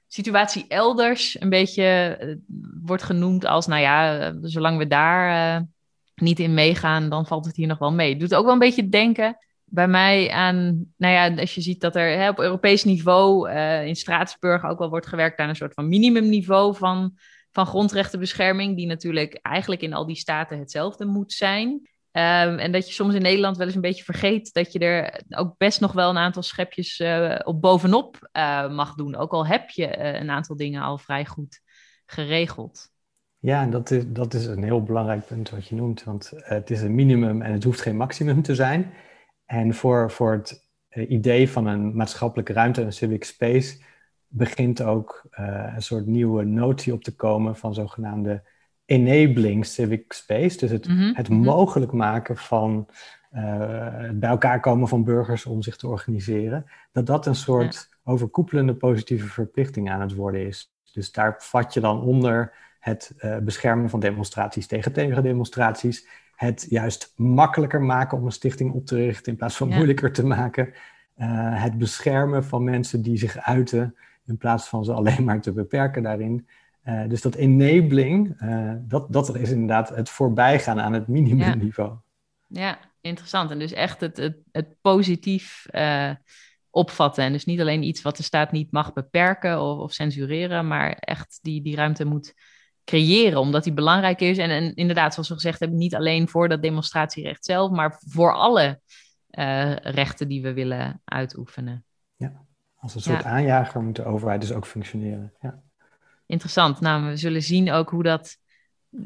situatie 0.08 0.66
elders 0.68 1.42
een 1.42 1.50
beetje 1.50 2.18
uh, 2.22 2.36
wordt 2.84 3.04
genoemd 3.04 3.46
als, 3.46 3.68
nou 3.68 3.82
ja, 3.82 4.30
uh, 4.32 4.38
zolang 4.42 4.78
we 4.78 4.88
daar 4.88 5.68
niet 6.16 6.40
in 6.40 6.54
meegaan, 6.54 7.10
dan 7.10 7.28
valt 7.28 7.46
het 7.46 7.56
hier 7.56 7.68
nog 7.68 7.78
wel 7.78 7.94
mee. 7.94 8.18
Doet 8.18 8.36
ook 8.36 8.44
wel 8.44 8.54
een 8.54 8.60
beetje 8.60 8.90
denken 8.90 9.38
bij 9.64 9.88
mij 9.88 10.32
aan, 10.32 10.86
nou 10.98 11.14
ja, 11.14 11.42
als 11.42 11.56
je 11.56 11.62
ziet 11.62 11.82
dat 11.82 11.96
er 11.96 12.18
hè, 12.18 12.30
op 12.30 12.40
Europees 12.40 12.84
niveau 12.84 13.52
in 13.86 13.96
Straatsburg 13.96 14.64
ook 14.64 14.80
wel 14.80 14.90
wordt 14.90 15.08
gewerkt 15.08 15.40
aan 15.40 15.50
een 15.50 15.56
soort 15.56 15.74
van 15.74 15.88
minimumniveau 15.88 16.76
van 16.76 17.18
van 17.58 17.66
grondrechtenbescherming, 17.66 18.76
die 18.76 18.88
natuurlijk 18.88 19.40
eigenlijk 19.42 19.82
in 19.82 19.94
al 19.94 20.06
die 20.06 20.16
staten 20.16 20.60
hetzelfde 20.60 21.06
moet 21.06 21.34
zijn. 21.34 21.90
Ehm, 22.18 22.58
en 22.58 22.72
dat 22.72 22.88
je 22.88 22.94
soms 22.94 23.14
in 23.14 23.22
Nederland 23.22 23.58
wel 23.58 23.66
eens 23.66 23.76
een 23.76 23.82
beetje 23.82 24.04
vergeet 24.04 24.54
dat 24.54 24.72
je 24.72 24.80
er 24.80 25.22
ook 25.30 25.58
best 25.58 25.80
nog 25.80 25.92
wel 25.92 26.10
een 26.10 26.18
aantal 26.18 26.44
schepjes 26.44 27.00
uh, 27.00 27.40
op 27.44 27.62
bovenop 27.62 28.30
uh, 28.34 28.76
mag 28.76 28.96
doen. 28.96 29.16
Ook 29.16 29.32
al 29.32 29.48
heb 29.48 29.70
je 29.70 29.98
uh, 29.98 30.20
een 30.20 30.30
aantal 30.30 30.56
dingen 30.56 30.82
al 30.82 30.98
vrij 30.98 31.26
goed 31.26 31.62
geregeld. 32.06 32.90
Ja, 33.40 33.62
en 33.62 33.70
dat 33.70 33.92
is, 33.92 34.04
dat 34.08 34.34
is 34.34 34.46
een 34.46 34.64
heel 34.64 34.84
belangrijk 34.84 35.26
punt 35.26 35.50
wat 35.50 35.68
je 35.68 35.76
noemt. 35.76 36.04
Want 36.04 36.32
het 36.36 36.70
is 36.70 36.82
een 36.82 36.96
minimum 36.96 37.42
en 37.42 37.52
het 37.52 37.64
hoeft 37.64 37.82
geen 37.82 37.98
maximum 37.98 38.42
te 38.42 38.56
zijn. 38.56 38.94
En 39.46 39.74
voor, 39.74 40.12
voor 40.12 40.32
het 40.32 40.70
idee 40.90 41.50
van 41.50 41.68
een 41.68 41.96
maatschappelijke 41.96 42.54
ruimte, 42.54 42.82
een 42.82 42.94
civic 42.94 43.24
space, 43.24 43.82
begint 44.28 44.82
ook 44.82 45.28
een 45.32 45.82
soort 45.82 46.06
nieuwe 46.06 46.44
notie 46.44 46.94
op 46.94 47.04
te 47.04 47.16
komen 47.16 47.56
van 47.56 47.74
zogenaamde 47.74 48.44
enabling 48.88 49.66
civic 49.66 50.14
space. 50.14 50.58
Dus 50.58 50.72
het, 50.72 50.88
mhm, 50.88 51.14
het 51.14 51.30
mhm. 51.30 51.40
mogelijk 51.40 51.92
maken 51.92 52.38
van 52.38 52.88
het 53.30 54.20
bij 54.20 54.30
elkaar 54.30 54.60
komen 54.60 54.88
van 54.88 55.04
burgers 55.04 55.46
om 55.46 55.62
zich 55.62 55.76
te 55.76 55.88
organiseren. 55.88 56.66
Dat 56.92 57.06
dat 57.06 57.26
een 57.26 57.36
soort 57.36 57.90
overkoepelende 58.04 58.76
positieve 58.76 59.28
verplichting 59.28 59.90
aan 59.90 60.02
het 60.02 60.16
worden 60.16 60.48
is. 60.48 60.72
Dus 60.94 61.12
daar 61.12 61.36
vat 61.40 61.74
je 61.74 61.80
dan 61.80 62.02
onder 62.02 62.54
het 62.80 63.14
uh, 63.20 63.38
beschermen 63.38 63.90
van 63.90 64.00
demonstraties 64.00 64.68
tegen 64.68 64.94
tegendemonstraties. 64.94 66.08
Het 66.36 66.66
juist 66.70 67.14
makkelijker 67.16 67.82
maken 67.82 68.18
om 68.18 68.26
een 68.26 68.32
stichting 68.32 68.74
op 68.74 68.86
te 68.86 68.96
richten 68.96 69.32
in 69.32 69.38
plaats 69.38 69.58
van 69.58 69.68
moeilijker 69.68 70.14
te 70.14 70.26
maken. 70.26 70.68
Uh, 70.68 71.64
het 71.64 71.78
beschermen 71.78 72.44
van 72.44 72.64
mensen 72.64 73.02
die 73.02 73.18
zich 73.18 73.38
uiten 73.38 73.96
in 74.26 74.38
plaats 74.38 74.68
van 74.68 74.86
ze 74.86 74.94
alleen 74.94 75.24
maar 75.24 75.42
te 75.42 75.52
beperken 75.52 76.04
daarin. 76.04 76.48
Uh, 76.88 77.08
dus 77.08 77.22
dat 77.22 77.36
enabling, 77.36 78.42
uh, 78.42 78.74
dat, 78.80 79.14
dat 79.14 79.36
is 79.36 79.50
inderdaad 79.50 79.90
het 79.90 80.10
voorbijgaan 80.10 80.82
aan 80.82 80.94
het 80.94 81.08
minimumniveau. 81.08 81.98
Ja. 82.48 82.62
ja, 82.62 82.80
interessant. 83.02 83.52
En 83.52 83.60
dus 83.60 83.72
echt 83.72 84.02
het, 84.02 84.18
het, 84.18 84.38
het 84.52 84.76
positief 84.82 85.66
uh, 85.72 86.12
opvatten. 86.70 87.24
En 87.24 87.32
dus 87.32 87.46
niet 87.46 87.62
alleen 87.62 87.84
iets 87.84 88.02
wat 88.02 88.18
de 88.18 88.24
staat 88.24 88.52
niet 88.52 88.72
mag 88.72 88.94
beperken 88.94 89.62
of, 89.62 89.80
of 89.80 89.94
censureren, 89.94 90.68
maar 90.68 90.92
echt 90.92 91.40
die, 91.42 91.62
die 91.62 91.76
ruimte 91.76 92.06
moet 92.06 92.34
creëren, 92.84 93.40
omdat 93.40 93.64
die 93.64 93.74
belangrijk 93.74 94.22
is. 94.22 94.38
En, 94.38 94.50
en 94.50 94.76
inderdaad, 94.76 95.14
zoals 95.14 95.30
we 95.30 95.36
gezegd 95.36 95.60
hebben, 95.60 95.78
niet 95.78 95.96
alleen 95.96 96.30
voor 96.30 96.50
dat 96.50 96.62
demonstratierecht 96.62 97.46
zelf, 97.46 97.72
maar 97.72 98.02
voor 98.08 98.34
alle 98.34 98.82
rechten 99.82 100.28
die 100.28 100.42
we 100.42 100.54
willen 100.54 101.02
uitoefenen. 101.06 101.86
Ja, 102.16 102.46
als 102.76 102.96
een 102.96 103.02
soort 103.02 103.24
aanjager 103.24 103.82
moet 103.82 103.96
de 103.96 104.06
overheid 104.06 104.42
dus 104.42 104.52
ook 104.52 104.66
functioneren. 104.66 105.34
Ja 105.40 105.66
interessant. 106.28 106.80
Nou, 106.80 107.10
we 107.10 107.18
zullen 107.18 107.42
zien 107.42 107.72
ook 107.72 107.90
hoe 107.90 108.04
dat 108.04 108.38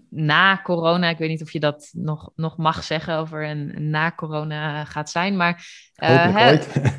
na 0.09 0.61
corona, 0.61 1.09
ik 1.09 1.17
weet 1.17 1.29
niet 1.29 1.41
of 1.41 1.51
je 1.51 1.59
dat 1.59 1.89
nog, 1.91 2.31
nog 2.35 2.57
mag 2.57 2.83
zeggen 2.83 3.17
over 3.17 3.49
een, 3.49 3.89
na 3.89 4.11
corona 4.11 4.85
gaat 4.85 5.09
zijn, 5.09 5.37
maar 5.37 5.65
uh, 6.03 6.35
hè, 6.35 6.53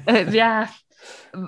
uh, 0.07 0.33
ja, 0.33 0.69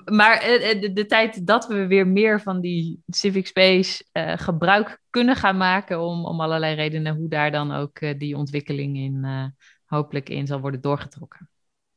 maar 0.05 0.51
uh, 0.51 0.81
de, 0.81 0.93
de, 0.93 1.07
tijd 1.07 1.47
dat 1.47 1.67
we 1.67 1.87
weer 1.87 2.07
meer 2.07 2.41
van 2.41 2.61
die 2.61 3.03
civic 3.07 3.47
space 3.47 4.05
gebruik 4.37 5.01
kunnen 5.11 5.37
gaan 5.37 5.57
maken 5.57 6.01
om, 6.01 6.25
om 6.25 6.41
allerlei 6.41 6.75
redenen, 6.75 7.17
hoe 7.17 7.29
daar 7.29 7.51
dan 7.51 7.73
ook 7.73 8.19
die 8.19 8.37
ontwikkeling 8.37 8.97
in 8.97 9.53
hopelijk 9.85 10.29
in 10.29 10.47
zal 10.47 10.61
worden 10.61 10.81
doorgetrokken. 10.81 11.49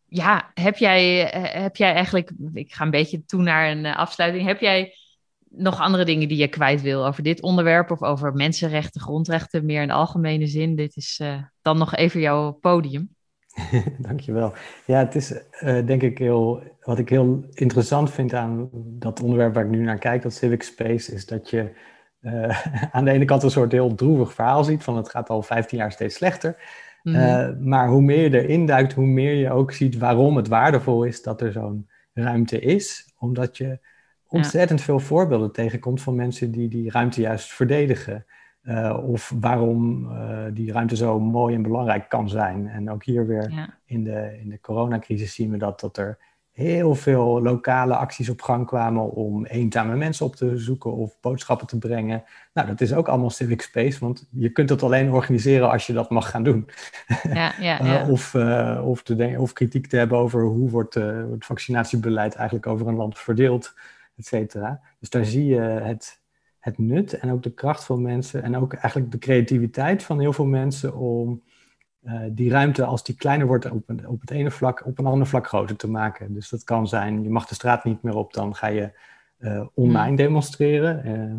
Ja, 0.06 0.52
heb 0.54 0.78
jij, 0.78 1.20
heb 1.52 1.76
jij 1.76 1.94
eigenlijk, 1.94 2.32
ik 2.54 2.74
ga 2.74 2.84
een 2.84 2.92
beetje 2.92 3.26
toe 3.26 3.42
naar 3.42 3.72
een 3.72 3.86
afsluiting, 3.86 4.48
heb 4.48 4.60
jij 4.60 4.94
nog 5.58 5.80
andere 5.80 6.06
dingen 6.06 6.28
die 6.28 6.38
je 6.38 6.48
kwijt 6.48 6.82
wil 6.82 7.06
over 7.06 7.24
dit 7.24 7.42
onderwerp 7.42 7.92
of 7.92 8.04
over 8.04 8.34
mensenrechten, 8.34 9.02
grondrechten, 9.02 9.66
meer 9.66 9.82
in 9.82 9.88
de 9.88 9.94
algemene 9.94 10.48
zin? 10.48 10.76
Dit 10.76 10.96
is 10.96 11.20
uh, 11.22 11.42
dan 11.62 11.78
nog 11.78 11.96
even 11.96 12.20
jouw 12.20 12.52
podium. 12.52 13.16
Dankjewel. 14.08 14.54
Ja, 14.86 15.00
het 15.00 15.16
is 15.16 15.32
uh, 15.32 15.86
denk 15.86 16.02
ik 16.02 16.18
heel, 16.18 16.64
wat 16.82 17.00
ik 17.00 17.10
heel 17.10 17.46
interessant 17.54 18.12
vind 18.12 18.34
aan 18.34 18.70
dat 18.74 19.22
onderwerp 19.22 19.54
waar 19.54 19.66
ik 19.66 19.70
nu 19.72 19.82
naar 19.82 20.00
kijk, 20.00 20.22
dat 20.22 20.34
civic 20.34 20.64
space, 20.64 21.14
is 21.14 21.26
dat 21.26 21.50
je 21.50 21.72
uh, 22.22 22.66
aan 22.96 23.06
de 23.06 23.12
ene 23.12 23.26
kant 23.26 23.44
een 23.44 23.52
soort 23.52 23.72
heel 23.72 23.96
droevig 23.96 24.34
verhaal 24.34 24.64
ziet 24.64 24.84
van 24.84 24.98
het 24.98 25.10
gaat 25.10 25.30
al 25.30 25.42
15 25.42 25.78
jaar 25.78 25.92
steeds 25.92 26.16
slechter. 26.16 26.56
Mm 27.04 27.16
-hmm. 27.16 27.70
maar 27.70 27.88
hoe 27.88 28.02
meer 28.02 28.32
je 28.32 28.42
erin 28.42 28.66
duikt, 28.66 28.94
hoe 28.94 29.06
meer 29.06 29.34
je 29.34 29.52
ook 29.52 29.72
ziet 29.72 29.98
waarom 29.98 30.36
het 30.36 30.48
waardevol 30.48 31.04
is 31.04 31.22
dat 31.22 31.42
er 31.42 31.52
zo'n 31.52 31.90
ruimte 32.14 32.60
is. 32.60 33.14
Omdat 33.18 33.58
je 33.58 33.80
ontzettend 34.28 34.82
veel 34.82 35.00
voorbeelden 35.00 35.52
tegenkomt 35.52 36.02
van 36.02 36.16
mensen 36.16 36.52
die 36.52 36.68
die 36.68 36.92
ruimte 36.92 37.22
juist 37.22 37.54
verdedigen. 37.54 38.26
Uh, 38.64 38.98
of 39.10 39.34
waarom 39.40 40.12
uh, 40.12 40.46
die 40.54 40.72
ruimte 40.72 40.96
zo 40.96 41.20
mooi 41.20 41.56
en 41.56 41.62
belangrijk 41.62 42.10
kan 42.10 42.30
zijn. 42.30 42.68
En 42.68 42.92
ook 42.92 43.04
hier 43.04 43.28
weer 43.28 43.72
in, 43.86 44.04
de, 44.04 44.38
in 44.42 44.50
de 44.50 44.60
coronacrisis 44.60 45.34
zien 45.34 45.52
we 45.52 45.58
dat, 45.58 45.80
dat 45.80 45.98
er 45.98 46.18
heel 46.52 46.96
veel 46.96 47.42
lokale 47.42 47.96
acties 47.96 48.30
op 48.30 48.42
gang 48.42 48.66
kwamen 48.66 49.12
om 49.12 49.46
eenzame 49.46 49.96
mensen 49.96 50.26
op 50.26 50.36
te 50.36 50.58
zoeken 50.58 50.94
of 50.94 51.20
boodschappen 51.22 51.68
te 51.68 51.78
brengen. 51.78 52.24
Nou, 52.54 52.68
dat 52.68 52.82
is 52.82 52.94
ook 52.94 53.08
allemaal 53.08 53.30
civic 53.30 53.62
space, 53.62 54.00
want 54.00 54.28
je 54.32 54.50
kunt 54.50 54.70
het 54.70 54.84
alleen 54.84 55.12
organiseren 55.12 55.72
als 55.72 55.88
je 55.88 55.94
dat 55.94 56.10
mag 56.10 56.30
gaan 56.30 56.44
doen. 56.44 56.70
Ja, 57.34 57.54
ja, 57.60 57.84
ja. 57.84 58.04
uh, 58.04 58.10
of, 58.10 58.36
of, 58.84 59.04
te 59.04 59.36
of 59.38 59.54
kritiek 59.54 59.88
te 59.88 59.98
hebben 59.98 60.18
over 60.18 60.44
hoe 60.44 60.70
wordt 60.70 60.94
het 60.94 61.46
vaccinatiebeleid 61.46 62.36
eigenlijk 62.36 62.68
over 62.68 62.88
een 62.88 62.96
land 62.96 63.20
verdeeld 63.20 63.74
et 64.18 64.26
cetera. 64.26 64.82
Dus 65.00 65.10
daar 65.10 65.26
zie 65.26 65.46
je 65.46 65.60
het, 65.60 66.22
het 66.60 66.78
nut 66.78 67.14
en 67.14 67.32
ook 67.32 67.44
de 67.44 67.54
kracht 67.54 67.84
van 67.84 68.02
mensen 68.02 68.44
en 68.44 68.58
ook 68.58 68.74
eigenlijk 68.74 69.12
de 69.12 69.18
creativiteit 69.18 70.04
van 70.04 70.20
heel 70.20 70.34
veel 70.34 70.46
mensen 70.46 70.96
om 70.96 71.44
uh, 72.04 72.22
die 72.32 72.50
ruimte, 72.50 72.86
als 72.86 73.04
die 73.04 73.16
kleiner 73.16 73.48
wordt 73.48 73.72
op, 73.72 73.90
een, 73.90 74.08
op 74.08 74.22
het 74.22 74.32
ene 74.32 74.52
vlak, 74.52 74.86
op 74.86 75.00
een 75.00 75.06
ander 75.06 75.28
vlak 75.28 75.48
groter 75.48 75.76
te 75.76 75.90
maken. 75.90 76.34
Dus 76.34 76.50
dat 76.50 76.64
kan 76.64 76.88
zijn, 76.88 77.24
je 77.24 77.30
mag 77.30 77.48
de 77.48 77.56
straat 77.56 77.84
niet 77.84 78.02
meer 78.02 78.16
op, 78.16 78.34
dan 78.34 78.56
ga 78.56 78.68
je 78.68 78.92
uh, 79.40 79.66
online 79.74 80.08
hmm. 80.08 80.16
demonstreren. 80.16 81.08
Uh, 81.08 81.36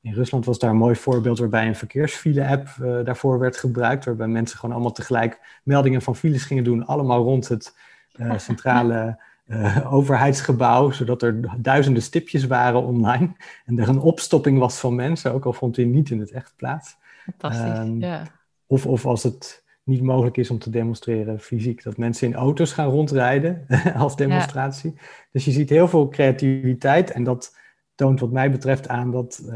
in 0.00 0.14
Rusland 0.14 0.44
was 0.44 0.58
daar 0.58 0.70
een 0.70 0.76
mooi 0.76 0.96
voorbeeld 0.96 1.38
waarbij 1.38 1.66
een 1.66 1.74
verkeersfile-app 1.74 2.68
daarvoor 3.04 3.38
werd 3.38 3.56
gebruikt, 3.56 4.04
waarbij 4.04 4.26
mensen 4.26 4.58
gewoon 4.58 4.74
allemaal 4.74 4.92
tegelijk 4.92 5.60
meldingen 5.64 6.02
van 6.02 6.16
files 6.16 6.44
gingen 6.44 6.64
doen, 6.64 6.86
allemaal 6.86 7.22
rond 7.22 7.48
het 7.48 7.76
centrale 8.36 9.18
uh, 9.48 9.92
overheidsgebouw, 9.92 10.90
zodat 10.90 11.22
er 11.22 11.40
duizenden 11.58 12.02
stipjes 12.02 12.46
waren 12.46 12.82
online 12.82 13.30
en 13.64 13.78
er 13.78 13.88
een 13.88 14.00
opstopping 14.00 14.58
was 14.58 14.78
van 14.78 14.94
mensen, 14.94 15.32
ook 15.32 15.44
al 15.44 15.52
vond 15.52 15.76
hij 15.76 15.84
niet 15.84 16.10
in 16.10 16.20
het 16.20 16.30
echt 16.30 16.52
plaats. 16.56 16.96
Fantastisch, 17.24 17.78
um, 17.78 18.00
ja. 18.00 18.22
Of, 18.66 18.86
of 18.86 19.06
als 19.06 19.22
het 19.22 19.64
niet 19.82 20.02
mogelijk 20.02 20.36
is 20.36 20.50
om 20.50 20.58
te 20.58 20.70
demonstreren 20.70 21.40
fysiek, 21.40 21.82
dat 21.82 21.96
mensen 21.96 22.28
in 22.28 22.34
auto's 22.34 22.72
gaan 22.72 22.90
rondrijden 22.90 23.66
als 23.96 24.16
demonstratie. 24.16 24.92
Ja. 24.94 25.02
Dus 25.32 25.44
je 25.44 25.50
ziet 25.50 25.70
heel 25.70 25.88
veel 25.88 26.08
creativiteit 26.08 27.10
en 27.10 27.24
dat 27.24 27.56
toont 27.94 28.20
wat 28.20 28.32
mij 28.32 28.50
betreft 28.50 28.88
aan 28.88 29.10
dat... 29.10 29.42
Uh, 29.46 29.52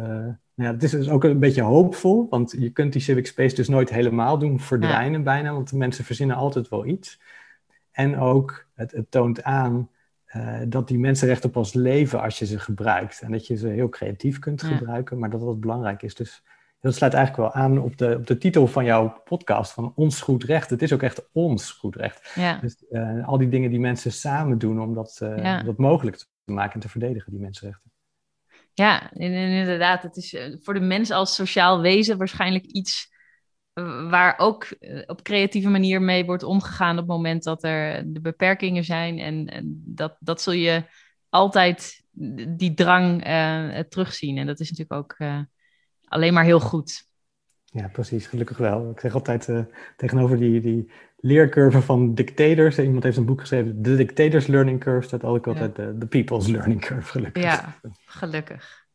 nou 0.54 0.68
ja, 0.68 0.72
het 0.72 0.82
is 0.82 0.90
dus 0.90 1.08
ook 1.08 1.24
een 1.24 1.38
beetje 1.38 1.62
hoopvol, 1.62 2.26
want 2.30 2.54
je 2.58 2.70
kunt 2.70 2.92
die 2.92 3.02
civic 3.02 3.26
space 3.26 3.54
dus 3.54 3.68
nooit 3.68 3.90
helemaal 3.90 4.38
doen 4.38 4.60
verdwijnen 4.60 5.18
ja. 5.18 5.24
bijna, 5.24 5.52
want 5.52 5.70
de 5.70 5.76
mensen 5.76 6.04
verzinnen 6.04 6.36
altijd 6.36 6.68
wel 6.68 6.86
iets. 6.86 7.20
En 7.92 8.18
ook, 8.18 8.66
het, 8.74 8.92
het 8.92 9.10
toont 9.10 9.42
aan 9.42 9.90
uh, 10.36 10.60
dat 10.68 10.88
die 10.88 10.98
mensenrechten 10.98 11.50
pas 11.50 11.72
leven 11.72 12.20
als 12.20 12.38
je 12.38 12.46
ze 12.46 12.58
gebruikt. 12.58 13.20
En 13.20 13.32
dat 13.32 13.46
je 13.46 13.56
ze 13.56 13.68
heel 13.68 13.88
creatief 13.88 14.38
kunt 14.38 14.60
ja. 14.60 14.66
gebruiken, 14.66 15.18
maar 15.18 15.30
dat 15.30 15.40
dat 15.40 15.60
belangrijk 15.60 16.02
is. 16.02 16.14
Dus 16.14 16.42
dat 16.80 16.94
sluit 16.94 17.14
eigenlijk 17.14 17.54
wel 17.54 17.62
aan 17.62 17.78
op 17.78 17.96
de, 17.96 18.16
op 18.16 18.26
de 18.26 18.38
titel 18.38 18.66
van 18.66 18.84
jouw 18.84 19.20
podcast, 19.24 19.72
van 19.72 19.92
ons 19.94 20.20
goed 20.20 20.44
recht. 20.44 20.70
Het 20.70 20.82
is 20.82 20.92
ook 20.92 21.02
echt 21.02 21.28
ons 21.32 21.70
goed 21.70 21.96
recht. 21.96 22.32
Ja. 22.34 22.58
Dus 22.60 22.84
uh, 22.90 23.28
al 23.28 23.38
die 23.38 23.48
dingen 23.48 23.70
die 23.70 23.80
mensen 23.80 24.12
samen 24.12 24.58
doen 24.58 24.80
om 24.80 24.94
dat, 24.94 25.20
uh, 25.22 25.38
ja. 25.38 25.62
dat 25.62 25.76
mogelijk 25.78 26.16
te 26.16 26.52
maken 26.52 26.74
en 26.74 26.80
te 26.80 26.88
verdedigen, 26.88 27.32
die 27.32 27.40
mensenrechten. 27.40 27.90
Ja, 28.74 29.12
inderdaad. 29.12 30.02
Het 30.02 30.16
is 30.16 30.36
voor 30.62 30.74
de 30.74 30.80
mens 30.80 31.10
als 31.10 31.34
sociaal 31.34 31.80
wezen 31.80 32.18
waarschijnlijk 32.18 32.64
iets 32.64 33.11
waar 34.10 34.34
ook 34.38 34.64
eh, 34.64 35.02
op 35.06 35.22
creatieve 35.22 35.68
manier 35.68 36.02
mee 36.02 36.24
wordt 36.24 36.42
omgegaan 36.42 36.92
op 36.92 36.98
het 36.98 37.06
moment 37.06 37.42
dat 37.42 37.64
er 37.64 38.12
de 38.12 38.20
beperkingen 38.20 38.84
zijn. 38.84 39.18
En, 39.18 39.46
en 39.46 39.82
dat, 39.84 40.16
dat 40.20 40.42
zul 40.42 40.52
je 40.52 40.84
altijd 41.28 42.04
die 42.48 42.74
drang 42.74 43.26
uh, 43.26 43.78
terugzien. 43.78 44.38
En 44.38 44.46
dat 44.46 44.60
is 44.60 44.70
natuurlijk 44.70 45.00
ook 45.00 45.14
uh, 45.18 45.40
alleen 46.04 46.32
maar 46.32 46.44
heel 46.44 46.60
goed. 46.60 47.04
Ja, 47.64 47.88
precies. 47.88 48.26
Gelukkig 48.26 48.56
wel. 48.56 48.90
Ik 48.90 49.00
zeg 49.00 49.14
altijd 49.14 49.48
uh, 49.48 49.64
tegenover 49.96 50.38
die, 50.38 50.60
die 50.60 50.92
leercurve 51.16 51.82
van 51.82 52.14
dictators. 52.14 52.78
Iemand 52.78 53.02
heeft 53.02 53.16
een 53.16 53.24
boek 53.26 53.40
geschreven, 53.40 53.82
The 53.82 53.96
Dictators 53.96 54.46
Learning 54.46 54.80
Curve. 54.80 55.06
Staat 55.06 55.24
ook 55.24 55.46
altijd 55.46 55.76
de 55.76 55.96
ja. 55.98 56.06
People's 56.06 56.46
Learning 56.46 56.80
Curve, 56.80 57.10
gelukkig. 57.10 57.42
Ja, 57.42 57.74
gelukkig. 58.04 58.86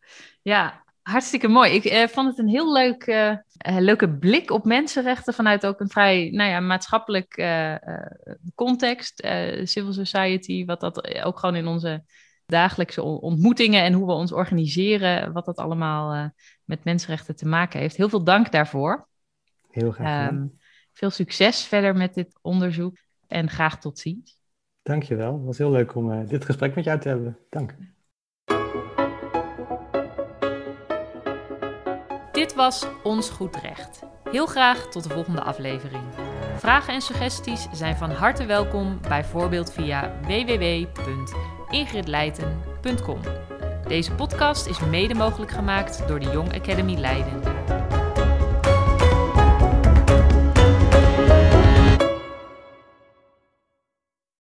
Ja, 0.41 0.83
Hartstikke 1.07 1.47
mooi. 1.47 1.71
Ik 1.71 1.85
uh, 1.85 2.07
vond 2.07 2.27
het 2.27 2.37
een 2.37 2.47
heel 2.47 2.73
leuk, 2.73 3.07
uh, 3.07 3.37
leuke 3.79 4.09
blik 4.09 4.51
op 4.51 4.65
mensenrechten 4.65 5.33
vanuit 5.33 5.65
ook 5.65 5.79
een 5.79 5.89
vrij 5.89 6.29
nou 6.29 6.49
ja, 6.49 6.59
maatschappelijk 6.59 7.37
uh, 7.37 7.75
context, 8.55 9.27
civil 9.63 9.93
society, 9.93 10.65
wat 10.65 10.79
dat 10.79 11.23
ook 11.23 11.39
gewoon 11.39 11.55
in 11.55 11.67
onze 11.67 12.03
dagelijkse 12.45 13.03
ontmoetingen 13.03 13.83
en 13.83 13.93
hoe 13.93 14.05
we 14.05 14.11
ons 14.11 14.31
organiseren, 14.31 15.33
wat 15.33 15.45
dat 15.45 15.57
allemaal 15.57 16.31
met 16.63 16.83
mensenrechten 16.83 17.35
te 17.35 17.47
maken 17.47 17.79
heeft. 17.79 17.97
Heel 17.97 18.09
veel 18.09 18.23
dank 18.23 18.51
daarvoor. 18.51 19.07
Heel 19.71 19.91
graag. 19.91 20.31
Um, 20.31 20.57
veel 20.93 21.09
succes 21.09 21.65
verder 21.65 21.95
met 21.95 22.13
dit 22.13 22.39
onderzoek 22.41 22.97
en 23.27 23.49
graag 23.49 23.79
tot 23.79 23.99
ziens. 23.99 24.39
Dankjewel. 24.81 25.33
Het 25.33 25.45
was 25.45 25.57
heel 25.57 25.71
leuk 25.71 25.95
om 25.95 26.25
dit 26.25 26.45
gesprek 26.45 26.75
met 26.75 26.83
jou 26.83 26.99
te 26.99 27.07
hebben. 27.07 27.37
Dank. 27.49 27.75
Dit 32.37 32.53
was 32.53 32.85
Ons 33.03 33.29
Goed 33.29 33.55
Recht. 33.55 33.99
Heel 34.31 34.45
graag 34.45 34.87
tot 34.87 35.03
de 35.03 35.09
volgende 35.09 35.41
aflevering. 35.41 36.03
Vragen 36.57 36.93
en 36.93 37.01
suggesties 37.01 37.67
zijn 37.71 37.97
van 37.97 38.11
harte 38.11 38.45
welkom, 38.45 38.99
bijvoorbeeld 39.07 39.71
via 39.71 40.19
www.ingridleiten.com. 40.21 43.19
Deze 43.87 44.11
podcast 44.11 44.67
is 44.67 44.79
mede 44.79 45.13
mogelijk 45.13 45.51
gemaakt 45.51 46.07
door 46.07 46.19
de 46.19 46.29
Young 46.31 46.55
Academy 46.55 46.99
Leiden. 46.99 47.41